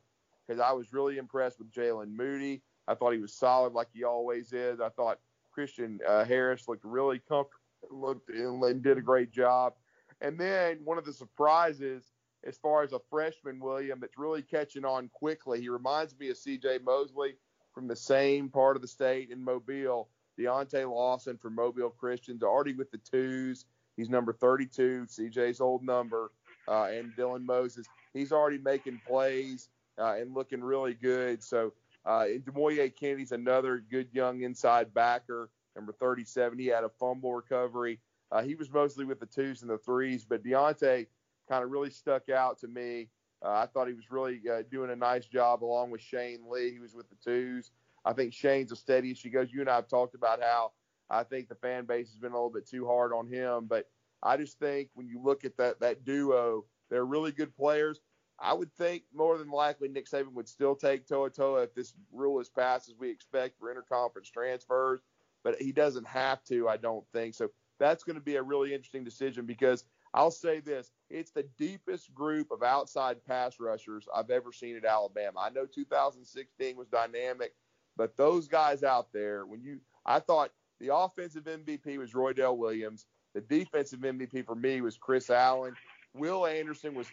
because 0.46 0.60
I 0.60 0.72
was 0.72 0.92
really 0.92 1.16
impressed 1.16 1.58
with 1.58 1.72
Jaylen 1.72 2.14
Moody. 2.14 2.60
I 2.86 2.94
thought 2.94 3.14
he 3.14 3.18
was 3.18 3.32
solid 3.32 3.72
like 3.72 3.88
he 3.94 4.04
always 4.04 4.52
is. 4.52 4.80
I 4.80 4.90
thought 4.90 5.18
Christian 5.58 5.98
uh, 6.06 6.24
Harris 6.24 6.68
looked 6.68 6.84
really 6.84 7.18
comfortable 7.18 7.58
looked 7.90 8.30
and 8.30 8.80
did 8.80 8.96
a 8.96 9.02
great 9.02 9.32
job. 9.32 9.72
And 10.20 10.38
then 10.38 10.78
one 10.84 10.98
of 10.98 11.04
the 11.04 11.12
surprises, 11.12 12.12
as 12.44 12.56
far 12.58 12.84
as 12.84 12.92
a 12.92 13.00
freshman, 13.10 13.58
William, 13.58 13.98
that's 14.00 14.16
really 14.16 14.42
catching 14.42 14.84
on 14.84 15.10
quickly. 15.12 15.60
He 15.60 15.68
reminds 15.68 16.16
me 16.16 16.30
of 16.30 16.36
C.J. 16.36 16.78
Mosley 16.84 17.34
from 17.74 17.88
the 17.88 17.96
same 17.96 18.50
part 18.50 18.76
of 18.76 18.82
the 18.82 18.88
state 18.88 19.30
in 19.30 19.42
Mobile. 19.42 20.08
Deontae 20.38 20.88
Lawson 20.88 21.36
from 21.36 21.56
Mobile 21.56 21.90
Christians, 21.90 22.44
already 22.44 22.74
with 22.74 22.92
the 22.92 22.98
twos. 22.98 23.64
He's 23.96 24.08
number 24.08 24.32
32, 24.32 25.06
CJ's 25.08 25.60
old 25.60 25.82
number, 25.82 26.30
uh, 26.68 26.84
and 26.84 27.12
Dylan 27.16 27.44
Moses. 27.44 27.88
He's 28.14 28.30
already 28.30 28.58
making 28.58 29.00
plays 29.04 29.70
uh, 29.98 30.14
and 30.20 30.34
looking 30.34 30.60
really 30.60 30.94
good. 30.94 31.42
So, 31.42 31.72
uh, 32.08 32.24
Demouy 32.42 32.94
Kennedy's 32.96 33.32
another 33.32 33.84
good 33.90 34.08
young 34.12 34.40
inside 34.40 34.94
backer 34.94 35.50
number 35.76 35.92
37. 35.92 36.58
He 36.58 36.66
had 36.66 36.82
a 36.82 36.88
fumble 36.88 37.34
recovery. 37.34 38.00
Uh, 38.32 38.42
he 38.42 38.54
was 38.54 38.70
mostly 38.72 39.04
with 39.04 39.20
the 39.20 39.26
twos 39.26 39.60
and 39.60 39.70
the 39.70 39.76
threes, 39.76 40.24
but 40.24 40.42
Deontae 40.42 41.06
kind 41.48 41.64
of 41.64 41.70
really 41.70 41.90
stuck 41.90 42.30
out 42.30 42.58
to 42.60 42.66
me. 42.66 43.10
Uh, 43.44 43.50
I 43.50 43.66
thought 43.66 43.88
he 43.88 43.94
was 43.94 44.10
really 44.10 44.40
uh, 44.50 44.62
doing 44.70 44.90
a 44.90 44.96
nice 44.96 45.26
job 45.26 45.62
along 45.62 45.90
with 45.90 46.00
Shane 46.00 46.40
Lee. 46.48 46.72
He 46.72 46.78
was 46.80 46.94
with 46.94 47.10
the 47.10 47.16
twos. 47.22 47.70
I 48.06 48.14
think 48.14 48.32
Shane's 48.32 48.72
a 48.72 48.76
steady 48.76 49.10
as 49.10 49.18
she 49.18 49.28
goes. 49.28 49.52
You 49.52 49.60
and 49.60 49.68
I 49.68 49.76
have 49.76 49.88
talked 49.88 50.14
about 50.14 50.42
how 50.42 50.72
I 51.10 51.24
think 51.24 51.48
the 51.48 51.56
fan 51.56 51.84
base 51.84 52.08
has 52.08 52.18
been 52.18 52.32
a 52.32 52.34
little 52.34 52.50
bit 52.50 52.66
too 52.66 52.86
hard 52.86 53.12
on 53.12 53.28
him, 53.28 53.66
but 53.66 53.86
I 54.22 54.38
just 54.38 54.58
think 54.58 54.88
when 54.94 55.08
you 55.08 55.20
look 55.22 55.44
at 55.44 55.56
that 55.58 55.80
that 55.80 56.04
duo, 56.04 56.64
they're 56.90 57.04
really 57.04 57.32
good 57.32 57.54
players. 57.54 58.00
I 58.40 58.54
would 58.54 58.72
think 58.72 59.02
more 59.12 59.36
than 59.36 59.50
likely 59.50 59.88
Nick 59.88 60.08
Saban 60.08 60.32
would 60.34 60.48
still 60.48 60.76
take 60.76 61.06
To'oTo'o 61.06 61.64
if 61.64 61.74
this 61.74 61.94
rule 62.12 62.40
is 62.40 62.48
passed 62.48 62.88
as 62.88 62.94
we 62.98 63.10
expect 63.10 63.58
for 63.58 63.74
interconference 63.74 64.30
transfers 64.30 65.00
but 65.44 65.60
he 65.60 65.72
doesn't 65.72 66.06
have 66.06 66.42
to, 66.44 66.68
I 66.68 66.76
don't 66.76 67.06
think. 67.12 67.34
So 67.34 67.50
that's 67.78 68.04
going 68.04 68.16
to 68.16 68.22
be 68.22 68.36
a 68.36 68.42
really 68.42 68.74
interesting 68.74 69.04
decision 69.04 69.46
because 69.46 69.84
I'll 70.14 70.30
say 70.30 70.60
this 70.60 70.90
it's 71.10 71.30
the 71.30 71.46
deepest 71.58 72.12
group 72.14 72.50
of 72.50 72.62
outside 72.62 73.24
pass 73.24 73.60
rushers 73.60 74.06
I've 74.14 74.30
ever 74.30 74.52
seen 74.52 74.76
at 74.76 74.84
Alabama. 74.84 75.40
I 75.40 75.50
know 75.50 75.66
2016 75.66 76.76
was 76.76 76.88
dynamic, 76.88 77.54
but 77.96 78.16
those 78.16 78.48
guys 78.48 78.82
out 78.82 79.12
there, 79.12 79.46
when 79.46 79.62
you, 79.62 79.80
I 80.04 80.20
thought 80.20 80.50
the 80.80 80.94
offensive 80.94 81.44
MVP 81.44 81.98
was 81.98 82.12
Roydell 82.12 82.56
Williams. 82.56 83.06
The 83.34 83.40
defensive 83.40 84.00
MVP 84.00 84.44
for 84.46 84.54
me 84.54 84.80
was 84.80 84.96
Chris 84.96 85.30
Allen. 85.30 85.74
Will 86.14 86.46
Anderson 86.46 86.94
was, 86.94 87.06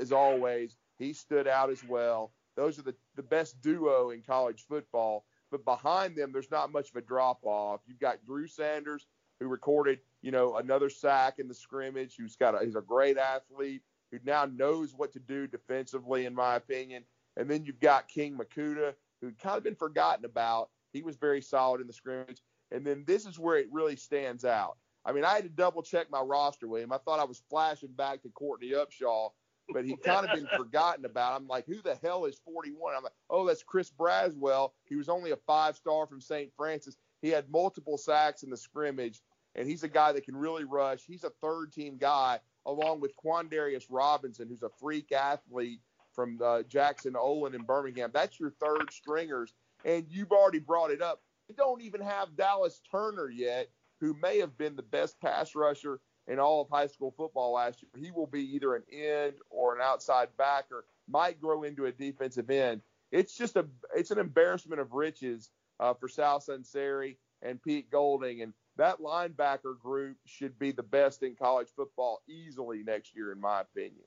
as 0.00 0.12
always, 0.12 0.76
he 0.98 1.12
stood 1.12 1.48
out 1.48 1.70
as 1.70 1.84
well. 1.84 2.32
Those 2.56 2.78
are 2.78 2.82
the, 2.82 2.94
the 3.16 3.22
best 3.22 3.60
duo 3.62 4.10
in 4.10 4.22
college 4.22 4.64
football 4.68 5.24
but 5.52 5.66
behind 5.66 6.16
them, 6.16 6.32
there's 6.32 6.50
not 6.50 6.72
much 6.72 6.88
of 6.90 6.96
a 6.96 7.02
drop 7.02 7.40
off. 7.44 7.82
You've 7.86 8.00
got 8.00 8.24
Drew 8.24 8.48
Sanders, 8.48 9.06
who 9.38 9.46
recorded, 9.46 10.00
you 10.22 10.32
know, 10.32 10.56
another 10.56 10.88
sack 10.88 11.38
in 11.38 11.46
the 11.46 11.54
scrimmage, 11.54 12.16
who's 12.18 12.36
got 12.36 12.60
a, 12.60 12.64
he's 12.64 12.74
a 12.74 12.80
great 12.80 13.18
athlete, 13.18 13.82
who 14.10 14.18
now 14.24 14.46
knows 14.46 14.94
what 14.96 15.12
to 15.12 15.20
do 15.20 15.46
defensively, 15.46 16.24
in 16.24 16.34
my 16.34 16.56
opinion. 16.56 17.04
And 17.36 17.50
then 17.50 17.64
you've 17.64 17.80
got 17.80 18.08
King 18.08 18.38
Mwikuta, 18.38 18.94
who'd 19.20 19.38
kind 19.38 19.58
of 19.58 19.62
been 19.62 19.74
forgotten 19.74 20.24
about. 20.24 20.70
He 20.94 21.02
was 21.02 21.16
very 21.16 21.42
solid 21.42 21.82
in 21.82 21.86
the 21.86 21.92
scrimmage. 21.92 22.40
And 22.70 22.84
then 22.86 23.04
this 23.06 23.26
is 23.26 23.38
where 23.38 23.58
it 23.58 23.68
really 23.70 23.96
stands 23.96 24.46
out. 24.46 24.78
I 25.04 25.12
mean, 25.12 25.24
I 25.24 25.34
had 25.34 25.44
to 25.44 25.50
double 25.50 25.82
check 25.82 26.10
my 26.10 26.20
roster, 26.20 26.66
William. 26.66 26.92
I 26.92 26.98
thought 26.98 27.20
I 27.20 27.24
was 27.24 27.42
flashing 27.50 27.92
back 27.92 28.22
to 28.22 28.30
Courtney 28.30 28.70
Upshaw 28.70 29.30
but 29.72 29.84
he 29.84 29.96
kind 29.96 30.26
of 30.26 30.34
been 30.34 30.48
forgotten 30.56 31.04
about. 31.04 31.40
I'm 31.40 31.46
like, 31.46 31.66
who 31.66 31.80
the 31.82 31.98
hell 32.02 32.24
is 32.24 32.40
41? 32.44 32.94
I'm 32.96 33.02
like, 33.02 33.12
oh, 33.30 33.46
that's 33.46 33.62
Chris 33.62 33.90
Braswell. 33.90 34.70
He 34.84 34.96
was 34.96 35.08
only 35.08 35.30
a 35.30 35.36
five 35.36 35.76
star 35.76 36.06
from 36.06 36.20
St. 36.20 36.50
Francis. 36.56 36.96
He 37.20 37.28
had 37.28 37.50
multiple 37.50 37.98
sacks 37.98 38.42
in 38.42 38.50
the 38.50 38.56
scrimmage, 38.56 39.22
and 39.54 39.68
he's 39.68 39.84
a 39.84 39.88
guy 39.88 40.12
that 40.12 40.24
can 40.24 40.36
really 40.36 40.64
rush. 40.64 41.04
He's 41.06 41.24
a 41.24 41.32
third 41.42 41.72
team 41.72 41.96
guy, 41.98 42.40
along 42.66 43.00
with 43.00 43.12
Quandarius 43.16 43.86
Robinson, 43.88 44.48
who's 44.48 44.62
a 44.62 44.70
freak 44.80 45.12
athlete 45.12 45.80
from 46.12 46.38
uh, 46.44 46.62
Jackson 46.64 47.16
Olin 47.16 47.54
in 47.54 47.62
Birmingham. 47.62 48.10
That's 48.12 48.38
your 48.38 48.50
third 48.60 48.92
stringers, 48.92 49.54
and 49.84 50.04
you've 50.08 50.32
already 50.32 50.58
brought 50.58 50.90
it 50.90 51.00
up. 51.00 51.22
You 51.48 51.54
don't 51.54 51.82
even 51.82 52.00
have 52.00 52.36
Dallas 52.36 52.80
Turner 52.90 53.30
yet, 53.30 53.68
who 54.00 54.16
may 54.20 54.38
have 54.38 54.56
been 54.58 54.76
the 54.76 54.82
best 54.82 55.20
pass 55.20 55.54
rusher 55.54 56.00
in 56.28 56.38
all 56.38 56.62
of 56.62 56.68
high 56.70 56.86
school 56.86 57.12
football 57.16 57.52
last 57.52 57.82
year. 57.82 57.90
He 58.02 58.10
will 58.10 58.26
be 58.26 58.54
either 58.54 58.74
an 58.74 58.82
end 58.92 59.34
or 59.50 59.74
an 59.74 59.80
outside 59.82 60.28
backer, 60.38 60.84
might 61.08 61.40
grow 61.40 61.64
into 61.64 61.86
a 61.86 61.92
defensive 61.92 62.50
end. 62.50 62.80
It's 63.10 63.36
just 63.36 63.56
a 63.56 63.66
it's 63.94 64.10
an 64.10 64.18
embarrassment 64.18 64.80
of 64.80 64.92
riches 64.92 65.50
uh, 65.80 65.94
for 65.94 66.08
Sal 66.08 66.40
Sunseri 66.40 67.16
and 67.42 67.62
Pete 67.62 67.90
Golding, 67.90 68.42
and 68.42 68.54
that 68.76 69.00
linebacker 69.00 69.78
group 69.78 70.16
should 70.24 70.58
be 70.58 70.72
the 70.72 70.82
best 70.82 71.22
in 71.22 71.34
college 71.34 71.68
football 71.76 72.22
easily 72.28 72.82
next 72.82 73.14
year, 73.14 73.32
in 73.32 73.40
my 73.40 73.60
opinion. 73.60 74.06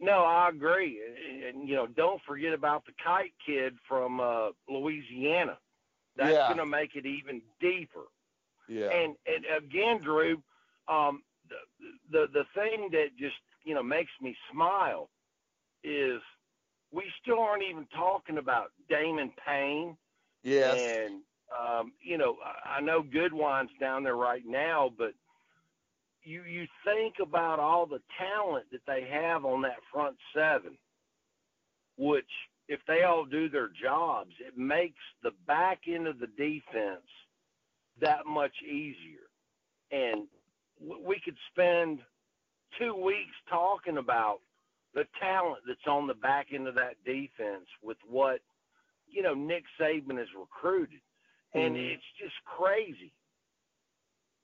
No, 0.00 0.20
I 0.22 0.48
agree, 0.50 1.00
and 1.48 1.68
you 1.68 1.74
know, 1.74 1.88
don't 1.88 2.22
forget 2.22 2.52
about 2.52 2.86
the 2.86 2.92
Kight 3.02 3.32
kid 3.44 3.74
from 3.88 4.20
uh, 4.20 4.50
Louisiana. 4.68 5.58
That's 6.16 6.30
yeah. 6.30 6.46
going 6.46 6.58
to 6.58 6.66
make 6.66 6.94
it 6.94 7.06
even 7.06 7.42
deeper. 7.60 8.04
Yeah. 8.68 8.90
And 8.90 9.16
and 9.26 9.44
again, 9.56 10.00
Drew, 10.00 10.42
um, 10.88 11.22
the, 11.48 11.56
the 12.10 12.26
the 12.32 12.44
thing 12.54 12.88
that 12.92 13.08
just 13.18 13.36
you 13.64 13.74
know 13.74 13.82
makes 13.82 14.12
me 14.20 14.36
smile 14.52 15.08
is 15.84 16.20
we 16.92 17.04
still 17.22 17.40
aren't 17.40 17.64
even 17.68 17.86
talking 17.94 18.38
about 18.38 18.72
Damon 18.88 19.32
Payne. 19.46 19.96
Yes. 20.42 20.80
And 20.80 21.22
um, 21.58 21.92
you 22.00 22.18
know, 22.18 22.36
I 22.64 22.80
know 22.80 23.02
Goodwine's 23.02 23.70
down 23.80 24.02
there 24.02 24.16
right 24.16 24.42
now, 24.46 24.90
but 24.96 25.12
you 26.22 26.42
you 26.42 26.66
think 26.84 27.16
about 27.22 27.58
all 27.58 27.86
the 27.86 28.02
talent 28.18 28.66
that 28.72 28.82
they 28.86 29.08
have 29.10 29.44
on 29.44 29.62
that 29.62 29.78
front 29.92 30.16
seven, 30.34 30.76
which 31.96 32.30
if 32.68 32.80
they 32.86 33.02
all 33.02 33.24
do 33.24 33.48
their 33.48 33.68
jobs, 33.68 34.32
it 34.46 34.58
makes 34.58 35.00
the 35.22 35.30
back 35.46 35.80
end 35.88 36.06
of 36.06 36.18
the 36.18 36.26
defense 36.26 37.06
that 38.00 38.26
much 38.26 38.52
easier. 38.62 39.26
And 39.90 40.26
we 40.80 41.20
could 41.24 41.36
spend 41.50 42.00
two 42.78 42.94
weeks 42.94 43.34
talking 43.48 43.98
about 43.98 44.38
the 44.94 45.04
talent 45.20 45.60
that's 45.66 45.86
on 45.86 46.06
the 46.06 46.14
back 46.14 46.48
end 46.52 46.66
of 46.66 46.74
that 46.74 46.94
defense 47.04 47.66
with 47.82 47.96
what 48.08 48.40
you 49.10 49.22
know 49.22 49.34
Nick 49.34 49.64
Saban 49.80 50.18
has 50.18 50.28
recruited, 50.38 51.00
and 51.54 51.74
mm-hmm. 51.74 51.94
it's 51.94 52.02
just 52.20 52.34
crazy. 52.44 53.12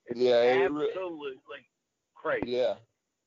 It's 0.07 0.19
yeah, 0.19 0.65
absolutely 0.65 1.39
really, 1.49 1.65
crazy. 2.15 2.51
Yeah, 2.51 2.75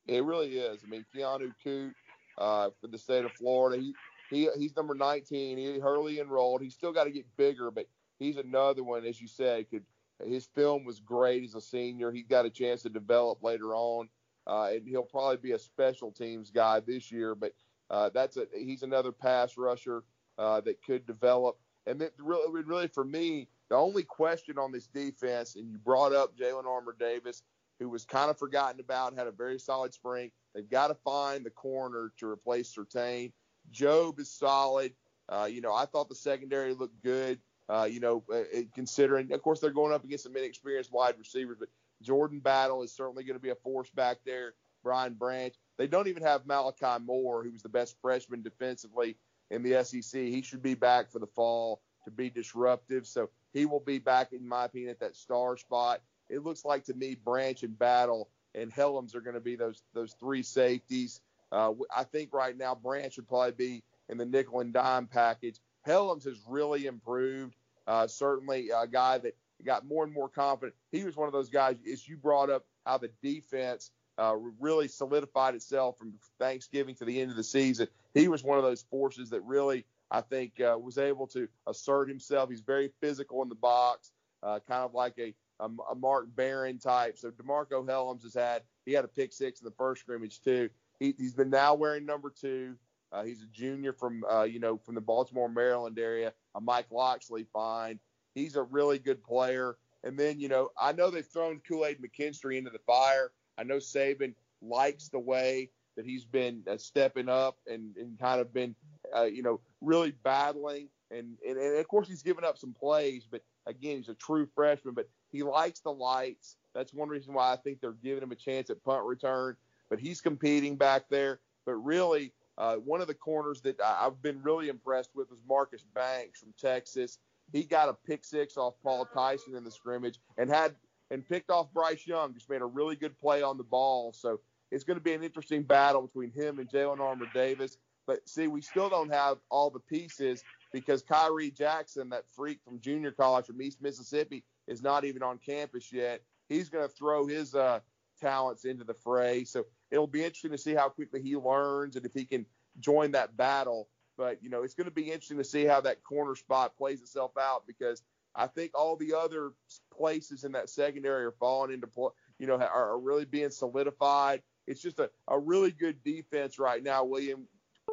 it 0.07 0.23
really 0.23 0.57
is. 0.57 0.81
I 0.85 0.89
mean, 0.89 1.05
Keanu 1.15 1.51
Koht 1.65 1.93
uh, 2.37 2.69
for 2.79 2.87
the 2.87 2.97
state 2.97 3.25
of 3.25 3.31
Florida, 3.33 3.81
he, 3.81 3.93
he 4.29 4.49
he's 4.57 4.75
number 4.75 4.95
19. 4.95 5.57
He 5.57 5.79
Hurley 5.79 6.19
enrolled. 6.19 6.61
He's 6.61 6.73
still 6.73 6.93
got 6.93 7.05
to 7.05 7.11
get 7.11 7.25
bigger, 7.37 7.69
but 7.71 7.85
he's 8.17 8.37
another 8.37 8.83
one, 8.83 9.05
as 9.05 9.19
you 9.19 9.27
said, 9.27 9.69
could 9.69 9.83
his 10.25 10.45
film 10.45 10.85
was 10.85 10.99
great 10.99 11.43
as 11.43 11.55
a 11.55 11.61
senior. 11.61 12.11
He 12.11 12.23
got 12.23 12.45
a 12.45 12.49
chance 12.49 12.81
to 12.83 12.89
develop 12.89 13.43
later 13.43 13.73
on, 13.73 14.09
uh, 14.47 14.69
and 14.73 14.87
he'll 14.87 15.03
probably 15.03 15.37
be 15.37 15.53
a 15.53 15.59
special 15.59 16.11
teams 16.11 16.51
guy 16.51 16.79
this 16.79 17.11
year. 17.11 17.35
But 17.35 17.53
uh, 17.89 18.09
that's 18.13 18.37
a 18.37 18.47
he's 18.53 18.83
another 18.83 19.11
pass 19.11 19.57
rusher 19.57 20.03
uh, 20.37 20.61
that 20.61 20.83
could 20.83 21.05
develop. 21.05 21.57
And 21.85 21.99
then 21.99 22.09
really, 22.19 22.63
really 22.63 22.87
for 22.87 23.03
me, 23.03 23.47
the 23.69 23.75
only 23.75 24.03
question 24.03 24.57
on 24.57 24.71
this 24.71 24.87
defense, 24.87 25.55
and 25.55 25.71
you 25.71 25.77
brought 25.77 26.13
up 26.13 26.37
Jalyn 26.37 26.65
Armour 26.65 26.95
Davis, 26.99 27.43
who 27.79 27.89
was 27.89 28.05
kind 28.05 28.29
of 28.29 28.37
forgotten 28.37 28.79
about, 28.79 29.17
had 29.17 29.27
a 29.27 29.31
very 29.31 29.59
solid 29.59 29.93
spring. 29.93 30.31
They've 30.53 30.69
got 30.69 30.87
to 30.87 30.95
find 30.95 31.45
the 31.45 31.51
corner 31.51 32.11
to 32.17 32.27
replace 32.27 32.75
Surtain. 32.75 33.31
Jobe 33.71 34.19
is 34.19 34.31
solid. 34.31 34.93
Uh, 35.29 35.47
you 35.49 35.61
know, 35.61 35.73
I 35.73 35.85
thought 35.85 36.09
the 36.09 36.15
secondary 36.15 36.73
looked 36.73 37.01
good. 37.03 37.39
Uh, 37.69 37.87
you 37.89 37.99
know, 37.99 38.23
uh, 38.33 38.41
considering, 38.73 39.31
of 39.31 39.41
course, 39.43 39.59
they're 39.59 39.69
going 39.69 39.93
up 39.93 40.03
against 40.03 40.23
some 40.23 40.35
inexperienced 40.35 40.91
wide 40.91 41.15
receivers, 41.19 41.57
but 41.59 41.69
Jordan 42.01 42.39
Battle 42.39 42.81
is 42.81 42.91
certainly 42.91 43.23
going 43.23 43.37
to 43.37 43.41
be 43.41 43.51
a 43.51 43.55
force 43.55 43.89
back 43.91 44.17
there. 44.25 44.53
Brian 44.83 45.13
Branch. 45.13 45.53
They 45.77 45.87
don't 45.87 46.07
even 46.07 46.23
have 46.23 46.45
Malachi 46.45 47.03
Moore, 47.03 47.43
who 47.43 47.51
was 47.51 47.61
the 47.61 47.69
best 47.69 47.95
freshman 48.01 48.41
defensively 48.41 49.17
in 49.51 49.63
the 49.63 49.83
SEC. 49.83 50.21
He 50.21 50.41
should 50.41 50.61
be 50.61 50.73
back 50.73 51.11
for 51.11 51.19
the 51.19 51.27
fall 51.27 51.81
to 52.05 52.11
be 52.11 52.29
disruptive. 52.29 53.05
So 53.07 53.29
he 53.53 53.65
will 53.65 53.79
be 53.79 53.99
back, 53.99 54.33
in 54.33 54.47
my 54.47 54.65
opinion, 54.65 54.91
at 54.91 54.99
that 54.99 55.15
star 55.15 55.57
spot. 55.57 56.01
It 56.29 56.43
looks 56.43 56.63
like 56.63 56.85
to 56.85 56.93
me 56.93 57.15
Branch 57.15 57.61
and 57.63 57.77
Battle 57.77 58.29
and 58.55 58.73
Hellams 58.73 59.15
are 59.15 59.21
going 59.21 59.35
to 59.35 59.41
be 59.41 59.55
those 59.55 59.83
those 59.93 60.13
three 60.19 60.43
safeties. 60.43 61.21
Uh, 61.51 61.73
I 61.95 62.03
think 62.03 62.33
right 62.33 62.55
now 62.55 62.75
Branch 62.75 63.15
would 63.17 63.27
probably 63.27 63.51
be 63.51 63.83
in 64.09 64.17
the 64.17 64.25
nickel 64.25 64.59
and 64.59 64.73
dime 64.73 65.07
package. 65.07 65.59
Hellams 65.87 66.25
has 66.25 66.39
really 66.47 66.85
improved. 66.85 67.55
Uh, 67.89 68.05
certainly 68.05 68.69
a 68.69 68.85
guy 68.85 69.17
that 69.17 69.35
got 69.65 69.83
more 69.83 70.03
and 70.03 70.13
more 70.13 70.29
confident. 70.29 70.75
He 70.91 71.03
was 71.03 71.17
one 71.17 71.25
of 71.25 71.33
those 71.33 71.49
guys, 71.49 71.75
as 71.91 72.07
you 72.07 72.17
brought 72.17 72.51
up, 72.51 72.63
how 72.85 72.99
the 72.99 73.09
defense 73.23 73.89
uh, 74.19 74.35
really 74.59 74.87
solidified 74.87 75.55
itself 75.55 75.97
from 75.97 76.13
Thanksgiving 76.39 76.93
to 76.95 77.05
the 77.05 77.19
end 77.19 77.31
of 77.31 77.37
the 77.37 77.43
season. 77.43 77.87
He 78.13 78.27
was 78.27 78.43
one 78.43 78.59
of 78.59 78.63
those 78.63 78.83
forces 78.83 79.31
that 79.31 79.41
really, 79.41 79.85
I 80.11 80.21
think, 80.21 80.61
uh, 80.61 80.77
was 80.77 80.99
able 80.99 81.25
to 81.27 81.47
assert 81.65 82.09
himself. 82.09 82.51
He's 82.51 82.61
very 82.61 82.91
physical 83.01 83.41
in 83.41 83.49
the 83.49 83.55
box, 83.55 84.11
uh, 84.43 84.59
kind 84.67 84.83
of 84.83 84.93
like 84.93 85.17
a, 85.17 85.33
a, 85.59 85.69
a 85.91 85.95
Mark 85.95 86.27
Barron 86.35 86.77
type. 86.77 87.17
So 87.17 87.31
DeMarcco 87.31 87.87
Hellams 87.87 88.21
has 88.21 88.35
had, 88.35 88.61
he 88.85 88.93
had 88.93 89.03
a 89.03 89.09
pick 89.09 89.33
six 89.33 89.61
in 89.61 89.65
the 89.65 89.73
first 89.77 90.01
scrimmage 90.01 90.41
too. 90.41 90.69
He, 90.99 91.15
has 91.19 91.33
been 91.33 91.49
now 91.49 91.73
wearing 91.73 92.05
number 92.05 92.29
two. 92.29 92.75
Uh, 93.11 93.23
he's 93.23 93.41
a 93.41 93.47
junior 93.47 93.93
from, 93.93 94.23
uh, 94.31 94.43
you 94.43 94.59
know, 94.59 94.77
from 94.77 94.95
the 94.95 95.01
Baltimore, 95.01 95.49
Maryland 95.49 95.97
area. 95.97 96.33
A 96.55 96.61
Mike 96.61 96.87
Locksley 96.91 97.45
find. 97.51 97.99
He's 98.35 98.55
a 98.55 98.63
really 98.63 98.99
good 98.99 99.23
player. 99.23 99.77
And 100.03 100.17
then, 100.17 100.39
you 100.39 100.47
know, 100.47 100.69
I 100.79 100.93
know 100.93 101.09
they've 101.09 101.25
thrown 101.25 101.61
Kool 101.67 101.85
Aid 101.85 101.97
McKinstry 102.01 102.57
into 102.57 102.69
the 102.69 102.79
fire. 102.79 103.31
I 103.57 103.63
know 103.63 103.77
Saban 103.77 104.33
likes 104.61 105.09
the 105.09 105.19
way 105.19 105.69
that 105.95 106.05
he's 106.05 106.23
been 106.23 106.63
uh, 106.69 106.77
stepping 106.77 107.27
up 107.27 107.57
and, 107.67 107.95
and 107.97 108.17
kind 108.19 108.39
of 108.39 108.53
been, 108.53 108.75
uh, 109.15 109.23
you 109.23 109.43
know, 109.43 109.59
really 109.81 110.13
battling. 110.23 110.87
And, 111.11 111.37
and, 111.45 111.57
and 111.57 111.77
of 111.77 111.87
course, 111.87 112.07
he's 112.07 112.21
given 112.21 112.43
up 112.45 112.57
some 112.57 112.73
plays, 112.73 113.27
but 113.29 113.41
again, 113.65 113.97
he's 113.97 114.09
a 114.09 114.13
true 114.13 114.47
freshman, 114.55 114.93
but 114.93 115.09
he 115.31 115.43
likes 115.43 115.79
the 115.79 115.91
lights. 115.91 116.55
That's 116.73 116.93
one 116.93 117.09
reason 117.09 117.33
why 117.33 117.51
I 117.51 117.57
think 117.57 117.81
they're 117.81 117.91
giving 117.91 118.23
him 118.23 118.31
a 118.31 118.35
chance 118.35 118.69
at 118.69 118.83
punt 118.83 119.03
return. 119.05 119.57
But 119.89 119.99
he's 119.99 120.21
competing 120.21 120.75
back 120.75 121.09
there. 121.09 121.39
But 121.65 121.73
really, 121.73 122.31
uh, 122.59 122.75
one 122.75 122.99
of 122.99 123.07
the 123.07 123.13
corners 123.13 123.61
that 123.61 123.79
I, 123.81 124.03
have 124.03 124.21
been 124.21 124.43
really 124.43 124.67
impressed 124.67 125.11
with 125.15 125.29
was 125.31 125.39
Marcus 125.47 125.85
Banks 125.95 126.41
from 126.41 126.53
Texas. 126.59 127.17
He 127.53 127.63
got 127.63 127.89
a 127.89 127.93
pick 127.93 128.25
six 128.25 128.57
off 128.57 128.75
Paul 128.83 129.07
Tyson 129.13 129.55
in 129.55 129.63
the 129.63 129.71
scrimmage 129.71 130.19
and 130.37 130.49
had 130.49 130.75
and 131.09 131.27
picked 131.27 131.49
off 131.49 131.73
Bryce 131.73 132.05
Young. 132.05 132.33
Just 132.33 132.49
made 132.49 132.61
a 132.61 132.65
really 132.65 132.95
good 132.95 133.17
play 133.17 133.41
on 133.41 133.57
the 133.57 133.63
ball. 133.63 134.13
So 134.13 134.41
it's 134.71 134.83
going 134.83 134.97
to 134.97 135.03
be 135.03 135.13
an 135.13 135.23
interesting 135.23 135.63
battle 135.63 136.01
between 136.01 136.31
him 136.31 136.59
and 136.59 136.69
Jalyn 136.69 136.99
Armour 136.99 137.27
Davis. 137.33 137.77
But 138.05 138.27
see, 138.27 138.47
we 138.47 138.61
still 138.61 138.89
don't 138.89 139.11
have 139.11 139.37
all 139.49 139.69
the 139.69 139.79
pieces 139.79 140.43
because 140.73 141.01
Khyree 141.01 141.55
Jackson, 141.55 142.09
that 142.09 142.25
freak 142.29 142.59
from 142.63 142.79
junior 142.79 143.11
college 143.11 143.45
from 143.45 143.61
East 143.61 143.81
Mississippi, 143.81 144.43
is 144.67 144.83
not 144.83 145.05
even 145.05 145.23
on 145.23 145.37
campus 145.37 145.91
yet. 145.91 146.21
He's 146.49 146.69
going 146.69 146.87
to 146.87 146.93
throw 146.93 147.25
his 147.25 147.55
uh, 147.55 147.79
talents 148.19 148.65
into 148.65 148.83
the 148.83 148.93
fray. 148.93 149.43
So 149.43 149.65
it'll 149.91 150.07
be 150.07 150.23
interesting 150.23 150.51
to 150.51 150.57
see 150.57 150.73
how 150.73 150.89
quickly 150.89 151.21
he 151.21 151.35
learns 151.35 151.95
and 151.95 152.05
if 152.05 152.13
he 152.13 152.25
can 152.25 152.45
join 152.79 153.11
that 153.11 153.37
battle. 153.37 153.89
But 154.17 154.43
you 154.43 154.49
know, 154.49 154.63
it's 154.63 154.73
going 154.73 154.85
to 154.85 154.91
be 154.91 155.03
interesting 155.03 155.37
to 155.37 155.43
see 155.43 155.65
how 155.65 155.81
that 155.81 156.03
corner 156.03 156.35
spot 156.35 156.77
plays 156.77 157.01
itself 157.01 157.31
out 157.39 157.63
because 157.65 158.03
I 158.35 158.47
think 158.47 158.71
all 158.75 158.95
the 158.95 159.13
other 159.13 159.53
places 159.95 160.43
in 160.43 160.51
that 160.53 160.69
secondary 160.69 161.25
are 161.25 161.35
falling 161.39 161.73
into 161.73 161.87
play. 161.87 162.11
You 162.37 162.47
know, 162.47 162.55
are, 162.55 162.97
really 162.97 163.25
being 163.25 163.49
solidified. 163.49 164.41
It's 164.65 164.81
just 164.81 164.99
a, 164.99 165.09
a 165.27 165.37
really 165.37 165.71
good 165.71 166.01
defense 166.03 166.57
right 166.59 166.81
now, 166.81 167.03
William. 167.03 167.47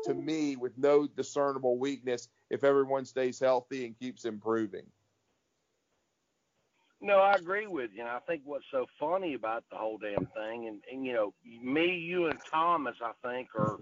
To 0.04 0.14
me, 0.14 0.56
with 0.56 0.76
no 0.76 1.06
discernible 1.06 1.78
weakness, 1.78 2.28
if 2.50 2.62
everyone 2.64 3.06
stays 3.06 3.40
healthy 3.40 3.86
and 3.86 3.98
keeps 3.98 4.24
improving. 4.24 4.84
No, 7.01 7.18
I 7.18 7.34
agree 7.34 7.66
with 7.66 7.90
you. 7.94 8.01
And 8.01 8.09
I 8.09 8.18
think 8.20 8.42
what's 8.44 8.64
so 8.70 8.86
funny 8.99 9.34
about 9.34 9.64
the 9.70 9.76
whole 9.76 9.99
damn 9.99 10.26
thing, 10.26 10.68
and, 10.68 10.80
and 10.90 11.05
you 11.05 11.12
know, 11.12 11.34
me, 11.62 11.94
you, 11.97 12.26
and 12.26 12.38
Thomas, 12.51 12.97
I 13.03 13.12
think, 13.26 13.49
are 13.55 13.78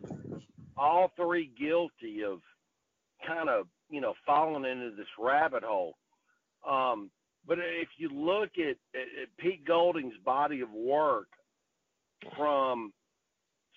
all 0.76 1.12
three 1.16 1.50
guilty 1.58 2.24
of 2.24 2.40
kind 3.26 3.48
of, 3.48 3.66
you 3.88 4.00
know, 4.00 4.14
falling 4.26 4.64
into 4.64 4.90
this 4.96 5.06
rabbit 5.18 5.62
hole. 5.62 5.96
Um, 6.68 7.10
but 7.46 7.58
if 7.58 7.88
you 7.98 8.08
look 8.08 8.50
at, 8.58 8.76
at, 8.94 9.36
Pete 9.38 9.64
Golding's 9.64 10.16
body 10.24 10.60
of 10.60 10.70
work 10.70 11.28
from 12.36 12.92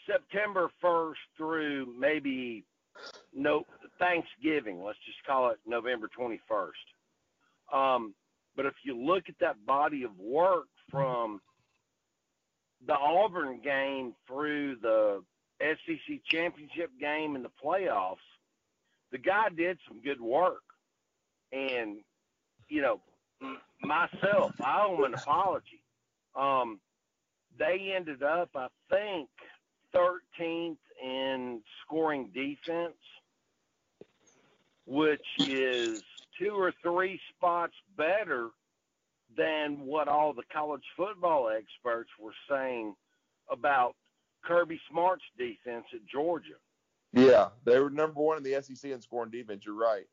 September 0.10 0.70
1st 0.84 1.16
through 1.38 1.94
maybe 2.00 2.64
no 3.34 3.66
Thanksgiving, 4.00 4.82
let's 4.82 5.00
just 5.06 5.24
call 5.28 5.50
it 5.50 5.60
November 5.66 6.10
21st. 6.18 6.72
Um, 7.74 8.14
but 8.58 8.66
if 8.66 8.74
you 8.84 9.00
look 9.00 9.30
at 9.30 9.36
that 9.40 9.66
body 9.66 10.04
of 10.04 10.20
work 10.20 10.66
from 10.90 11.40
the 12.86 12.96
Auburn 12.96 13.62
game 13.64 14.16
through 14.28 14.78
the 14.82 15.24
SEC 15.62 16.20
championship 16.26 16.90
game 17.00 17.36
and 17.36 17.46
the 17.46 17.52
playoffs, 17.64 18.18
the 19.12 19.20
guy 19.20 19.50
did 19.56 19.78
some 19.88 20.02
good 20.02 20.20
work. 20.20 20.64
And, 21.52 22.00
you 22.68 22.82
know, 22.82 23.00
myself, 23.82 24.54
I 24.60 24.86
owe 24.86 24.98
him 24.98 25.04
an 25.06 25.14
apology. 25.14 25.84
Um, 26.36 26.80
they 27.58 27.94
ended 27.96 28.24
up, 28.24 28.50
I 28.56 28.68
think, 28.90 29.30
13th 29.96 30.78
in 31.04 31.62
scoring 31.84 32.32
defense, 32.34 32.98
which 34.86 35.26
is 35.40 36.04
two 36.40 36.52
or 36.52 36.74
three 36.84 37.20
spots 37.36 37.74
better 37.98 38.50
than 39.36 39.80
what 39.82 40.08
all 40.08 40.34
the 40.34 40.44
college 40.52 40.84
football 40.96 41.50
experts 41.50 42.10
were 42.20 42.34
saying 42.50 42.96
about 43.52 43.96
Kirby 44.44 44.80
Smart's 44.90 45.24
defense 45.38 45.86
at 45.94 46.06
Georgia. 46.12 46.56
Yeah, 47.14 47.50
they 47.66 47.80
were 47.80 47.90
number 47.90 48.20
one 48.20 48.38
in 48.38 48.44
the 48.44 48.62
SEC 48.62 48.92
in 48.92 49.02
scoring 49.02 49.32
defense. 49.32 49.64
You're 49.66 49.76
right. 49.76 50.06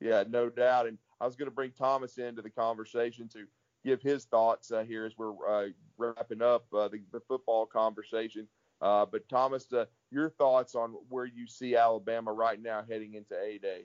Yeah, 0.00 0.24
no 0.28 0.48
doubt. 0.48 0.86
And 0.86 0.98
I 1.20 1.26
was 1.26 1.36
going 1.36 1.48
to 1.50 1.54
bring 1.54 1.72
Thomas 1.72 2.18
into 2.18 2.42
the 2.42 2.50
conversation 2.50 3.28
to 3.28 3.46
give 3.84 4.00
his 4.00 4.24
thoughts 4.24 4.70
uh, 4.72 4.84
here 4.84 5.04
as 5.04 5.12
we're 5.16 5.34
uh, 5.48 5.68
wrapping 5.98 6.42
up 6.42 6.64
uh, 6.72 6.88
the, 6.88 7.00
the, 7.12 7.20
football 7.20 7.66
conversation. 7.66 8.46
Uh, 8.80 9.04
but 9.04 9.28
Thomas, 9.28 9.66
your 10.10 10.30
thoughts 10.30 10.74
on 10.74 10.94
where 11.08 11.26
you 11.26 11.46
see 11.46 11.76
Alabama 11.76 12.32
right 12.32 12.60
now 12.60 12.82
heading 12.88 13.14
into 13.14 13.38
A 13.38 13.58
Day? 13.58 13.84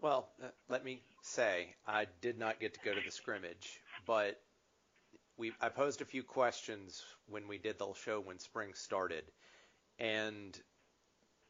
Well, 0.00 0.28
let 0.68 0.84
me 0.84 1.02
say 1.22 1.74
I 1.86 2.06
did 2.20 2.38
not 2.38 2.60
get 2.60 2.74
to 2.74 2.80
go 2.84 2.94
to 2.94 3.00
the 3.04 3.10
scrimmage, 3.10 3.80
but 4.06 4.40
we 5.36 5.52
I 5.60 5.68
posed 5.68 6.00
a 6.00 6.04
few 6.04 6.22
questions 6.22 7.02
when 7.26 7.48
we 7.48 7.58
did 7.58 7.78
the 7.78 7.92
show 8.04 8.20
when 8.20 8.38
spring 8.38 8.74
started, 8.74 9.24
and 9.98 10.56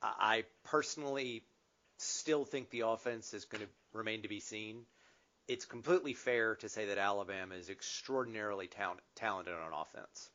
I 0.02 0.44
personally 0.64 1.44
still 1.98 2.44
think 2.44 2.70
the 2.70 2.80
offense 2.80 3.34
is 3.34 3.44
going 3.44 3.64
to 3.64 3.68
remain 3.92 4.22
to 4.22 4.28
be 4.28 4.40
seen. 4.40 4.86
It's 5.48 5.64
completely 5.64 6.14
fair 6.14 6.56
to 6.56 6.68
say 6.68 6.86
that 6.86 6.98
Alabama 6.98 7.54
is 7.54 7.68
extraordinarily 7.68 8.68
talent, 8.68 9.00
talented 9.16 9.54
on 9.54 9.72
offense. 9.72 10.30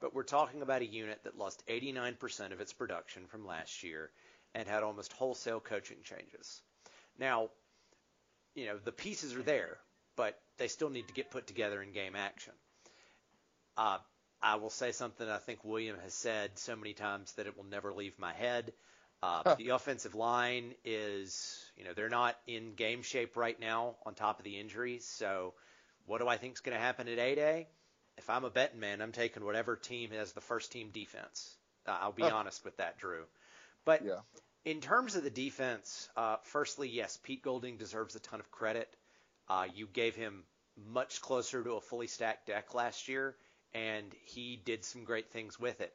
But 0.00 0.14
we're 0.14 0.22
talking 0.22 0.62
about 0.62 0.82
a 0.82 0.86
unit 0.86 1.20
that 1.24 1.38
lost 1.38 1.62
89% 1.66 2.52
of 2.52 2.60
its 2.60 2.72
production 2.72 3.26
from 3.26 3.46
last 3.46 3.82
year 3.82 4.10
and 4.54 4.68
had 4.68 4.82
almost 4.82 5.12
wholesale 5.12 5.60
coaching 5.60 5.98
changes. 6.04 6.62
Now, 7.18 7.50
you 8.54 8.66
know, 8.66 8.78
the 8.78 8.92
pieces 8.92 9.34
are 9.34 9.42
there, 9.42 9.78
but 10.16 10.40
they 10.56 10.68
still 10.68 10.90
need 10.90 11.08
to 11.08 11.14
get 11.14 11.30
put 11.30 11.46
together 11.46 11.82
in 11.82 11.92
game 11.92 12.16
action. 12.16 12.52
Uh, 13.76 13.98
I 14.40 14.56
will 14.56 14.70
say 14.70 14.92
something 14.92 15.28
I 15.28 15.38
think 15.38 15.64
William 15.64 15.96
has 16.02 16.14
said 16.14 16.58
so 16.58 16.76
many 16.76 16.92
times 16.92 17.32
that 17.34 17.46
it 17.46 17.56
will 17.56 17.64
never 17.64 17.92
leave 17.92 18.18
my 18.18 18.32
head. 18.32 18.72
Uh, 19.20 19.42
huh. 19.44 19.54
The 19.58 19.70
offensive 19.70 20.14
line 20.14 20.74
is, 20.84 21.60
you 21.76 21.84
know, 21.84 21.92
they're 21.92 22.08
not 22.08 22.36
in 22.46 22.74
game 22.74 23.02
shape 23.02 23.36
right 23.36 23.58
now 23.58 23.96
on 24.06 24.14
top 24.14 24.38
of 24.38 24.44
the 24.44 24.60
injuries. 24.60 25.04
So, 25.04 25.54
what 26.06 26.20
do 26.20 26.28
I 26.28 26.36
think 26.36 26.54
is 26.54 26.60
going 26.60 26.76
to 26.76 26.82
happen 26.82 27.08
at 27.08 27.18
A 27.18 27.34
Day? 27.34 27.68
If 28.18 28.28
I'm 28.28 28.44
a 28.44 28.50
betting 28.50 28.80
man, 28.80 29.00
I'm 29.00 29.12
taking 29.12 29.44
whatever 29.44 29.76
team 29.76 30.10
has 30.10 30.32
the 30.32 30.40
first 30.40 30.72
team 30.72 30.90
defense. 30.92 31.56
Uh, 31.86 31.96
I'll 32.00 32.12
be 32.12 32.22
huh. 32.22 32.30
honest 32.34 32.64
with 32.64 32.76
that, 32.76 32.98
Drew. 32.98 33.24
But 33.84 34.04
yeah. 34.04 34.20
in 34.64 34.80
terms 34.80 35.16
of 35.16 35.24
the 35.24 35.30
defense, 35.30 36.08
uh, 36.16 36.36
firstly, 36.42 36.88
yes, 36.88 37.18
Pete 37.22 37.42
Golding 37.42 37.76
deserves 37.76 38.14
a 38.16 38.20
ton 38.20 38.40
of 38.40 38.50
credit. 38.50 38.88
Uh, 39.48 39.66
you 39.74 39.86
gave 39.86 40.14
him 40.14 40.44
much 40.76 41.20
closer 41.20 41.62
to 41.62 41.72
a 41.72 41.80
fully 41.80 42.06
stacked 42.06 42.46
deck 42.48 42.74
last 42.74 43.08
year, 43.08 43.34
and 43.72 44.14
he 44.24 44.60
did 44.62 44.84
some 44.84 45.04
great 45.04 45.30
things 45.30 45.58
with 45.58 45.80
it 45.80 45.94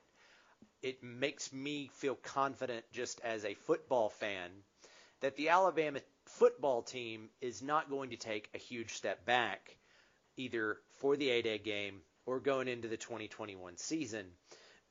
it 0.84 1.02
makes 1.02 1.54
me 1.54 1.90
feel 1.94 2.16
confident 2.16 2.84
just 2.92 3.22
as 3.22 3.46
a 3.46 3.54
football 3.54 4.10
fan 4.10 4.50
that 5.22 5.38
the 5.38 5.50
Alabama 5.50 6.00
football 6.26 6.82
team 6.82 7.30
is 7.42 7.62
not 7.62 7.90
going 7.90 8.10
to 8.10 8.18
take 8.18 8.50
a 8.54 8.58
huge 8.58 8.94
step 8.94 9.26
back 9.26 9.78
either 10.36 10.78
for 11.00 11.16
the 11.16 11.30
A-Day 11.30 11.58
game 11.58 12.02
or 12.26 12.40
going 12.40 12.68
into 12.68 12.88
the 12.88 12.98
2021 12.98 13.78
season 13.78 14.26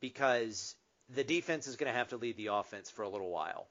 because 0.00 0.74
the 1.14 1.24
defense 1.24 1.66
is 1.66 1.76
going 1.76 1.92
to 1.92 1.98
have 1.98 2.08
to 2.08 2.16
lead 2.16 2.36
the 2.36 2.48
offense 2.48 2.90
for 2.90 3.02
a 3.02 3.08
little 3.08 3.30
while. 3.30 3.66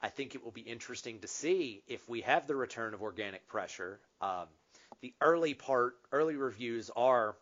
I 0.00 0.08
think 0.08 0.34
it 0.34 0.44
will 0.44 0.52
be 0.52 0.60
interesting 0.60 1.20
to 1.20 1.28
see 1.28 1.82
if 1.88 2.08
we 2.08 2.22
have 2.22 2.46
the 2.46 2.56
return 2.56 2.94
of 2.94 3.02
organic 3.02 3.46
pressure. 3.48 4.00
Um, 4.20 4.46
the 5.00 5.14
early 5.20 5.54
part, 5.54 5.94
early 6.12 6.36
reviews 6.36 6.90
are 6.94 7.36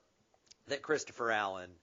that 0.69 0.83
Christopher 0.83 1.31
Allen– 1.31 1.71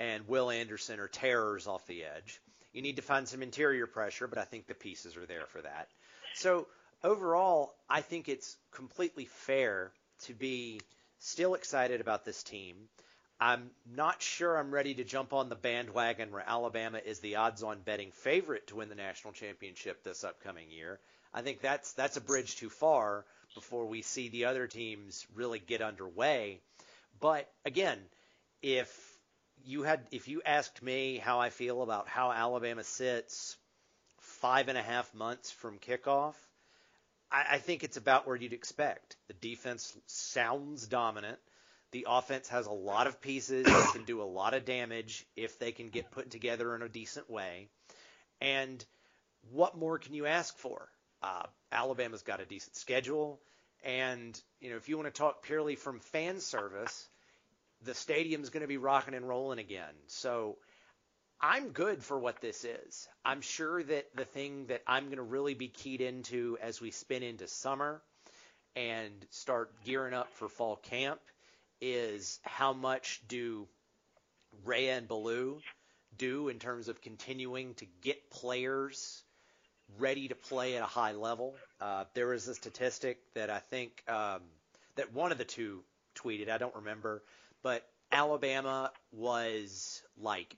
and 0.00 0.26
Will 0.26 0.50
Anderson 0.50 0.98
are 0.98 1.08
terrors 1.08 1.66
off 1.66 1.86
the 1.86 2.04
edge. 2.04 2.40
You 2.72 2.82
need 2.82 2.96
to 2.96 3.02
find 3.02 3.28
some 3.28 3.42
interior 3.42 3.86
pressure, 3.86 4.26
but 4.26 4.38
I 4.38 4.44
think 4.44 4.66
the 4.66 4.74
pieces 4.74 5.16
are 5.16 5.26
there 5.26 5.44
for 5.46 5.60
that. 5.60 5.88
So 6.34 6.66
overall, 7.04 7.74
I 7.88 8.00
think 8.00 8.28
it's 8.28 8.56
completely 8.72 9.26
fair 9.26 9.92
to 10.22 10.32
be 10.32 10.80
still 11.18 11.54
excited 11.54 12.00
about 12.00 12.24
this 12.24 12.42
team. 12.42 12.76
I'm 13.40 13.70
not 13.94 14.20
sure 14.20 14.58
I'm 14.58 14.70
ready 14.70 14.94
to 14.94 15.04
jump 15.04 15.32
on 15.32 15.48
the 15.48 15.56
bandwagon 15.56 16.30
where 16.30 16.44
Alabama 16.46 16.98
is 16.98 17.20
the 17.20 17.36
odds-on 17.36 17.80
betting 17.80 18.12
favorite 18.12 18.66
to 18.66 18.76
win 18.76 18.90
the 18.90 18.94
national 18.94 19.32
championship 19.32 20.02
this 20.02 20.24
upcoming 20.24 20.70
year. 20.70 21.00
I 21.32 21.40
think 21.40 21.62
that's 21.62 21.92
that's 21.94 22.18
a 22.18 22.20
bridge 22.20 22.56
too 22.56 22.68
far 22.68 23.24
before 23.54 23.86
we 23.86 24.02
see 24.02 24.28
the 24.28 24.44
other 24.44 24.66
teams 24.66 25.26
really 25.34 25.58
get 25.58 25.80
underway. 25.80 26.60
But 27.18 27.50
again, 27.64 27.98
if 28.62 28.90
you 29.64 29.84
had 29.84 30.00
if 30.10 30.28
you 30.28 30.42
asked 30.44 30.82
me 30.82 31.16
how 31.16 31.40
I 31.40 31.48
feel 31.48 31.82
about 31.82 32.08
how 32.08 32.32
Alabama 32.32 32.84
sits 32.84 33.56
five 34.18 34.68
and 34.68 34.76
a 34.76 34.82
half 34.82 35.14
months 35.14 35.50
from 35.50 35.78
kickoff, 35.78 36.34
I, 37.32 37.44
I 37.52 37.58
think 37.58 37.84
it's 37.84 37.96
about 37.96 38.26
where 38.26 38.36
you'd 38.36 38.52
expect. 38.52 39.16
The 39.28 39.34
defense 39.34 39.96
sounds 40.06 40.86
dominant. 40.86 41.38
The 41.92 42.06
offense 42.08 42.48
has 42.48 42.66
a 42.66 42.72
lot 42.72 43.06
of 43.06 43.20
pieces 43.20 43.66
that 43.66 43.92
can 43.92 44.04
do 44.04 44.22
a 44.22 44.24
lot 44.24 44.54
of 44.54 44.64
damage 44.64 45.26
if 45.36 45.58
they 45.58 45.72
can 45.72 45.88
get 45.88 46.10
put 46.10 46.30
together 46.30 46.74
in 46.74 46.82
a 46.82 46.88
decent 46.88 47.28
way. 47.28 47.68
And 48.40 48.84
what 49.50 49.76
more 49.76 49.98
can 49.98 50.14
you 50.14 50.26
ask 50.26 50.56
for? 50.58 50.88
Uh, 51.22 51.42
Alabama's 51.72 52.22
got 52.22 52.40
a 52.40 52.46
decent 52.46 52.76
schedule, 52.76 53.40
and 53.84 54.40
you 54.60 54.70
know 54.70 54.76
if 54.76 54.88
you 54.88 54.96
want 54.96 55.12
to 55.12 55.18
talk 55.18 55.42
purely 55.42 55.74
from 55.74 56.00
fan 56.00 56.40
service, 56.40 57.08
the 57.82 57.94
stadium's 57.94 58.50
going 58.50 58.62
to 58.62 58.68
be 58.68 58.76
rocking 58.76 59.14
and 59.14 59.28
rolling 59.28 59.58
again. 59.58 59.94
So 60.06 60.56
I'm 61.40 61.70
good 61.70 62.02
for 62.02 62.18
what 62.18 62.40
this 62.40 62.64
is. 62.64 63.08
I'm 63.24 63.40
sure 63.40 63.82
that 63.82 64.14
the 64.14 64.24
thing 64.24 64.66
that 64.66 64.82
I'm 64.86 65.06
going 65.06 65.16
to 65.16 65.22
really 65.22 65.54
be 65.54 65.68
keyed 65.68 66.00
into 66.00 66.56
as 66.62 66.80
we 66.80 66.90
spin 66.90 67.22
into 67.22 67.48
summer 67.48 68.02
and 68.76 69.12
start 69.30 69.72
gearing 69.84 70.14
up 70.14 70.32
for 70.34 70.48
fall 70.48 70.76
camp 70.76 71.20
is 71.80 72.38
how 72.42 72.72
much 72.72 73.20
do 73.28 73.68
Rhea 74.64 74.96
and 74.96 75.08
Ballou 75.08 75.60
do 76.16 76.48
in 76.48 76.58
terms 76.58 76.88
of 76.88 77.00
continuing 77.00 77.74
to 77.74 77.86
get 78.02 78.30
players 78.30 79.22
ready 79.98 80.28
to 80.28 80.34
play 80.34 80.76
at 80.76 80.82
a 80.82 80.86
high 80.86 81.12
level. 81.12 81.54
Uh, 81.80 82.04
there 82.14 82.28
was 82.28 82.46
a 82.48 82.54
statistic 82.54 83.18
that 83.34 83.50
I 83.50 83.58
think 83.58 84.02
um, 84.08 84.42
that 84.96 85.12
one 85.12 85.32
of 85.32 85.38
the 85.38 85.44
two 85.44 85.82
tweeted. 86.16 86.48
I 86.48 86.58
don't 86.58 86.74
remember 86.74 87.22
but 87.62 87.86
Alabama 88.10 88.92
was 89.12 90.02
like 90.16 90.56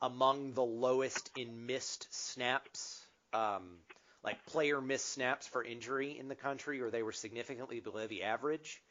among 0.00 0.54
the 0.54 0.64
lowest 0.64 1.30
in 1.36 1.66
missed 1.66 2.06
snaps, 2.10 3.04
um, 3.32 3.78
like 4.24 4.44
player 4.46 4.80
missed 4.80 5.08
snaps 5.10 5.46
for 5.46 5.62
injury 5.62 6.18
in 6.18 6.28
the 6.28 6.34
country, 6.34 6.80
or 6.80 6.90
they 6.90 7.02
were 7.02 7.12
significantly 7.12 7.80
below 7.80 8.06
the 8.06 8.22
average. 8.22 8.82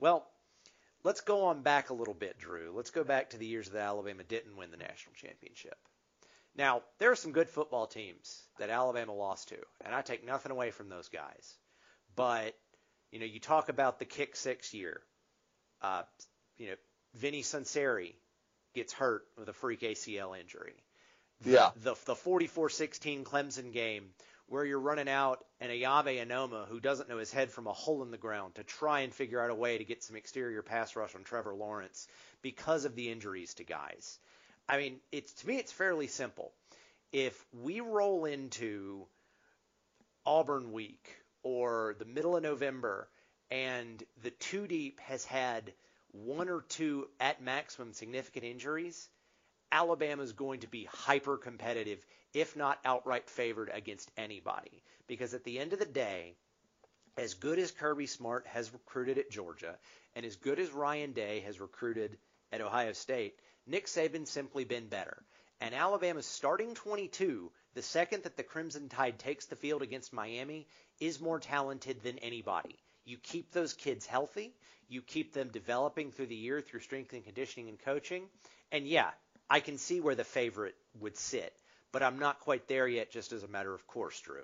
Well, 0.00 0.26
let's 1.06 1.20
go 1.20 1.44
on 1.44 1.62
back 1.62 1.90
a 1.90 1.94
little 1.94 2.14
bit, 2.14 2.36
Drew. 2.36 2.72
Let's 2.74 2.90
go 2.90 3.04
back 3.04 3.30
to 3.30 3.38
the 3.38 3.46
years 3.46 3.68
that 3.68 3.80
Alabama 3.80 4.24
didn't 4.24 4.56
win 4.56 4.72
the 4.72 4.76
national 4.76 5.14
championship. 5.14 5.78
Now, 6.56 6.82
there 6.98 7.12
are 7.12 7.16
some 7.16 7.30
good 7.30 7.48
football 7.48 7.86
teams 7.86 8.42
that 8.58 8.70
Alabama 8.70 9.14
lost 9.14 9.50
to, 9.50 9.58
and 9.84 9.94
I 9.94 10.02
take 10.02 10.26
nothing 10.26 10.50
away 10.50 10.72
from 10.72 10.88
those 10.88 11.08
guys. 11.08 11.54
But, 12.16 12.56
you 13.12 13.20
know, 13.20 13.24
you 13.24 13.38
talk 13.38 13.68
about 13.68 14.00
the 14.00 14.04
kick 14.04 14.34
six 14.34 14.74
year. 14.74 15.00
Uh, 15.80 16.02
you 16.56 16.68
know, 16.68 16.74
Vinny 17.14 17.42
Sunseri 17.42 18.14
gets 18.74 18.92
hurt 18.92 19.22
with 19.38 19.48
a 19.48 19.52
freak 19.52 19.82
ACL 19.82 20.38
injury. 20.38 20.74
Yeah. 21.44 21.70
The 21.76 21.94
the 22.06 22.14
44-16 22.14 23.22
Clemson 23.22 23.72
game 23.72 24.08
where 24.48 24.64
you're 24.64 24.80
running 24.80 25.08
out 25.08 25.44
an 25.60 25.70
Eyabi 25.70 26.24
Anoma 26.24 26.68
who 26.68 26.80
doesn't 26.80 27.08
know 27.08 27.18
his 27.18 27.32
head 27.32 27.50
from 27.50 27.66
a 27.66 27.72
hole 27.72 28.02
in 28.02 28.10
the 28.10 28.18
ground 28.18 28.54
to 28.56 28.64
try 28.64 29.00
and 29.00 29.12
figure 29.12 29.40
out 29.40 29.50
a 29.50 29.54
way 29.54 29.78
to 29.78 29.84
get 29.84 30.02
some 30.02 30.16
exterior 30.16 30.62
pass 30.62 30.94
rush 30.96 31.14
on 31.14 31.24
Trevor 31.24 31.54
Lawrence 31.54 32.06
because 32.42 32.84
of 32.84 32.94
the 32.94 33.10
injuries 33.10 33.54
to 33.54 33.64
guys. 33.64 34.18
I 34.68 34.78
mean, 34.78 34.98
it's 35.12 35.32
to 35.32 35.46
me 35.46 35.56
it's 35.56 35.72
fairly 35.72 36.06
simple. 36.06 36.52
If 37.12 37.44
we 37.52 37.80
roll 37.80 38.24
into 38.24 39.06
Auburn 40.24 40.72
week 40.72 41.08
or 41.42 41.96
the 41.98 42.04
middle 42.04 42.36
of 42.36 42.42
November 42.42 43.08
and 43.50 44.02
the 44.22 44.30
two 44.30 44.66
deep 44.66 45.00
has 45.00 45.24
had– 45.24 45.72
one 46.24 46.48
or 46.48 46.62
two 46.62 47.08
at 47.20 47.42
maximum 47.42 47.92
significant 47.92 48.44
injuries, 48.44 49.08
Alabama 49.70 50.22
is 50.22 50.32
going 50.32 50.60
to 50.60 50.68
be 50.68 50.88
hyper 50.90 51.36
competitive, 51.36 52.04
if 52.36 52.54
not 52.54 52.78
outright 52.84 53.30
favored 53.30 53.70
against 53.72 54.10
anybody. 54.14 54.82
Because 55.06 55.32
at 55.32 55.42
the 55.44 55.58
end 55.58 55.72
of 55.72 55.78
the 55.78 55.86
day, 55.86 56.34
as 57.16 57.32
good 57.32 57.58
as 57.58 57.70
Kirby 57.70 58.06
Smart 58.06 58.46
has 58.48 58.70
recruited 58.74 59.16
at 59.16 59.30
Georgia, 59.30 59.78
and 60.14 60.26
as 60.26 60.36
good 60.36 60.58
as 60.58 60.70
Ryan 60.70 61.12
Day 61.12 61.40
has 61.40 61.60
recruited 61.60 62.18
at 62.52 62.60
Ohio 62.60 62.92
State, 62.92 63.38
Nick 63.66 63.86
Saban's 63.86 64.28
simply 64.28 64.64
been 64.64 64.88
better. 64.88 65.22
And 65.62 65.74
Alabama's 65.74 66.26
starting 66.26 66.74
22, 66.74 67.50
the 67.72 67.80
second 67.80 68.24
that 68.24 68.36
the 68.36 68.42
Crimson 68.42 68.90
Tide 68.90 69.18
takes 69.18 69.46
the 69.46 69.56
field 69.56 69.80
against 69.80 70.12
Miami, 70.12 70.66
is 71.00 71.18
more 71.18 71.40
talented 71.40 72.02
than 72.02 72.18
anybody. 72.18 72.76
You 73.06 73.16
keep 73.16 73.50
those 73.50 73.72
kids 73.72 74.04
healthy, 74.04 74.54
you 74.88 75.00
keep 75.00 75.32
them 75.32 75.48
developing 75.48 76.12
through 76.12 76.26
the 76.26 76.36
year 76.36 76.60
through 76.60 76.80
strength 76.80 77.14
and 77.14 77.24
conditioning 77.24 77.70
and 77.70 77.78
coaching. 77.78 78.28
And 78.70 78.86
yeah, 78.86 79.10
I 79.48 79.60
can 79.60 79.78
see 79.78 80.02
where 80.02 80.14
the 80.14 80.24
favorite 80.24 80.74
would 81.00 81.16
sit, 81.16 81.56
but 81.96 82.02
I'm 82.02 82.18
not 82.18 82.40
quite 82.40 82.68
there 82.68 82.86
yet 82.86 83.10
just 83.10 83.32
as 83.32 83.42
a 83.42 83.48
matter 83.48 83.74
of 83.74 83.86
course, 83.86 84.20
Drew. 84.20 84.42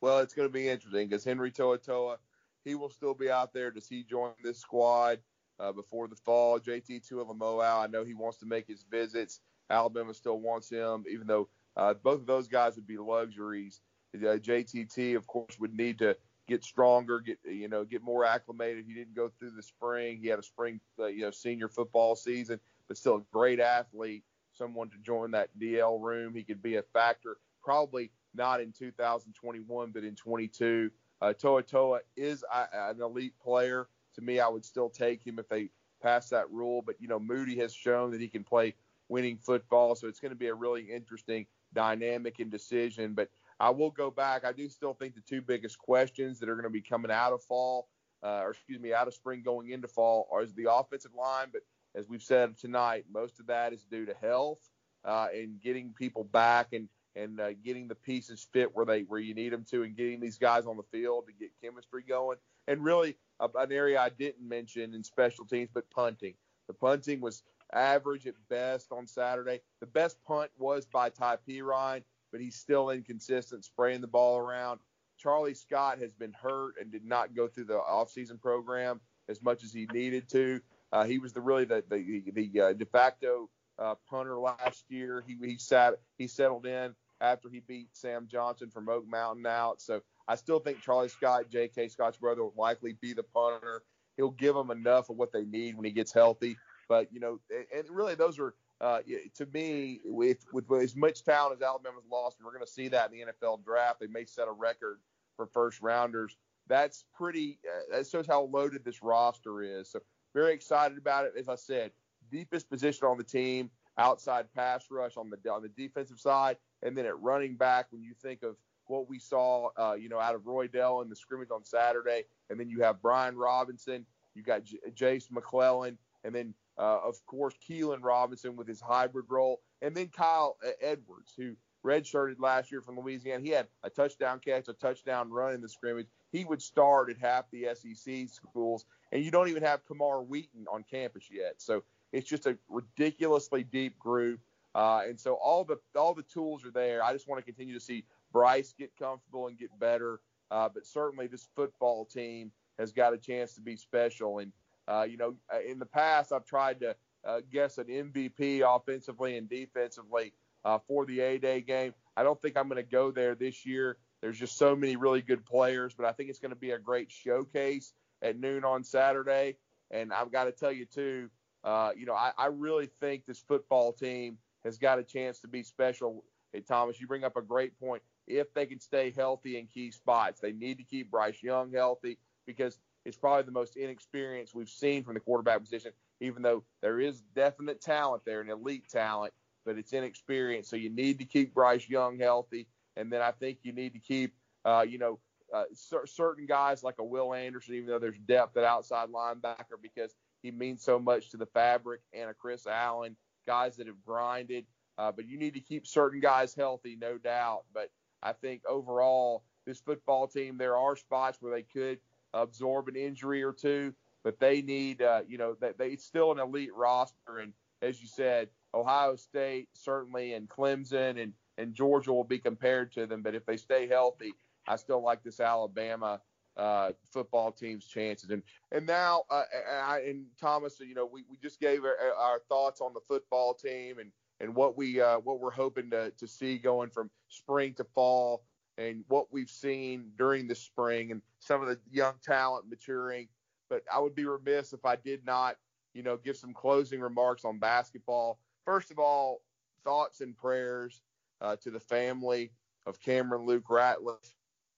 Well, 0.00 0.20
it's 0.20 0.32
going 0.32 0.48
to 0.48 0.52
be 0.52 0.68
interesting 0.68 1.06
because 1.06 1.22
Henry 1.22 1.50
To'oTo'o, 1.50 2.16
he 2.64 2.74
will 2.74 2.88
still 2.88 3.12
be 3.12 3.30
out 3.30 3.52
there. 3.52 3.70
Does 3.70 3.86
he 3.86 4.02
join 4.02 4.32
this 4.42 4.58
squad? 4.58 5.18
uh, 5.58 5.72
before 5.72 6.08
the 6.08 6.16
fall. 6.16 6.58
JT 6.58 7.08
Tuimoloau, 7.08 7.84
I 7.84 7.86
know 7.86 8.04
he 8.04 8.14
wants 8.14 8.38
to 8.38 8.46
make 8.46 8.66
his 8.66 8.84
visits. 8.90 9.40
Alabama 9.70 10.14
still 10.14 10.40
wants 10.40 10.70
him, 10.70 11.04
even 11.10 11.26
though 11.26 11.48
uh, 11.76 11.94
both 11.94 12.20
of 12.20 12.26
those 12.26 12.48
guys 12.48 12.76
would 12.76 12.86
be 12.86 12.98
luxuries. 12.98 13.80
Uh, 14.14 14.38
JTT, 14.38 15.16
of 15.16 15.26
course, 15.26 15.58
would 15.58 15.74
need 15.76 15.98
to 15.98 16.16
get 16.48 16.64
stronger, 16.64 17.20
get 17.20 17.38
you 17.44 17.68
know, 17.68 17.84
get 17.84 18.02
more 18.02 18.24
acclimated. 18.24 18.84
He 18.86 18.94
didn't 18.94 19.16
go 19.16 19.28
through 19.28 19.50
the 19.50 19.62
spring. 19.62 20.18
He 20.22 20.28
had 20.28 20.38
a 20.38 20.44
spring, 20.44 20.80
uh, 20.98 21.06
you 21.06 21.22
know, 21.22 21.30
senior 21.30 21.68
football 21.68 22.14
season, 22.14 22.60
but 22.88 22.96
still 22.96 23.16
a 23.16 23.22
great 23.32 23.60
athlete. 23.60 24.24
Someone 24.56 24.90
to 24.90 24.98
join 24.98 25.30
that 25.32 25.50
DL 25.58 26.00
room. 26.00 26.34
He 26.34 26.42
could 26.42 26.62
be 26.62 26.76
a 26.76 26.82
factor, 26.82 27.36
probably 27.62 28.10
not 28.34 28.60
in 28.60 28.72
2021, 28.72 29.90
but 29.92 30.04
in 30.04 30.14
22. 30.14 30.90
Uh, 31.20 31.32
To'oTo'o 31.32 31.98
is 32.16 32.44
an 32.52 33.00
elite 33.00 33.34
player. 33.42 33.88
To 34.14 34.22
me, 34.22 34.40
I 34.40 34.48
would 34.48 34.64
still 34.64 34.88
take 34.88 35.26
him 35.26 35.38
if 35.38 35.48
they 35.48 35.70
pass 36.02 36.28
that 36.30 36.50
rule. 36.50 36.82
But 36.82 36.96
you 37.00 37.08
know, 37.08 37.18
Moody 37.18 37.56
has 37.58 37.74
shown 37.74 38.10
that 38.12 38.20
he 38.20 38.28
can 38.28 38.44
play 38.44 38.74
winning 39.08 39.38
football, 39.38 39.94
so 39.94 40.08
it's 40.08 40.20
going 40.20 40.30
to 40.30 40.36
be 40.36 40.48
a 40.48 40.54
really 40.54 40.82
interesting 40.82 41.46
dynamic 41.72 42.38
and 42.38 42.50
decision. 42.50 43.14
But 43.14 43.28
I 43.58 43.70
will 43.70 43.90
go 43.90 44.10
back. 44.10 44.44
I 44.44 44.52
do 44.52 44.68
still 44.68 44.94
think 44.94 45.14
the 45.14 45.22
two 45.22 45.40
biggest 45.40 45.78
questions 45.78 46.38
that 46.40 46.48
are 46.48 46.54
going 46.54 46.64
to 46.64 46.70
be 46.70 46.82
coming 46.82 47.10
out 47.10 47.32
of 47.32 47.42
fall, 47.42 47.88
uh, 48.22 48.40
or 48.42 48.50
excuse 48.50 48.80
me, 48.80 48.92
out 48.92 49.08
of 49.08 49.14
spring 49.14 49.42
going 49.42 49.70
into 49.70 49.88
fall, 49.88 50.28
are 50.30 50.44
the 50.44 50.70
offensive 50.70 51.14
line. 51.14 51.48
But 51.52 51.62
as 51.96 52.08
we've 52.08 52.22
said 52.22 52.56
tonight, 52.58 53.04
most 53.12 53.40
of 53.40 53.46
that 53.46 53.72
is 53.72 53.84
due 53.84 54.06
to 54.06 54.14
health 54.20 54.60
uh, 55.04 55.28
and 55.34 55.60
getting 55.60 55.92
people 55.96 56.24
back 56.24 56.72
and 56.72 56.88
and 57.14 57.40
uh, 57.40 57.54
getting 57.64 57.88
the 57.88 57.94
pieces 57.94 58.46
fit 58.52 58.74
where 58.74 58.84
they 58.84 59.02
where 59.02 59.20
you 59.20 59.34
need 59.34 59.52
them 59.52 59.64
to, 59.70 59.82
and 59.82 59.96
getting 59.96 60.20
these 60.20 60.38
guys 60.38 60.66
on 60.66 60.76
the 60.76 60.82
field 60.82 61.26
to 61.26 61.32
get 61.32 61.50
chemistry 61.62 62.04
going. 62.06 62.36
And 62.68 62.84
really, 62.84 63.16
uh, 63.40 63.48
an 63.56 63.72
area 63.72 64.00
I 64.00 64.10
didn't 64.10 64.46
mention 64.46 64.94
in 64.94 65.02
special 65.02 65.46
teams, 65.46 65.70
but 65.72 65.90
punting. 65.90 66.34
The 66.68 66.74
punting 66.74 67.20
was 67.20 67.42
average 67.72 68.26
at 68.26 68.34
best 68.50 68.92
on 68.92 69.06
Saturday. 69.06 69.60
The 69.80 69.86
best 69.86 70.22
punt 70.24 70.50
was 70.58 70.84
by 70.84 71.08
Ty 71.08 71.38
Perine 71.48 72.02
but 72.36 72.40
he's 72.40 72.56
still 72.56 72.90
inconsistent, 72.90 73.64
spraying 73.64 74.02
the 74.02 74.06
ball 74.06 74.38
around. 74.38 74.80
Charlie 75.18 75.54
Scott 75.54 75.98
has 76.00 76.12
been 76.12 76.34
hurt 76.34 76.74
and 76.78 76.92
did 76.92 77.04
not 77.04 77.34
go 77.34 77.48
through 77.48 77.64
the 77.64 77.78
offseason 77.78 78.40
program 78.40 79.00
as 79.28 79.42
much 79.42 79.64
as 79.64 79.72
he 79.72 79.88
needed 79.92 80.28
to. 80.28 80.60
Uh, 80.92 81.04
he 81.04 81.18
was 81.18 81.32
the 81.32 81.40
really 81.40 81.64
the 81.64 81.82
the, 81.88 82.22
the 82.32 82.60
uh, 82.60 82.72
de 82.72 82.86
facto 82.86 83.48
uh, 83.78 83.94
punter 84.08 84.38
last 84.38 84.84
year. 84.88 85.22
He 85.26 85.36
he 85.44 85.58
sat 85.58 85.94
he 86.18 86.26
settled 86.26 86.66
in 86.66 86.94
after 87.20 87.48
he 87.48 87.60
beat 87.60 87.88
Sam 87.92 88.26
Johnson 88.30 88.70
from 88.70 88.88
Oak 88.88 89.06
Mountain 89.08 89.46
out. 89.46 89.80
So 89.80 90.02
I 90.28 90.34
still 90.34 90.58
think 90.58 90.82
Charlie 90.82 91.08
Scott, 91.08 91.50
J.K. 91.50 91.88
Scott's 91.88 92.18
brother, 92.18 92.42
will 92.42 92.54
likely 92.56 92.96
be 93.00 93.14
the 93.14 93.22
punter. 93.22 93.82
He'll 94.16 94.30
give 94.30 94.54
them 94.54 94.70
enough 94.70 95.08
of 95.08 95.16
what 95.16 95.32
they 95.32 95.44
need 95.44 95.76
when 95.76 95.84
he 95.84 95.92
gets 95.92 96.12
healthy. 96.12 96.56
But 96.88 97.12
you 97.12 97.20
know, 97.20 97.40
and 97.74 97.88
really 97.90 98.14
those 98.14 98.38
are 98.38 98.54
uh, 98.80 98.98
to 99.36 99.46
me, 99.46 100.00
with, 100.04 100.44
with 100.52 100.70
as 100.72 100.94
much 100.96 101.24
talent 101.24 101.56
as 101.56 101.62
Alabama's 101.62 102.04
lost, 102.10 102.38
and 102.38 102.44
we're 102.44 102.52
going 102.52 102.64
to 102.64 102.70
see 102.70 102.88
that 102.88 103.10
in 103.10 103.18
the 103.18 103.32
NFL 103.32 103.64
draft, 103.64 104.00
they 104.00 104.06
may 104.06 104.24
set 104.24 104.48
a 104.48 104.52
record 104.52 105.00
for 105.36 105.46
first 105.46 105.80
rounders. 105.80 106.36
That's 106.68 107.04
pretty. 107.14 107.58
Uh, 107.66 107.96
that 107.96 108.06
shows 108.06 108.26
how 108.26 108.42
loaded 108.42 108.84
this 108.84 109.02
roster 109.02 109.62
is. 109.62 109.90
So 109.90 110.00
very 110.36 110.52
excited 110.52 110.98
about 110.98 111.24
it. 111.24 111.32
As 111.38 111.48
I 111.48 111.54
said, 111.54 111.92
deepest 112.30 112.68
position 112.68 113.06
on 113.06 113.16
the 113.16 113.24
team, 113.24 113.70
outside 113.96 114.52
pass 114.54 114.84
rush 114.90 115.16
on 115.16 115.30
the 115.30 115.50
on 115.50 115.62
the 115.62 115.70
defensive 115.70 116.20
side, 116.20 116.58
and 116.82 116.96
then 116.96 117.06
at 117.06 117.18
running 117.20 117.56
back. 117.56 117.86
When 117.90 118.02
you 118.02 118.12
think 118.12 118.42
of 118.42 118.56
what 118.84 119.08
we 119.08 119.18
saw, 119.18 119.70
uh, 119.78 119.94
you 119.94 120.10
know, 120.10 120.20
out 120.20 120.34
of 120.34 120.42
Roydell 120.42 121.02
in 121.02 121.08
the 121.08 121.16
scrimmage 121.16 121.48
on 121.50 121.64
Saturday, 121.64 122.24
and 122.50 122.60
then 122.60 122.68
you 122.68 122.82
have 122.82 123.00
Brian 123.00 123.36
Robinson, 123.36 124.04
you 124.34 124.42
got 124.42 124.64
J- 124.64 124.78
Jase 124.94 125.28
McClellan, 125.30 125.96
and 126.22 126.34
then 126.34 126.52
uh, 126.78 126.98
of 127.02 127.24
course, 127.24 127.54
Keilan 127.66 128.02
Robinson 128.02 128.56
with 128.56 128.68
his 128.68 128.82
hybrid 128.82 129.24
role, 129.30 129.62
and 129.80 129.96
then 129.96 130.08
Kyle 130.08 130.58
Edwards, 130.82 131.32
who 131.34 131.56
redshirted 131.84 132.38
last 132.38 132.70
year 132.70 132.82
from 132.82 132.98
Louisiana. 133.00 133.42
He 133.42 133.50
had 133.50 133.68
a 133.82 133.88
touchdown 133.88 134.40
catch, 134.40 134.68
a 134.68 134.74
touchdown 134.74 135.30
run 135.30 135.54
in 135.54 135.62
the 135.62 135.68
scrimmage. 135.68 136.08
He 136.32 136.44
would 136.44 136.60
start 136.60 137.10
at 137.10 137.18
half 137.18 137.44
the 137.50 137.68
SEC 137.74 138.28
schools, 138.28 138.84
and 139.12 139.24
you 139.24 139.30
don't 139.30 139.48
even 139.48 139.62
have 139.62 139.86
Camar 139.86 140.22
Wheaton 140.22 140.66
on 140.72 140.84
campus 140.90 141.28
yet. 141.30 141.54
So 141.58 141.82
it's 142.12 142.28
just 142.28 142.46
a 142.46 142.58
ridiculously 142.68 143.62
deep 143.62 143.98
group. 143.98 144.40
Uh, 144.74 145.02
and 145.08 145.18
so 145.18 145.34
all 145.34 145.64
the 145.64 145.78
all 145.96 146.14
the 146.14 146.22
tools 146.22 146.64
are 146.64 146.70
there. 146.70 147.02
I 147.02 147.12
just 147.12 147.28
want 147.28 147.38
to 147.38 147.44
continue 147.44 147.74
to 147.74 147.80
see 147.80 148.04
Bryce 148.32 148.74
get 148.78 148.96
comfortable 148.98 149.46
and 149.46 149.58
get 149.58 149.76
better. 149.78 150.20
Uh, 150.50 150.68
but 150.68 150.86
certainly 150.86 151.26
this 151.26 151.48
football 151.56 152.04
team 152.04 152.52
has 152.78 152.92
got 152.92 153.14
a 153.14 153.18
chance 153.18 153.54
to 153.54 153.60
be 153.60 153.76
special. 153.76 154.38
And 154.40 154.52
uh, 154.88 155.06
you 155.08 155.16
know, 155.16 155.34
uh, 155.52 155.60
in 155.60 155.78
the 155.78 155.86
past, 155.86 156.32
I've 156.32 156.44
tried 156.44 156.80
to 156.80 156.94
uh, 157.24 157.40
guess 157.50 157.78
an 157.78 157.86
MVP 157.86 158.62
offensively 158.64 159.36
and 159.36 159.48
defensively 159.48 160.32
uh, 160.64 160.78
for 160.86 161.06
the 161.06 161.20
A 161.20 161.38
Day 161.38 161.60
game. 161.60 161.94
I 162.16 162.22
don't 162.22 162.40
think 162.40 162.56
I'm 162.56 162.68
going 162.68 162.82
to 162.82 162.90
go 162.90 163.10
there 163.10 163.34
this 163.34 163.66
year. 163.66 163.98
There's 164.22 164.38
just 164.38 164.56
so 164.56 164.74
many 164.74 164.96
really 164.96 165.22
good 165.22 165.44
players, 165.44 165.94
but 165.94 166.06
I 166.06 166.12
think 166.12 166.30
it's 166.30 166.38
going 166.38 166.50
to 166.50 166.56
be 166.56 166.70
a 166.70 166.78
great 166.78 167.10
showcase 167.10 167.92
at 168.22 168.38
noon 168.38 168.64
on 168.64 168.82
Saturday. 168.82 169.56
And 169.90 170.12
I've 170.12 170.32
got 170.32 170.44
to 170.44 170.52
tell 170.52 170.72
you, 170.72 170.86
too, 170.86 171.28
uh, 171.62 171.90
you 171.96 172.06
know, 172.06 172.14
I, 172.14 172.32
I 172.36 172.46
really 172.46 172.86
think 173.00 173.24
this 173.24 173.38
football 173.38 173.92
team 173.92 174.38
has 174.64 174.78
got 174.78 174.98
a 174.98 175.04
chance 175.04 175.40
to 175.40 175.48
be 175.48 175.62
special. 175.62 176.24
Hey, 176.52 176.60
Thomas, 176.60 177.00
you 177.00 177.06
bring 177.06 177.24
up 177.24 177.36
a 177.36 177.42
great 177.42 177.78
point. 177.78 178.02
If 178.26 178.52
they 178.54 178.66
can 178.66 178.80
stay 178.80 179.12
healthy 179.12 179.58
in 179.58 179.66
key 179.66 179.90
spots, 179.90 180.40
they 180.40 180.52
need 180.52 180.78
to 180.78 180.84
keep 180.84 181.10
Bryce 181.10 181.42
Young 181.42 181.72
healthy 181.72 182.18
because 182.46 182.78
it's 183.04 183.16
probably 183.16 183.44
the 183.44 183.52
most 183.52 183.76
inexperienced 183.76 184.54
we've 184.54 184.68
seen 184.68 185.04
from 185.04 185.14
the 185.14 185.20
quarterback 185.20 185.60
position, 185.60 185.92
even 186.20 186.42
though 186.42 186.64
there 186.82 186.98
is 186.98 187.20
definite 187.36 187.80
talent 187.80 188.24
there, 188.24 188.40
an 188.40 188.50
elite 188.50 188.88
talent, 188.88 189.32
but 189.64 189.78
it's 189.78 189.92
inexperienced. 189.92 190.70
So 190.70 190.76
you 190.76 190.90
need 190.90 191.18
to 191.18 191.24
keep 191.24 191.54
Bryce 191.54 191.88
Young 191.88 192.18
healthy. 192.18 192.66
And 192.96 193.12
then 193.12 193.22
I 193.22 193.30
think 193.32 193.58
you 193.62 193.72
need 193.72 193.92
to 193.92 193.98
keep, 193.98 194.34
uh, 194.64 194.84
you 194.88 194.98
know, 194.98 195.18
uh, 195.54 195.64
c- 195.72 195.96
certain 196.06 196.46
guys 196.46 196.82
like 196.82 196.96
a 196.98 197.04
Will 197.04 197.34
Anderson, 197.34 197.74
even 197.74 197.88
though 197.88 197.98
there's 197.98 198.18
depth 198.18 198.56
at 198.56 198.64
outside 198.64 199.08
linebacker 199.10 199.80
because 199.80 200.14
he 200.42 200.50
means 200.50 200.82
so 200.82 200.98
much 200.98 201.30
to 201.30 201.36
the 201.36 201.46
fabric, 201.46 202.00
and 202.12 202.30
a 202.30 202.34
Chris 202.34 202.66
Allen, 202.66 203.16
guys 203.46 203.76
that 203.76 203.86
have 203.86 204.02
grinded. 204.04 204.64
Uh, 204.98 205.12
but 205.12 205.26
you 205.26 205.38
need 205.38 205.54
to 205.54 205.60
keep 205.60 205.86
certain 205.86 206.20
guys 206.20 206.54
healthy, 206.54 206.96
no 207.00 207.18
doubt. 207.18 207.64
But 207.72 207.90
I 208.22 208.32
think 208.32 208.62
overall, 208.68 209.44
this 209.66 209.80
football 209.80 210.26
team, 210.26 210.56
there 210.56 210.76
are 210.76 210.96
spots 210.96 211.38
where 211.40 211.54
they 211.54 211.62
could 211.62 211.98
absorb 212.32 212.88
an 212.88 212.96
injury 212.96 213.42
or 213.42 213.52
two, 213.52 213.92
but 214.24 214.38
they 214.40 214.62
need, 214.62 215.02
uh, 215.02 215.22
you 215.28 215.38
know, 215.38 215.56
they, 215.60 215.72
they 215.78 215.96
still 215.96 216.32
an 216.32 216.38
elite 216.38 216.74
roster. 216.74 217.38
And 217.40 217.52
as 217.82 218.00
you 218.00 218.08
said, 218.08 218.48
Ohio 218.74 219.16
State 219.16 219.68
certainly 219.74 220.32
and 220.32 220.48
Clemson 220.48 221.22
and, 221.22 221.32
and 221.58 221.74
Georgia 221.74 222.12
will 222.12 222.24
be 222.24 222.38
compared 222.38 222.92
to 222.92 223.06
them. 223.06 223.22
But 223.22 223.34
if 223.34 223.46
they 223.46 223.56
stay 223.56 223.86
healthy, 223.86 224.32
I 224.66 224.76
still 224.76 225.02
like 225.02 225.22
this 225.22 225.40
Alabama 225.40 226.20
uh, 226.56 226.92
football 227.12 227.52
team's 227.52 227.86
chances. 227.86 228.30
And 228.30 228.42
and 228.72 228.86
now, 228.86 229.24
uh, 229.30 229.44
I, 229.70 230.00
and 230.00 230.26
Thomas, 230.40 230.80
you 230.80 230.94
know, 230.94 231.06
we, 231.06 231.24
we 231.30 231.36
just 231.36 231.60
gave 231.60 231.84
our, 231.84 231.96
our 232.18 232.40
thoughts 232.48 232.80
on 232.80 232.94
the 232.94 233.00
football 233.08 233.54
team 233.54 233.98
and 233.98 234.10
and 234.40 234.54
what 234.54 234.76
we 234.76 235.00
uh, 235.00 235.18
what 235.18 235.40
we're 235.40 235.50
hoping 235.50 235.90
to 235.90 236.10
to 236.10 236.26
see 236.26 236.58
going 236.58 236.90
from 236.90 237.10
spring 237.28 237.74
to 237.74 237.84
fall 237.84 238.44
and 238.78 239.04
what 239.08 239.32
we've 239.32 239.50
seen 239.50 240.10
during 240.18 240.46
the 240.46 240.54
spring 240.54 241.10
and 241.10 241.22
some 241.40 241.62
of 241.62 241.68
the 241.68 241.78
young 241.90 242.14
talent 242.22 242.68
maturing. 242.68 243.28
But 243.68 243.82
I 243.92 243.98
would 243.98 244.14
be 244.14 244.24
remiss 244.24 244.72
if 244.72 244.84
I 244.84 244.96
did 244.96 245.24
not, 245.24 245.56
you 245.94 246.02
know, 246.02 246.16
give 246.16 246.36
some 246.36 246.52
closing 246.52 247.00
remarks 247.00 247.44
on 247.44 247.58
basketball. 247.58 248.38
First 248.64 248.90
of 248.90 248.98
all, 248.98 249.42
thoughts 249.84 250.20
and 250.20 250.36
prayers 250.36 251.02
uh, 251.40 251.56
to 251.56 251.70
the 251.70 251.80
family 251.80 252.52
of 252.86 253.00
Cameron 253.00 253.46
Luke 253.46 253.68
Ratliff, 253.68 254.34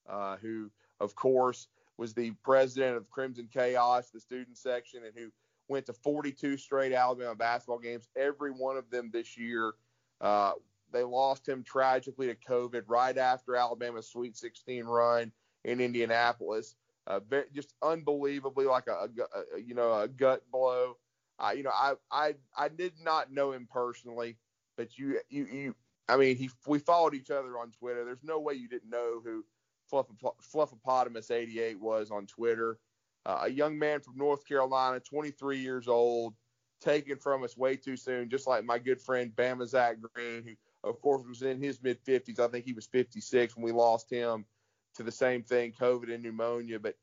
uh, 0.08 0.36
who, 0.36 0.70
of 1.00 1.14
course, 1.14 1.68
was 1.96 2.14
the 2.14 2.30
president 2.42 2.96
of 2.96 3.10
Crimson 3.10 3.48
Chaos, 3.52 4.10
the 4.10 4.20
student 4.20 4.56
section, 4.56 5.04
and 5.04 5.12
who 5.16 5.30
went 5.68 5.86
to 5.86 5.92
42 5.92 6.56
straight 6.56 6.92
Alabama 6.92 7.34
basketball 7.34 7.78
games, 7.78 8.08
every 8.16 8.50
one 8.50 8.76
of 8.76 8.88
them 8.90 9.10
this 9.12 9.36
year. 9.36 9.74
Uh, 10.20 10.52
they 10.90 11.02
lost 11.02 11.46
him 11.46 11.62
tragically 11.62 12.28
to 12.28 12.34
COVID 12.34 12.84
right 12.86 13.16
after 13.18 13.56
Alabama's 13.56 14.08
Sweet 14.08 14.36
16 14.36 14.84
run 14.84 15.32
in 15.64 15.80
Indianapolis. 15.80 16.76
Uh, 17.06 17.20
just 17.54 17.74
unbelievably 17.82 18.66
like 18.66 18.86
a, 18.86 18.92
a, 18.92 19.56
a, 19.56 19.60
you 19.60 19.74
know 19.74 20.00
a 20.00 20.08
gut 20.08 20.42
blow. 20.52 20.96
Uh, 21.38 21.52
you 21.56 21.62
know 21.62 21.72
I 21.72 21.94
I 22.10 22.34
I 22.56 22.68
did 22.68 22.92
not 23.02 23.32
know 23.32 23.52
him 23.52 23.66
personally, 23.70 24.36
but 24.76 24.98
you 24.98 25.18
you 25.30 25.46
you 25.46 25.74
I 26.08 26.16
mean 26.16 26.36
he 26.36 26.50
we 26.66 26.78
followed 26.78 27.14
each 27.14 27.30
other 27.30 27.58
on 27.58 27.70
Twitter. 27.72 28.04
There's 28.04 28.24
no 28.24 28.40
way 28.40 28.54
you 28.54 28.68
didn't 28.68 28.90
know 28.90 29.20
who 29.22 29.44
Fluffopotamus 29.92 31.30
88 31.30 31.80
was 31.80 32.10
on 32.10 32.26
Twitter. 32.26 32.78
Uh, 33.26 33.40
a 33.42 33.48
young 33.48 33.78
man 33.78 34.00
from 34.00 34.16
North 34.16 34.46
Carolina, 34.46 35.00
23 35.00 35.58
years 35.58 35.88
old, 35.88 36.34
taken 36.80 37.18
from 37.18 37.42
us 37.42 37.56
way 37.56 37.76
too 37.76 37.96
soon, 37.96 38.30
just 38.30 38.46
like 38.46 38.64
my 38.64 38.78
good 38.78 39.00
friend 39.00 39.32
Bama 39.34 39.66
Zach 39.66 39.96
Green, 40.14 40.44
who 40.44 40.54
of 40.84 41.00
course, 41.00 41.24
was 41.26 41.42
in 41.42 41.60
his 41.60 41.82
mid 41.82 42.02
50s. 42.04 42.38
I 42.38 42.48
think 42.48 42.64
he 42.64 42.72
was 42.72 42.86
56 42.86 43.56
when 43.56 43.64
we 43.64 43.72
lost 43.72 44.10
him 44.10 44.44
to 44.96 45.02
the 45.02 45.12
same 45.12 45.42
thing, 45.42 45.72
COVID 45.72 46.12
and 46.12 46.22
pneumonia. 46.22 46.78
But 46.78 46.94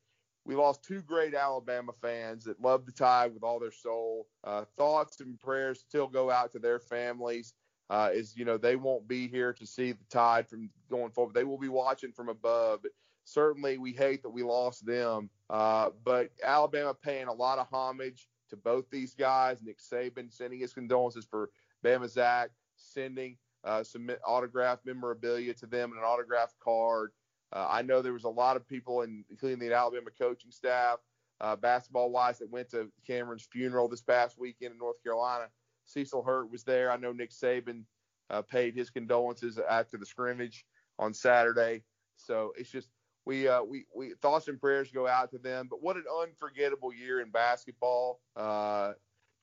we 0.44 0.54
lost 0.54 0.84
two 0.84 1.02
great 1.02 1.34
Alabama 1.34 1.92
fans 2.00 2.44
that 2.44 2.60
love 2.60 2.86
the 2.86 2.92
Tide 2.92 3.34
with 3.34 3.42
all 3.42 3.58
their 3.58 3.72
soul. 3.72 4.28
Uh, 4.44 4.64
thoughts 4.76 5.20
and 5.20 5.38
prayers 5.40 5.80
still 5.80 6.06
go 6.06 6.30
out 6.30 6.52
to 6.52 6.58
their 6.58 6.78
families. 6.78 7.54
Uh, 7.88 8.10
is 8.12 8.36
you 8.36 8.44
know 8.44 8.58
they 8.58 8.74
won't 8.74 9.06
be 9.06 9.28
here 9.28 9.52
to 9.52 9.66
see 9.66 9.92
the 9.92 10.04
Tide 10.10 10.48
from 10.48 10.70
going 10.90 11.10
forward. 11.10 11.34
They 11.34 11.44
will 11.44 11.58
be 11.58 11.68
watching 11.68 12.12
from 12.12 12.28
above. 12.28 12.80
But 12.82 12.92
certainly, 13.24 13.78
we 13.78 13.92
hate 13.92 14.22
that 14.22 14.30
we 14.30 14.42
lost 14.42 14.84
them. 14.84 15.30
Uh, 15.48 15.90
but 16.04 16.30
Alabama 16.42 16.94
paying 16.94 17.28
a 17.28 17.32
lot 17.32 17.58
of 17.58 17.68
homage 17.70 18.28
to 18.50 18.56
both 18.56 18.90
these 18.90 19.14
guys. 19.14 19.62
Nick 19.62 19.78
Saban 19.78 20.32
sending 20.32 20.58
his 20.58 20.72
condolences 20.72 21.24
for 21.24 21.50
Bama 21.84 22.08
Zach, 22.08 22.50
sending 22.76 23.36
uh, 23.64 23.82
some 23.82 24.10
autographed 24.24 24.86
memorabilia 24.86 25.54
to 25.54 25.66
them 25.66 25.90
and 25.90 25.98
an 26.00 26.04
autographed 26.04 26.58
card. 26.60 27.12
Uh, 27.52 27.66
I 27.68 27.82
know 27.82 28.02
there 28.02 28.12
was 28.12 28.24
a 28.24 28.28
lot 28.28 28.56
of 28.56 28.66
people, 28.66 29.02
in, 29.02 29.24
including 29.30 29.58
the 29.58 29.74
Alabama 29.74 30.10
coaching 30.18 30.50
staff, 30.50 30.98
uh, 31.40 31.56
basketball 31.56 32.10
wise, 32.10 32.38
that 32.38 32.50
went 32.50 32.70
to 32.70 32.90
Cameron's 33.06 33.48
funeral 33.50 33.88
this 33.88 34.02
past 34.02 34.38
weekend 34.38 34.72
in 34.72 34.78
North 34.78 35.02
Carolina. 35.02 35.46
Cecil 35.86 36.22
Hurt 36.22 36.50
was 36.50 36.64
there. 36.64 36.90
I 36.90 36.96
know 36.96 37.12
Nick 37.12 37.30
Saban 37.30 37.84
uh, 38.30 38.42
paid 38.42 38.74
his 38.74 38.90
condolences 38.90 39.58
after 39.58 39.96
the 39.96 40.06
scrimmage 40.06 40.64
on 40.98 41.14
Saturday. 41.14 41.82
So 42.16 42.52
it's 42.56 42.70
just 42.70 42.88
we 43.24 43.48
uh, 43.48 43.62
we 43.62 43.86
we 43.94 44.14
thoughts 44.22 44.48
and 44.48 44.60
prayers 44.60 44.90
go 44.90 45.06
out 45.06 45.30
to 45.30 45.38
them. 45.38 45.68
But 45.70 45.82
what 45.82 45.96
an 45.96 46.04
unforgettable 46.22 46.92
year 46.92 47.20
in 47.20 47.30
basketball. 47.30 48.20
Uh, 48.36 48.92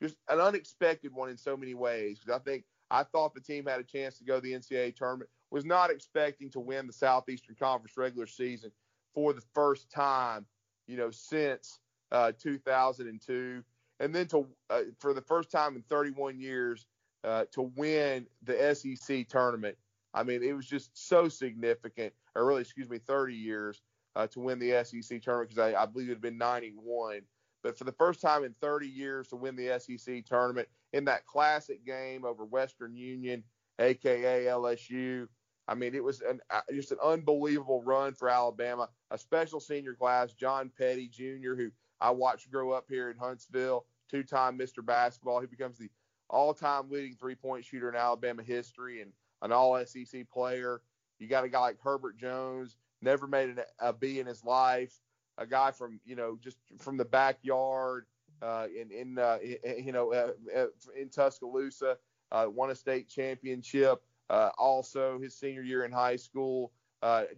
just 0.01 0.15
an 0.29 0.39
unexpected 0.39 1.13
one 1.13 1.29
in 1.29 1.37
so 1.37 1.55
many 1.55 1.73
ways. 1.73 2.19
Because 2.19 2.39
I 2.39 2.43
think 2.43 2.65
I 2.91 3.03
thought 3.03 3.33
the 3.33 3.41
team 3.41 3.65
had 3.65 3.79
a 3.79 3.83
chance 3.83 4.17
to 4.17 4.23
go 4.23 4.35
to 4.35 4.41
the 4.41 4.53
NCAA 4.53 4.95
tournament 4.95 5.29
was 5.51 5.65
not 5.65 5.91
expecting 5.91 6.49
to 6.49 6.59
win 6.59 6.87
the 6.87 6.93
Southeastern 6.93 7.55
Conference 7.55 7.95
regular 7.95 8.25
season 8.25 8.71
for 9.13 9.33
the 9.33 9.43
first 9.53 9.91
time, 9.91 10.45
you 10.87 10.97
know, 10.97 11.11
since 11.11 11.79
uh, 12.11 12.31
2002, 12.41 13.63
and 13.99 14.13
then 14.13 14.27
to 14.27 14.47
uh, 14.69 14.81
for 14.99 15.13
the 15.13 15.21
first 15.21 15.51
time 15.51 15.75
in 15.75 15.83
31 15.83 16.39
years 16.39 16.87
uh, 17.23 17.45
to 17.51 17.71
win 17.75 18.27
the 18.43 18.75
SEC 18.75 19.27
tournament. 19.27 19.77
I 20.13 20.23
mean, 20.23 20.43
it 20.43 20.53
was 20.53 20.67
just 20.67 20.91
so 20.93 21.27
significant, 21.27 22.13
or 22.35 22.45
really, 22.45 22.61
excuse 22.61 22.89
me, 22.89 22.99
30 22.99 23.33
years 23.33 23.81
uh, 24.15 24.27
to 24.27 24.39
win 24.39 24.59
the 24.59 24.83
SEC 24.83 25.21
tournament 25.21 25.49
because 25.49 25.73
I, 25.73 25.81
I 25.81 25.85
believe 25.85 26.09
it 26.09 26.13
had 26.13 26.21
been 26.21 26.37
91. 26.37 27.21
But 27.63 27.77
for 27.77 27.85
the 27.85 27.93
first 27.93 28.21
time 28.21 28.43
in 28.43 28.53
30 28.61 28.87
years 28.87 29.29
to 29.29 29.37
win 29.37 29.55
the 29.55 29.79
SEC 29.79 30.25
tournament 30.25 30.67
in 30.91 31.05
that 31.05 31.25
classic 31.25 31.85
game 31.85 32.25
over 32.25 32.45
Western 32.45 32.95
Union, 32.95 33.43
aka 33.79 34.45
LSU, 34.45 35.27
I 35.67 35.75
mean, 35.75 35.95
it 35.95 36.03
was 36.03 36.21
an, 36.21 36.41
uh, 36.49 36.59
just 36.71 36.91
an 36.91 36.97
unbelievable 37.01 37.81
run 37.83 38.13
for 38.13 38.29
Alabama. 38.29 38.89
A 39.11 39.17
special 39.17 39.61
senior 39.61 39.93
class, 39.93 40.33
John 40.33 40.69
Petty 40.77 41.07
Jr., 41.07 41.55
who 41.55 41.71
I 42.03 42.11
watched 42.11 42.51
grow 42.51 42.71
up 42.71 42.85
here 42.89 43.09
in 43.09 43.17
Huntsville, 43.17 43.85
two-time 44.09 44.59
Mr. 44.59 44.85
Basketball. 44.85 45.39
He 45.39 45.47
becomes 45.47 45.77
the 45.77 45.89
all-time 46.29 46.91
leading 46.91 47.15
three-point 47.15 47.63
shooter 47.63 47.87
in 47.87 47.95
Alabama 47.95 48.43
history 48.43 49.01
and 49.01 49.13
an 49.41 49.53
All-SEC 49.53 50.29
player. 50.29 50.81
You 51.17 51.29
got 51.29 51.45
a 51.45 51.49
guy 51.49 51.59
like 51.59 51.77
Herbert 51.81 52.17
Jones, 52.17 52.75
never 53.01 53.25
made 53.25 53.49
an, 53.49 53.59
a 53.79 53.93
B 53.93 54.19
in 54.19 54.27
his 54.27 54.43
life. 54.43 54.99
A 55.37 55.47
guy 55.47 55.71
from 55.71 55.99
you 56.05 56.15
know 56.15 56.37
just 56.43 56.57
from 56.79 56.97
the 56.97 57.05
backyard 57.05 58.05
uh, 58.43 58.67
in 58.75 58.91
in 58.91 59.17
uh, 59.17 59.39
you 59.77 59.91
know 59.91 60.13
uh, 60.13 60.31
uh, 60.55 60.65
in 60.99 61.09
Tuscaloosa, 61.09 61.97
uh, 62.31 62.45
won 62.47 62.69
a 62.69 62.75
state 62.75 63.09
championship. 63.09 64.03
Uh, 64.29 64.49
also, 64.57 65.19
his 65.19 65.35
senior 65.35 65.63
year 65.63 65.85
in 65.85 65.91
high 65.91 66.17
school, 66.17 66.71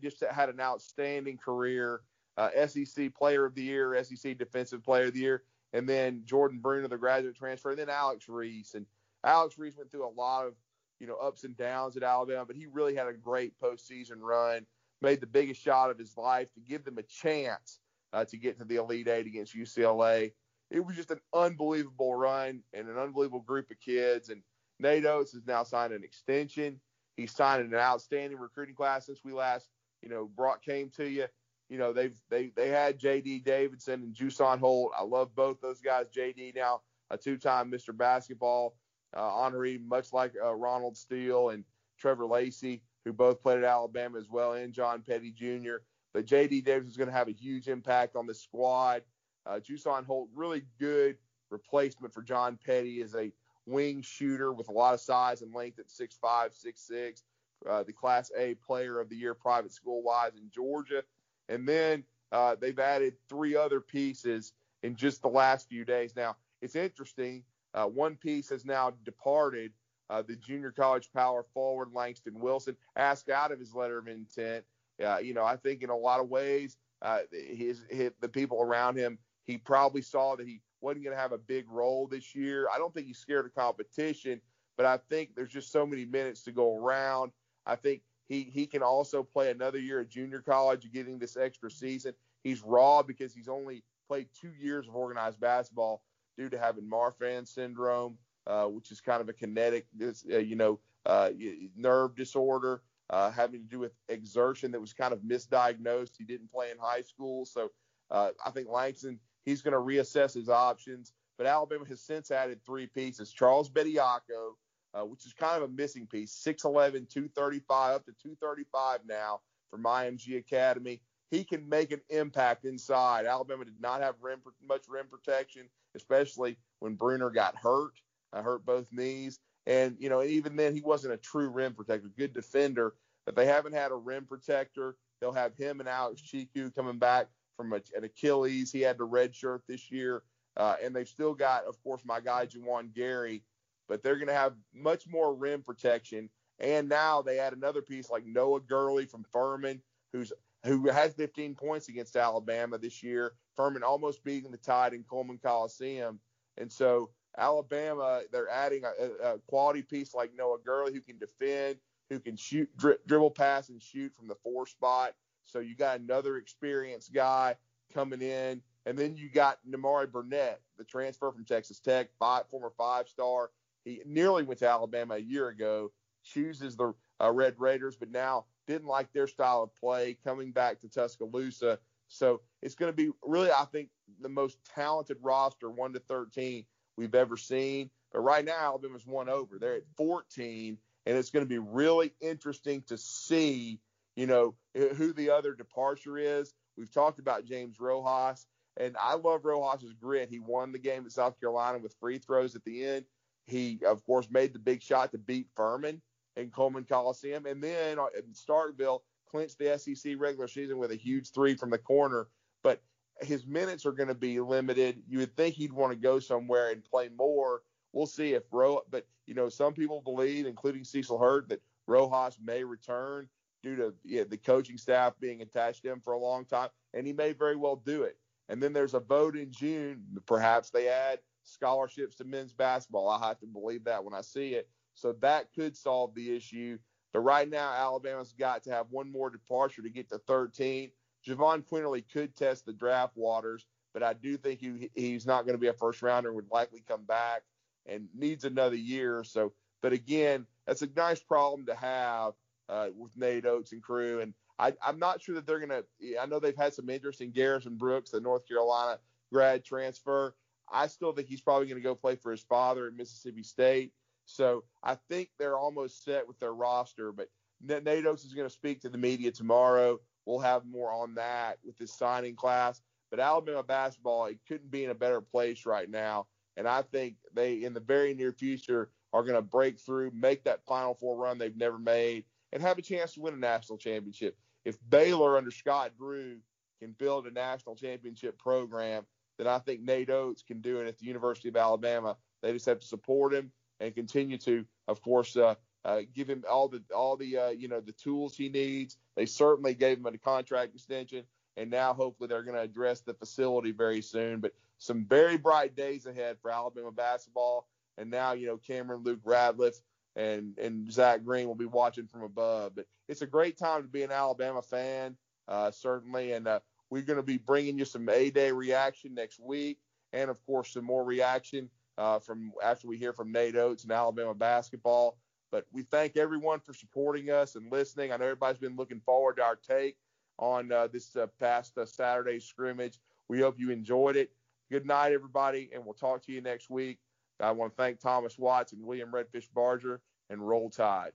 just 0.01 0.24
had 0.30 0.49
an 0.49 0.59
outstanding 0.59 1.38
career. 1.38 2.01
Uh, 2.38 2.68
SEC 2.68 3.14
Player 3.16 3.46
of 3.46 3.56
the 3.56 3.64
Year, 3.64 4.02
SEC 4.04 4.38
Defensive 4.38 4.84
Player 4.84 5.06
of 5.06 5.14
the 5.14 5.22
Year, 5.22 5.44
and 5.74 5.88
then 5.88 6.24
Jordan 6.26 6.60
Bruner, 6.60 6.88
the 6.88 6.98
graduate 6.98 7.36
transfer, 7.36 7.72
and 7.72 7.80
then 7.80 7.90
Alex 7.90 8.28
Reese. 8.28 8.74
And 8.74 8.86
Alex 9.24 9.58
Reese 9.58 9.78
went 9.78 9.92
through 9.92 10.08
a 10.08 10.20
lot 10.20 10.46
of 10.46 10.54
you 11.00 11.08
know 11.08 11.16
ups 11.16 11.44
and 11.44 11.58
downs 11.58 11.98
at 11.98 12.04
Alabama, 12.04 12.46
but 12.46 12.56
he 12.56 12.66
really 12.66 12.96
had 12.96 13.08
a 13.08 13.14
great 13.14 13.54
postseason 13.60 14.20
run. 14.20 14.66
Made 15.02 15.22
the 15.22 15.28
biggest 15.28 15.62
shot 15.62 15.92
of 15.92 16.00
his 16.00 16.18
life 16.18 16.54
to 16.54 16.60
give 16.62 16.84
them 16.84 16.98
a 16.98 17.04
chance 17.04 17.80
uh, 18.14 18.26
to 18.26 18.38
get 18.38 18.58
to 18.58 18.66
the 18.66 18.78
Elite 18.78 19.08
Eight 19.08 19.28
against 19.28 19.56
UCLA. 19.56 20.32
It 20.72 20.80
was 20.80 20.96
just 20.96 21.12
an 21.12 21.20
unbelievable 21.34 22.16
run 22.16 22.64
and 22.74 22.88
an 22.88 22.98
unbelievable 22.98 23.42
group 23.42 23.70
of 23.70 23.80
kids. 23.80 24.30
And 24.30 24.42
Nate 24.80 25.06
Oats 25.06 25.34
has 25.34 25.46
now 25.46 25.64
signed 25.64 25.94
an 25.94 26.04
extension. 26.04 26.80
He's 27.18 27.32
signed 27.32 27.72
an 27.72 27.78
outstanding 27.78 28.40
recruiting 28.40 28.76
class 28.76 29.06
since 29.06 29.20
we 29.24 29.32
last, 29.32 29.70
you 30.02 30.10
know, 30.10 30.30
brought 30.36 30.62
came 30.62 30.90
to 30.92 31.08
you. 31.08 31.26
You 31.70 31.78
know, 31.78 31.93
they've 31.93 32.16
they 32.30 32.51
they 32.55 32.70
had 32.70 32.99
J.D. 32.99 33.39
Davidson 33.39 34.01
and 34.03 34.13
Jusaun 34.13 34.59
Holt. 34.59 34.91
I 34.97 35.03
love 35.03 35.36
both 35.36 35.61
those 35.61 35.82
guys. 35.82 36.07
J.D. 36.09 36.53
now 36.55 36.82
a 37.11 37.18
two-time 37.18 37.72
Mr. 37.72 37.95
Basketball 37.95 38.76
uh, 39.16 39.22
honoree, 39.22 39.84
much 39.86 40.11
like 40.13 40.34
uh, 40.43 40.53
Ronald 40.53 40.97
Steele 40.97 41.49
and 41.49 41.63
Trevor 41.97 42.26
Lacey, 42.26 42.82
who 43.03 43.13
both 43.13 43.41
played 43.41 43.59
at 43.59 43.63
Alabama 43.63 44.18
as 44.18 44.30
well, 44.30 44.53
and 44.53 44.74
John 44.74 45.01
Petty 45.01 45.32
Jr. 45.32 45.78
But 46.13 46.26
J.D. 46.26 46.61
Davidson 46.61 46.91
is 46.91 46.97
going 46.97 47.09
to 47.09 47.16
have 47.16 47.28
a 47.28 47.34
huge 47.34 47.68
impact 47.68 48.16
on 48.16 48.26
the 48.26 48.34
squad. 48.34 49.03
Uh, 49.45 49.59
Jusaun 49.59 50.05
Holt, 50.05 50.30
really 50.34 50.63
good 50.80 51.18
replacement 51.51 52.13
for 52.13 52.22
John 52.22 52.57
Petty 52.63 53.01
as 53.01 53.16
a 53.16 53.32
wing 53.66 54.01
shooter 54.01 54.53
with 54.53 54.70
a 54.70 54.72
lot 54.72 54.93
of 54.93 54.99
size 54.99 55.41
and 55.41 55.53
length 55.53 55.80
at 55.80 55.88
6'5", 55.88 56.51
6'6", 56.66 57.22
uh, 57.70 57.84
the 57.84 57.93
Class 57.93 58.32
A 58.38 58.55
Player 58.55 58.99
of 58.99 59.09
the 59.09 59.16
Year 59.16 59.34
private 59.34 59.72
school 59.72 60.03
wise 60.03 60.36
in 60.36 60.49
Georgia. 60.49 61.03
And 61.50 61.68
then 61.68 62.04
uh, 62.32 62.56
they've 62.60 62.80
added 62.80 63.16
three 63.30 63.56
other 63.56 63.80
pieces 63.80 64.54
in 64.84 64.96
just 64.96 65.22
the 65.22 65.28
last 65.28 65.70
few 65.70 65.86
days. 65.86 66.16
Now, 66.16 66.36
it's 66.62 66.76
interesting. 66.76 67.43
Uh, 67.74 67.86
one 67.86 68.16
piece 68.16 68.50
has 68.50 68.66
now 68.66 68.93
departed. 69.04 69.72
Uh, 70.10 70.22
the 70.22 70.36
junior 70.36 70.72
college 70.72 71.10
power 71.14 71.43
forward 71.54 71.89
Langston 71.93 72.39
Wilson 72.39 72.76
asked 72.96 73.30
out 73.30 73.52
of 73.52 73.60
his 73.60 73.74
letter 73.74 73.98
of 73.98 74.08
intent. 74.08 74.64
Uh, 75.04 75.18
you 75.18 75.34
know, 75.34 75.43
I 75.43 75.56
think 75.58 75.82
in 75.82 75.89
a 75.89 75.98
lot 75.98 76.20
of 76.20 76.30
ways, 76.30 76.78
uh, 77.02 77.20
his, 77.32 77.82
his 77.89 78.12
the 78.22 78.30
people 78.30 78.62
around 78.62 78.98
him, 78.98 79.18
he 79.46 79.58
probably 79.58 80.02
saw 80.02 80.36
that 80.36 80.48
he 80.48 80.62
wasn't 80.82 81.04
going 81.04 81.16
to 81.16 81.22
have 81.22 81.32
a 81.32 81.38
big 81.38 81.66
role 81.70 82.08
this 82.08 82.36
year. 82.36 82.68
I 82.74 82.78
don't 82.78 82.93
think 82.93 83.08
he's 83.08 83.18
scared 83.18 83.46
of 83.46 83.56
competition, 83.56 84.39
but 84.78 84.86
I 84.86 85.00
think 85.10 85.36
there's 85.36 85.52
just 85.52 85.72
so 85.72 85.86
many 85.86 86.06
minutes 86.06 86.43
to 86.43 86.52
go 86.52 86.78
around. 86.78 87.32
I 87.66 87.76
think 87.76 88.02
he 88.28 88.43
he 88.43 88.65
can 88.65 88.82
also 88.82 89.23
play 89.23 89.51
another 89.51 89.80
year 89.80 90.01
at 90.01 90.09
junior 90.09 90.41
college, 90.41 90.91
getting 90.91 91.19
this 91.19 91.38
extra 91.38 91.69
season. 91.69 92.13
He's 92.43 92.61
raw 92.61 93.01
because 93.01 93.34
he's 93.34 93.47
only 93.47 93.84
played 94.07 94.28
two 94.39 94.51
years 94.59 94.88
of 94.88 94.95
organized 94.95 95.39
basketball 95.39 96.03
due 96.38 96.49
to 96.49 96.57
having 96.59 96.84
Marfan 96.84 97.47
syndrome, 97.47 98.17
uh, 98.45 98.65
which 98.65 98.91
is 98.91 99.01
kind 99.01 99.21
of 99.21 99.30
a 99.30 99.34
kinetic, 99.34 99.88
uh, 100.01 100.38
you 100.38 100.55
know, 100.55 100.80
uh, 101.05 101.32
nerve 101.76 102.15
disorder, 102.15 102.82
uh, 103.09 103.32
having 103.32 103.61
to 103.61 103.67
do 103.67 103.80
with 103.80 103.93
exertion 104.09 104.71
that 104.71 104.80
was 104.82 104.93
kind 104.93 105.13
of 105.13 105.19
misdiagnosed. 105.19 106.11
He 106.17 106.23
didn't 106.23 106.51
play 106.51 106.71
in 106.71 106.78
high 106.78 107.01
school, 107.01 107.45
so 107.45 107.71
uh, 108.11 108.32
I 108.45 108.51
think 108.51 108.69
Langston 108.69 109.19
He's 109.45 109.61
going 109.61 109.73
to 109.73 109.80
reassess 109.80 110.34
his 110.34 110.49
options. 110.49 111.13
But 111.38 111.47
Alabama 111.47 111.86
has 111.86 112.01
since 112.01 112.32
added 112.32 112.63
three 112.65 112.88
pieces. 112.88 113.32
Charles 113.32 113.69
Bediako, 113.69 114.55
uh, 114.96 115.06
which 115.06 115.26
is 115.26 115.34
kind 115.34 115.62
of 115.62 115.70
a 115.70 115.74
missing 115.74 116.08
piece, 116.08 116.41
6'11, 116.46 117.10
235, 117.10 117.96
up 117.96 118.06
to 118.06 118.12
235 118.14 119.02
now 119.08 119.41
from 119.70 119.84
IMG 119.84 120.38
Academy. 120.38 121.02
He 121.32 121.43
can 121.43 121.68
make 121.68 121.91
an 121.91 122.02
impact 122.10 122.66
inside. 122.66 123.26
Alabama 123.26 123.66
did 123.66 123.80
not 123.80 124.02
have 124.02 124.16
rim, 124.22 124.39
much 124.66 124.84
rim 124.88 125.08
protection, 125.08 125.68
especially 125.96 126.58
when 126.80 126.96
Bruner 126.96 127.30
got 127.30 127.56
hurt, 127.58 127.93
uh, 128.32 128.41
hurt 128.41 128.66
both 128.66 128.88
knees. 128.91 129.39
And, 129.66 129.98
you 130.00 130.10
know, 130.10 130.24
even 130.24 130.56
then, 130.56 130.74
he 130.74 130.82
wasn't 130.82 131.14
a 131.14 131.18
true 131.18 131.50
rim 131.50 131.74
protector, 131.74 132.10
good 132.16 132.34
defender. 132.34 132.93
But 133.26 133.36
they 133.36 133.48
haven't 133.48 133.74
had 133.74 133.91
a 133.91 133.96
rim 133.96 134.26
protector. 134.26 134.96
They'll 135.20 135.34
have 135.34 135.56
him 135.56 135.80
and 135.80 135.89
Alex 135.89 136.22
Tchikou 136.22 136.74
coming 136.76 137.00
back 137.00 137.28
from 137.58 137.74
a, 137.74 137.82
an 137.96 138.04
Achilles. 138.04 138.72
He 138.72 138.82
had 138.82 139.00
the 139.00 139.06
red 139.06 139.36
shirt 139.36 139.64
this 139.68 139.91
year. 139.91 140.22
Uh, 140.58 140.76
and 140.82 140.96
they've 140.96 141.08
still 141.08 141.34
got, 141.34 141.66
of 141.66 141.82
course, 141.84 142.02
my 142.06 142.20
guy, 142.20 142.46
Juwan 142.46 142.93
Gary, 142.93 143.43
but 143.88 144.04
they're 144.04 144.16
going 144.16 144.28
to 144.28 144.34
have 144.34 144.54
much 144.74 145.08
more 145.08 145.34
rim 145.34 145.62
protection. 145.62 146.30
And 146.60 146.88
now 146.88 147.22
they 147.22 147.40
add 147.40 147.54
another 147.54 147.82
piece 147.82 148.10
like 148.10 148.26
Noah 148.26 148.62
Gurley 148.62 149.06
from 149.06 149.26
Furman, 149.32 149.82
who's 150.14 150.32
who 150.64 150.90
has 150.90 151.14
15 151.14 151.54
points 151.54 151.90
against 151.90 152.16
Alabama 152.16 152.78
this 152.78 153.04
year. 153.04 153.34
Furman 153.56 153.84
almost 153.84 154.24
beating 154.24 154.52
the 154.52 154.58
Tide 154.58 154.94
in 154.94 155.04
Coleman 155.04 155.38
Coliseum. 155.38 156.20
And 156.58 156.72
so 156.72 157.12
Alabama, 157.38 158.22
they're 158.32 158.50
adding 158.50 158.84
a, 158.84 159.34
a 159.34 159.40
quality 159.48 159.84
piece 159.84 160.16
like 160.16 160.32
Noah 160.36 160.58
Gurley 160.66 160.94
who 160.94 161.02
can 161.02 161.20
defend, 161.20 161.78
who 162.10 162.20
can 162.20 162.36
shoot, 162.36 162.70
dri- 162.78 162.98
dribble, 163.06 163.32
pass, 163.32 163.70
and 163.70 163.82
shoot 163.82 164.12
from 164.16 164.28
the 164.28 164.36
four 164.36 164.66
spot. 164.66 165.14
So 165.44 165.60
you 165.60 165.76
got 165.76 166.00
another 166.00 166.38
experienced 166.38 167.14
guy 167.14 167.56
coming 167.94 168.22
in. 168.22 168.62
And 168.88 168.98
then 168.98 169.16
you 169.16 169.30
got 169.30 169.60
Nimari 169.68 170.12
Burnett, 170.12 170.62
the 170.78 170.84
transfer 170.84 171.32
from 171.32 171.46
Texas 171.46 171.80
Tech, 171.80 172.10
five, 172.20 172.48
former 172.50 172.72
five 172.78 173.08
star. 173.10 173.50
He 173.86 174.02
nearly 174.06 174.44
went 174.44 174.60
to 174.60 174.70
Alabama 174.70 175.16
a 175.16 175.20
year 175.20 175.48
ago, 175.48 175.92
chooses 176.24 176.76
the 176.76 176.94
uh, 177.22 177.32
Red 177.32 177.56
Raiders, 177.60 177.96
but 177.96 178.12
now 178.12 178.46
didn't 178.68 178.88
like 178.88 179.14
their 179.14 179.28
style 179.28 179.64
of 179.64 179.76
play, 179.76 180.18
coming 180.24 180.52
back 180.52 180.80
to 180.80 180.90
Tuscaloosa 180.90 181.80
So 182.08 182.42
it's 182.62 182.76
going 182.76 182.92
to 182.92 182.96
be 182.96 183.12
really, 183.24 183.52
I 183.52 183.66
think, 183.72 183.90
the 184.20 184.30
most 184.30 184.58
talented 184.74 185.18
roster, 185.22 185.70
1 185.70 185.94
to 185.94 186.00
13, 186.00 186.66
we've 186.98 187.16
ever 187.16 187.38
seen. 187.38 187.90
But 188.12 188.22
right 188.22 188.44
now, 188.44 188.58
Alabama's 188.58 189.06
one 189.06 189.30
over. 189.30 189.60
They're 189.60 189.76
at 189.76 189.88
14, 189.98 190.78
and 191.06 191.18
it's 191.18 191.30
going 191.30 191.46
to 191.46 191.50
be 191.50 191.60
really 191.60 192.14
interesting 192.22 192.82
to 192.88 192.98
see, 192.98 193.80
you 194.16 194.26
know, 194.26 194.56
who 194.74 195.14
the 195.14 195.30
other 195.30 195.54
departure 195.54 196.18
is. 196.18 196.54
We've 196.78 196.92
talked 196.92 197.20
about 197.20 197.46
James 197.46 197.80
Rojas, 197.80 198.48
and 198.78 198.96
I 199.00 199.16
love 199.16 199.46
Rojas's 199.46 199.94
grit. 199.94 200.30
He 200.30 200.40
won 200.40 200.72
the 200.72 200.80
game 200.80 201.06
at 201.06 201.12
South 201.12 201.40
Carolina 201.40 201.78
with 201.78 201.96
free 202.00 202.18
throws 202.18 202.56
at 202.56 202.64
the 202.64 202.84
end. 202.84 203.06
He, 203.46 203.80
of 203.86 204.04
course, 204.06 204.28
made 204.32 204.54
the 204.54 204.60
big 204.60 204.82
shot 204.82 205.12
to 205.12 205.18
beat 205.18 205.48
Furman 205.56 206.02
in 206.36 206.50
Coleman 206.50 206.84
Coliseum, 206.84 207.46
and 207.46 207.64
then 207.64 208.00
uh, 208.00 208.08
in 208.18 208.34
Starkville 208.34 209.02
clinched 209.30 209.60
the 209.60 209.78
SEC 209.78 210.16
regular 210.18 210.48
season 210.48 210.78
with 210.78 210.91
a 210.91 210.96
huge 210.96 211.32
three 211.32 211.56
from 211.56 211.70
the 211.70 211.78
corner. 211.78 212.28
But 212.64 212.82
his 213.22 213.46
minutes 213.46 213.86
are 213.86 213.91
going 213.91 214.10
to 214.10 214.16
be 214.16 214.39
limited. 214.39 215.02
You 215.08 215.20
would 215.20 215.36
think 215.36 215.56
he'd 215.56 215.74
want 215.74 215.91
to 215.91 215.98
go 215.98 216.20
somewhere 216.20 216.72
and 216.72 216.84
play 216.84 217.10
more. 217.18 217.62
We'll 217.93 218.08
see 218.08 218.34
if 218.34 218.43
Ro, 218.52 218.82
but 218.89 219.08
you 219.26 219.34
know, 219.34 219.50
some 219.50 219.74
people 219.74 220.02
believe, 220.02 220.46
including 220.46 220.84
Cecil 220.84 221.18
Hurt, 221.18 221.50
that 221.50 221.62
Rojas 221.88 222.38
may 222.43 222.64
return 222.64 223.30
due 223.64 223.76
to 223.76 223.93
yeah, 224.04 224.24
the 224.24 224.38
coaching 224.38 224.78
staff 224.78 225.14
being 225.20 225.41
attached 225.41 225.84
to 225.84 225.91
him 225.91 226.02
for 226.02 226.14
a 226.14 226.20
long 226.20 226.46
time, 226.46 226.70
and 226.93 227.08
he 227.08 227.14
may 227.14 227.32
very 227.32 227.56
well 227.56 227.78
do 227.78 228.04
it. 228.04 228.18
And 228.50 228.62
then 228.62 228.74
there's 228.74 228.93
a 228.93 229.00
vote 229.00 229.36
in 229.36 229.52
June. 229.52 230.04
Perhaps 230.26 230.70
they 230.70 230.88
add 230.88 231.20
scholarships 231.46 232.18
to 232.18 232.24
men's 232.26 232.54
basketball. 232.54 233.10
I 233.10 233.28
have 233.28 233.39
to 233.39 233.46
believe 233.46 233.84
that 233.86 234.04
when 234.04 234.14
I 234.14 234.22
see 234.22 234.56
it. 234.56 234.70
So 234.93 235.14
that 235.22 235.54
could 235.54 235.76
solve 235.76 236.14
the 236.16 236.36
issue. 236.36 236.78
But 237.14 237.20
right 237.22 237.50
now, 237.50 237.72
Alabama's 237.74 238.34
got 238.34 238.64
to 238.64 238.72
have 238.72 238.88
one 238.89 239.12
more 239.12 239.30
departure 239.30 239.82
to 239.82 239.89
get 239.89 240.10
to 240.10 240.18
13. 240.20 240.91
Jahvon 241.26 241.64
Quinerly 241.64 242.04
could 242.12 242.36
test 242.36 242.66
the 242.66 242.74
draft 242.74 243.16
waters, 243.16 243.66
but 243.93 244.04
I 244.04 244.14
do 244.14 244.38
think 244.38 244.60
he, 244.60 244.91
he's 244.93 245.26
not 245.26 245.46
going 245.46 245.56
to 245.56 245.62
be 245.62 245.68
a 245.68 245.74
first 245.74 246.02
rounder 246.02 246.30
and 246.30 246.36
would 246.36 246.52
likely 246.52 246.84
come 246.88 247.04
back 247.04 247.43
and 247.86 248.08
needs 248.14 248.43
another 248.43 248.76
year. 248.76 249.24
So, 249.24 249.54
but 249.82 249.93
again, 249.93 250.46
that's 250.68 250.82
a 250.82 250.89
nice 250.96 251.22
problem 251.22 251.66
to 251.68 251.76
have 251.76 252.34
uh, 252.70 252.89
with 252.96 253.16
Nate 253.18 253.46
Oats 253.46 253.72
and 253.72 253.82
crew. 253.82 254.22
And 254.22 254.34
I, 254.60 254.74
am 254.84 255.00
not 255.00 255.22
sure 255.22 255.36
that 255.36 255.46
they're 255.46 255.66
going 255.66 255.70
to. 255.70 256.20
I 256.20 256.26
know 256.26 256.39
they've 256.39 256.56
had 256.56 256.74
some 256.74 256.89
interest 256.89 257.22
in 257.22 257.32
Garrison 257.32 257.76
Brooks, 257.76 258.12
the 258.12 258.20
North 258.20 258.48
Carolina 258.48 259.00
grad 259.32 259.64
transfer. 259.64 260.36
I 260.76 260.88
still 260.88 261.13
think 261.13 261.30
he's 261.30 261.41
probably 261.41 261.67
going 261.67 261.82
to 261.82 261.84
go 261.84 261.95
play 261.95 262.15
for 262.15 262.32
his 262.32 262.41
father 262.41 262.88
at 262.88 262.95
Mississippi 262.95 263.43
State. 263.43 263.93
So 264.26 264.65
I 264.84 264.97
think 265.09 265.30
they're 265.39 265.57
almost 265.57 266.03
set 266.03 266.28
with 266.28 266.38
their 266.39 266.53
roster. 266.53 267.11
But 267.11 267.30
Nate 267.61 268.05
Oats 268.05 268.26
is 268.26 268.34
going 268.34 268.47
to 268.47 268.53
speak 268.53 268.82
to 268.82 268.89
the 268.89 268.97
media 268.97 269.32
tomorrow. 269.32 269.99
We'll 270.26 270.39
have 270.39 270.65
more 270.65 270.91
on 270.91 271.15
that 271.15 271.59
with 271.65 271.78
this 271.78 271.97
signing 271.97 272.36
class. 272.36 272.82
But 273.09 273.19
Alabama 273.19 273.63
basketball, 273.63 274.26
it 274.26 274.39
couldn't 274.47 274.71
be 274.71 274.84
in 274.84 274.89
a 274.89 274.95
better 274.95 275.21
place 275.21 275.65
right 275.65 275.89
now. 275.89 276.28
And 276.57 276.67
I 276.67 276.82
think 276.82 277.15
they, 277.34 277.63
in 277.63 277.73
the 277.73 277.80
very 277.80 278.13
near 278.13 278.34
future, 278.34 278.89
are 279.13 279.23
going 279.23 279.36
to 279.36 279.41
break 279.41 279.80
through, 279.80 280.11
make 280.11 280.43
that 280.43 280.65
Final 280.65 280.93
Four 280.95 281.15
run 281.15 281.38
they've 281.38 281.55
never 281.55 281.80
made, 281.80 282.26
and 282.51 282.61
have 282.61 282.78
a 282.78 282.82
chance 282.82 283.13
to 283.13 283.21
win 283.21 283.34
a 283.34 283.38
national 283.38 283.78
championship. 283.78 284.38
If 284.65 284.78
Baylor 284.89 285.38
under 285.38 285.51
Scott 285.51 285.91
Drew 285.97 286.39
can 286.82 286.91
build 286.97 287.28
a 287.28 287.32
national 287.32 287.76
championship 287.76 288.38
program, 288.38 289.05
then 289.38 289.48
I 289.48 289.60
think 289.60 289.82
Nate 289.82 290.10
Oats 290.10 290.44
can 290.44 290.62
do 290.62 290.80
it 290.80 290.88
at 290.88 290.98
the 290.98 291.06
University 291.06 291.50
of 291.50 291.56
Alabama. 291.56 292.18
They 292.42 292.54
just 292.54 292.66
have 292.66 292.80
to 292.80 292.88
support 292.88 293.34
him 293.34 293.52
and 293.80 293.94
continue 293.94 294.38
to, 294.40 294.66
of 294.88 295.02
course, 295.02 295.36
uh, 295.36 295.56
uh, 295.84 296.02
give 296.14 296.30
him 296.30 296.44
all 296.50 296.68
the 296.68 296.82
all 296.96 297.16
the 297.16 297.38
uh, 297.38 297.50
you 297.50 297.68
know 297.68 297.80
the 297.80 297.92
tools 297.92 298.36
he 298.36 298.50
needs. 298.50 298.98
They 299.16 299.26
certainly 299.26 299.74
gave 299.74 300.00
him 300.00 300.06
a 300.08 300.18
contract 300.18 300.74
extension, 300.74 301.24
and 301.58 301.70
now 301.70 301.94
hopefully 301.94 302.28
they're 302.28 302.44
going 302.44 302.56
to 302.56 302.62
address 302.62 303.02
the 303.02 303.14
facility 303.14 303.72
very 303.72 304.02
soon. 304.02 304.40
But 304.40 304.54
some 304.78 305.06
very 305.06 305.38
bright 305.38 305.76
days 305.76 306.06
ahead 306.06 306.38
for 306.42 306.52
Alabama 306.52 306.92
basketball. 306.92 307.68
And 307.98 308.10
now 308.10 308.34
you 308.34 308.48
know 308.48 308.58
Cameron 308.58 309.04
Luke 309.04 309.22
Radcliffe 309.24 309.80
and 310.16 310.58
and 310.58 310.92
Zach 310.92 311.24
Green 311.24 311.48
will 311.48 311.56
be 311.56 311.66
watching 311.66 312.08
from 312.08 312.24
above. 312.24 312.76
But 312.76 312.88
it's 313.08 313.22
a 313.22 313.28
great 313.28 313.58
time 313.58 313.84
to 313.84 313.88
be 313.88 314.04
an 314.04 314.12
Alabama 314.12 314.62
fan, 314.62 315.16
uh, 315.48 315.72
certainly, 315.72 316.34
and 316.34 316.48
uh, 316.48 316.60
we're 316.90 317.04
going 317.04 317.18
to 317.18 317.24
be 317.24 317.38
bringing 317.38 317.78
you 317.78 317.86
some 317.86 318.08
A 318.10 318.30
Day 318.30 318.52
reaction 318.52 319.14
next 319.14 319.40
week, 319.40 319.80
and 320.14 320.30
of 320.30 320.44
course 320.46 320.74
some 320.74 320.86
more 320.86 321.04
reaction 321.04 321.70
uh, 321.98 322.20
from 322.20 322.52
after 322.64 322.88
we 322.88 322.98
hear 322.98 323.14
from 323.14 323.32
Nate 323.32 323.56
Oats 323.56 323.84
and 323.84 323.92
Alabama 323.92 324.34
basketball. 324.34 325.18
But 325.52 325.66
we 325.72 325.84
thank 325.84 326.18
everyone 326.18 326.60
for 326.60 326.74
supporting 326.74 327.30
us 327.30 327.56
and 327.56 327.72
listening. 327.72 328.12
I 328.12 328.18
know 328.18 328.26
everybody's 328.26 328.60
been 328.60 328.76
looking 328.76 329.00
forward 329.00 329.38
to 329.38 329.44
our 329.44 329.56
take 329.56 329.98
on 330.38 330.72
uh, 330.72 330.88
this 330.88 331.16
uh, 331.16 331.28
past 331.40 331.78
uh, 331.78 331.86
Saturday 331.86 332.40
scrimmage. 332.40 333.00
We 333.30 333.40
hope 333.40 333.56
you 333.58 333.72
enjoyed 333.72 334.18
it. 334.18 334.32
Good 334.72 334.86
night, 334.86 335.14
everybody, 335.14 335.70
and 335.74 335.86
we'll 335.86 335.94
talk 335.94 336.24
to 336.26 336.32
you 336.32 336.42
next 336.42 336.70
week. 336.70 337.00
I 337.40 337.52
want 337.52 337.72
to 337.72 337.76
thank 337.76 338.00
Thomas 338.00 338.38
Watts 338.38 338.74
and 338.74 338.84
William 338.84 339.12
Redfish 339.12 339.48
Barger 339.54 340.02
and 340.30 340.46
Roll 340.46 340.70
Tide. 340.70 341.12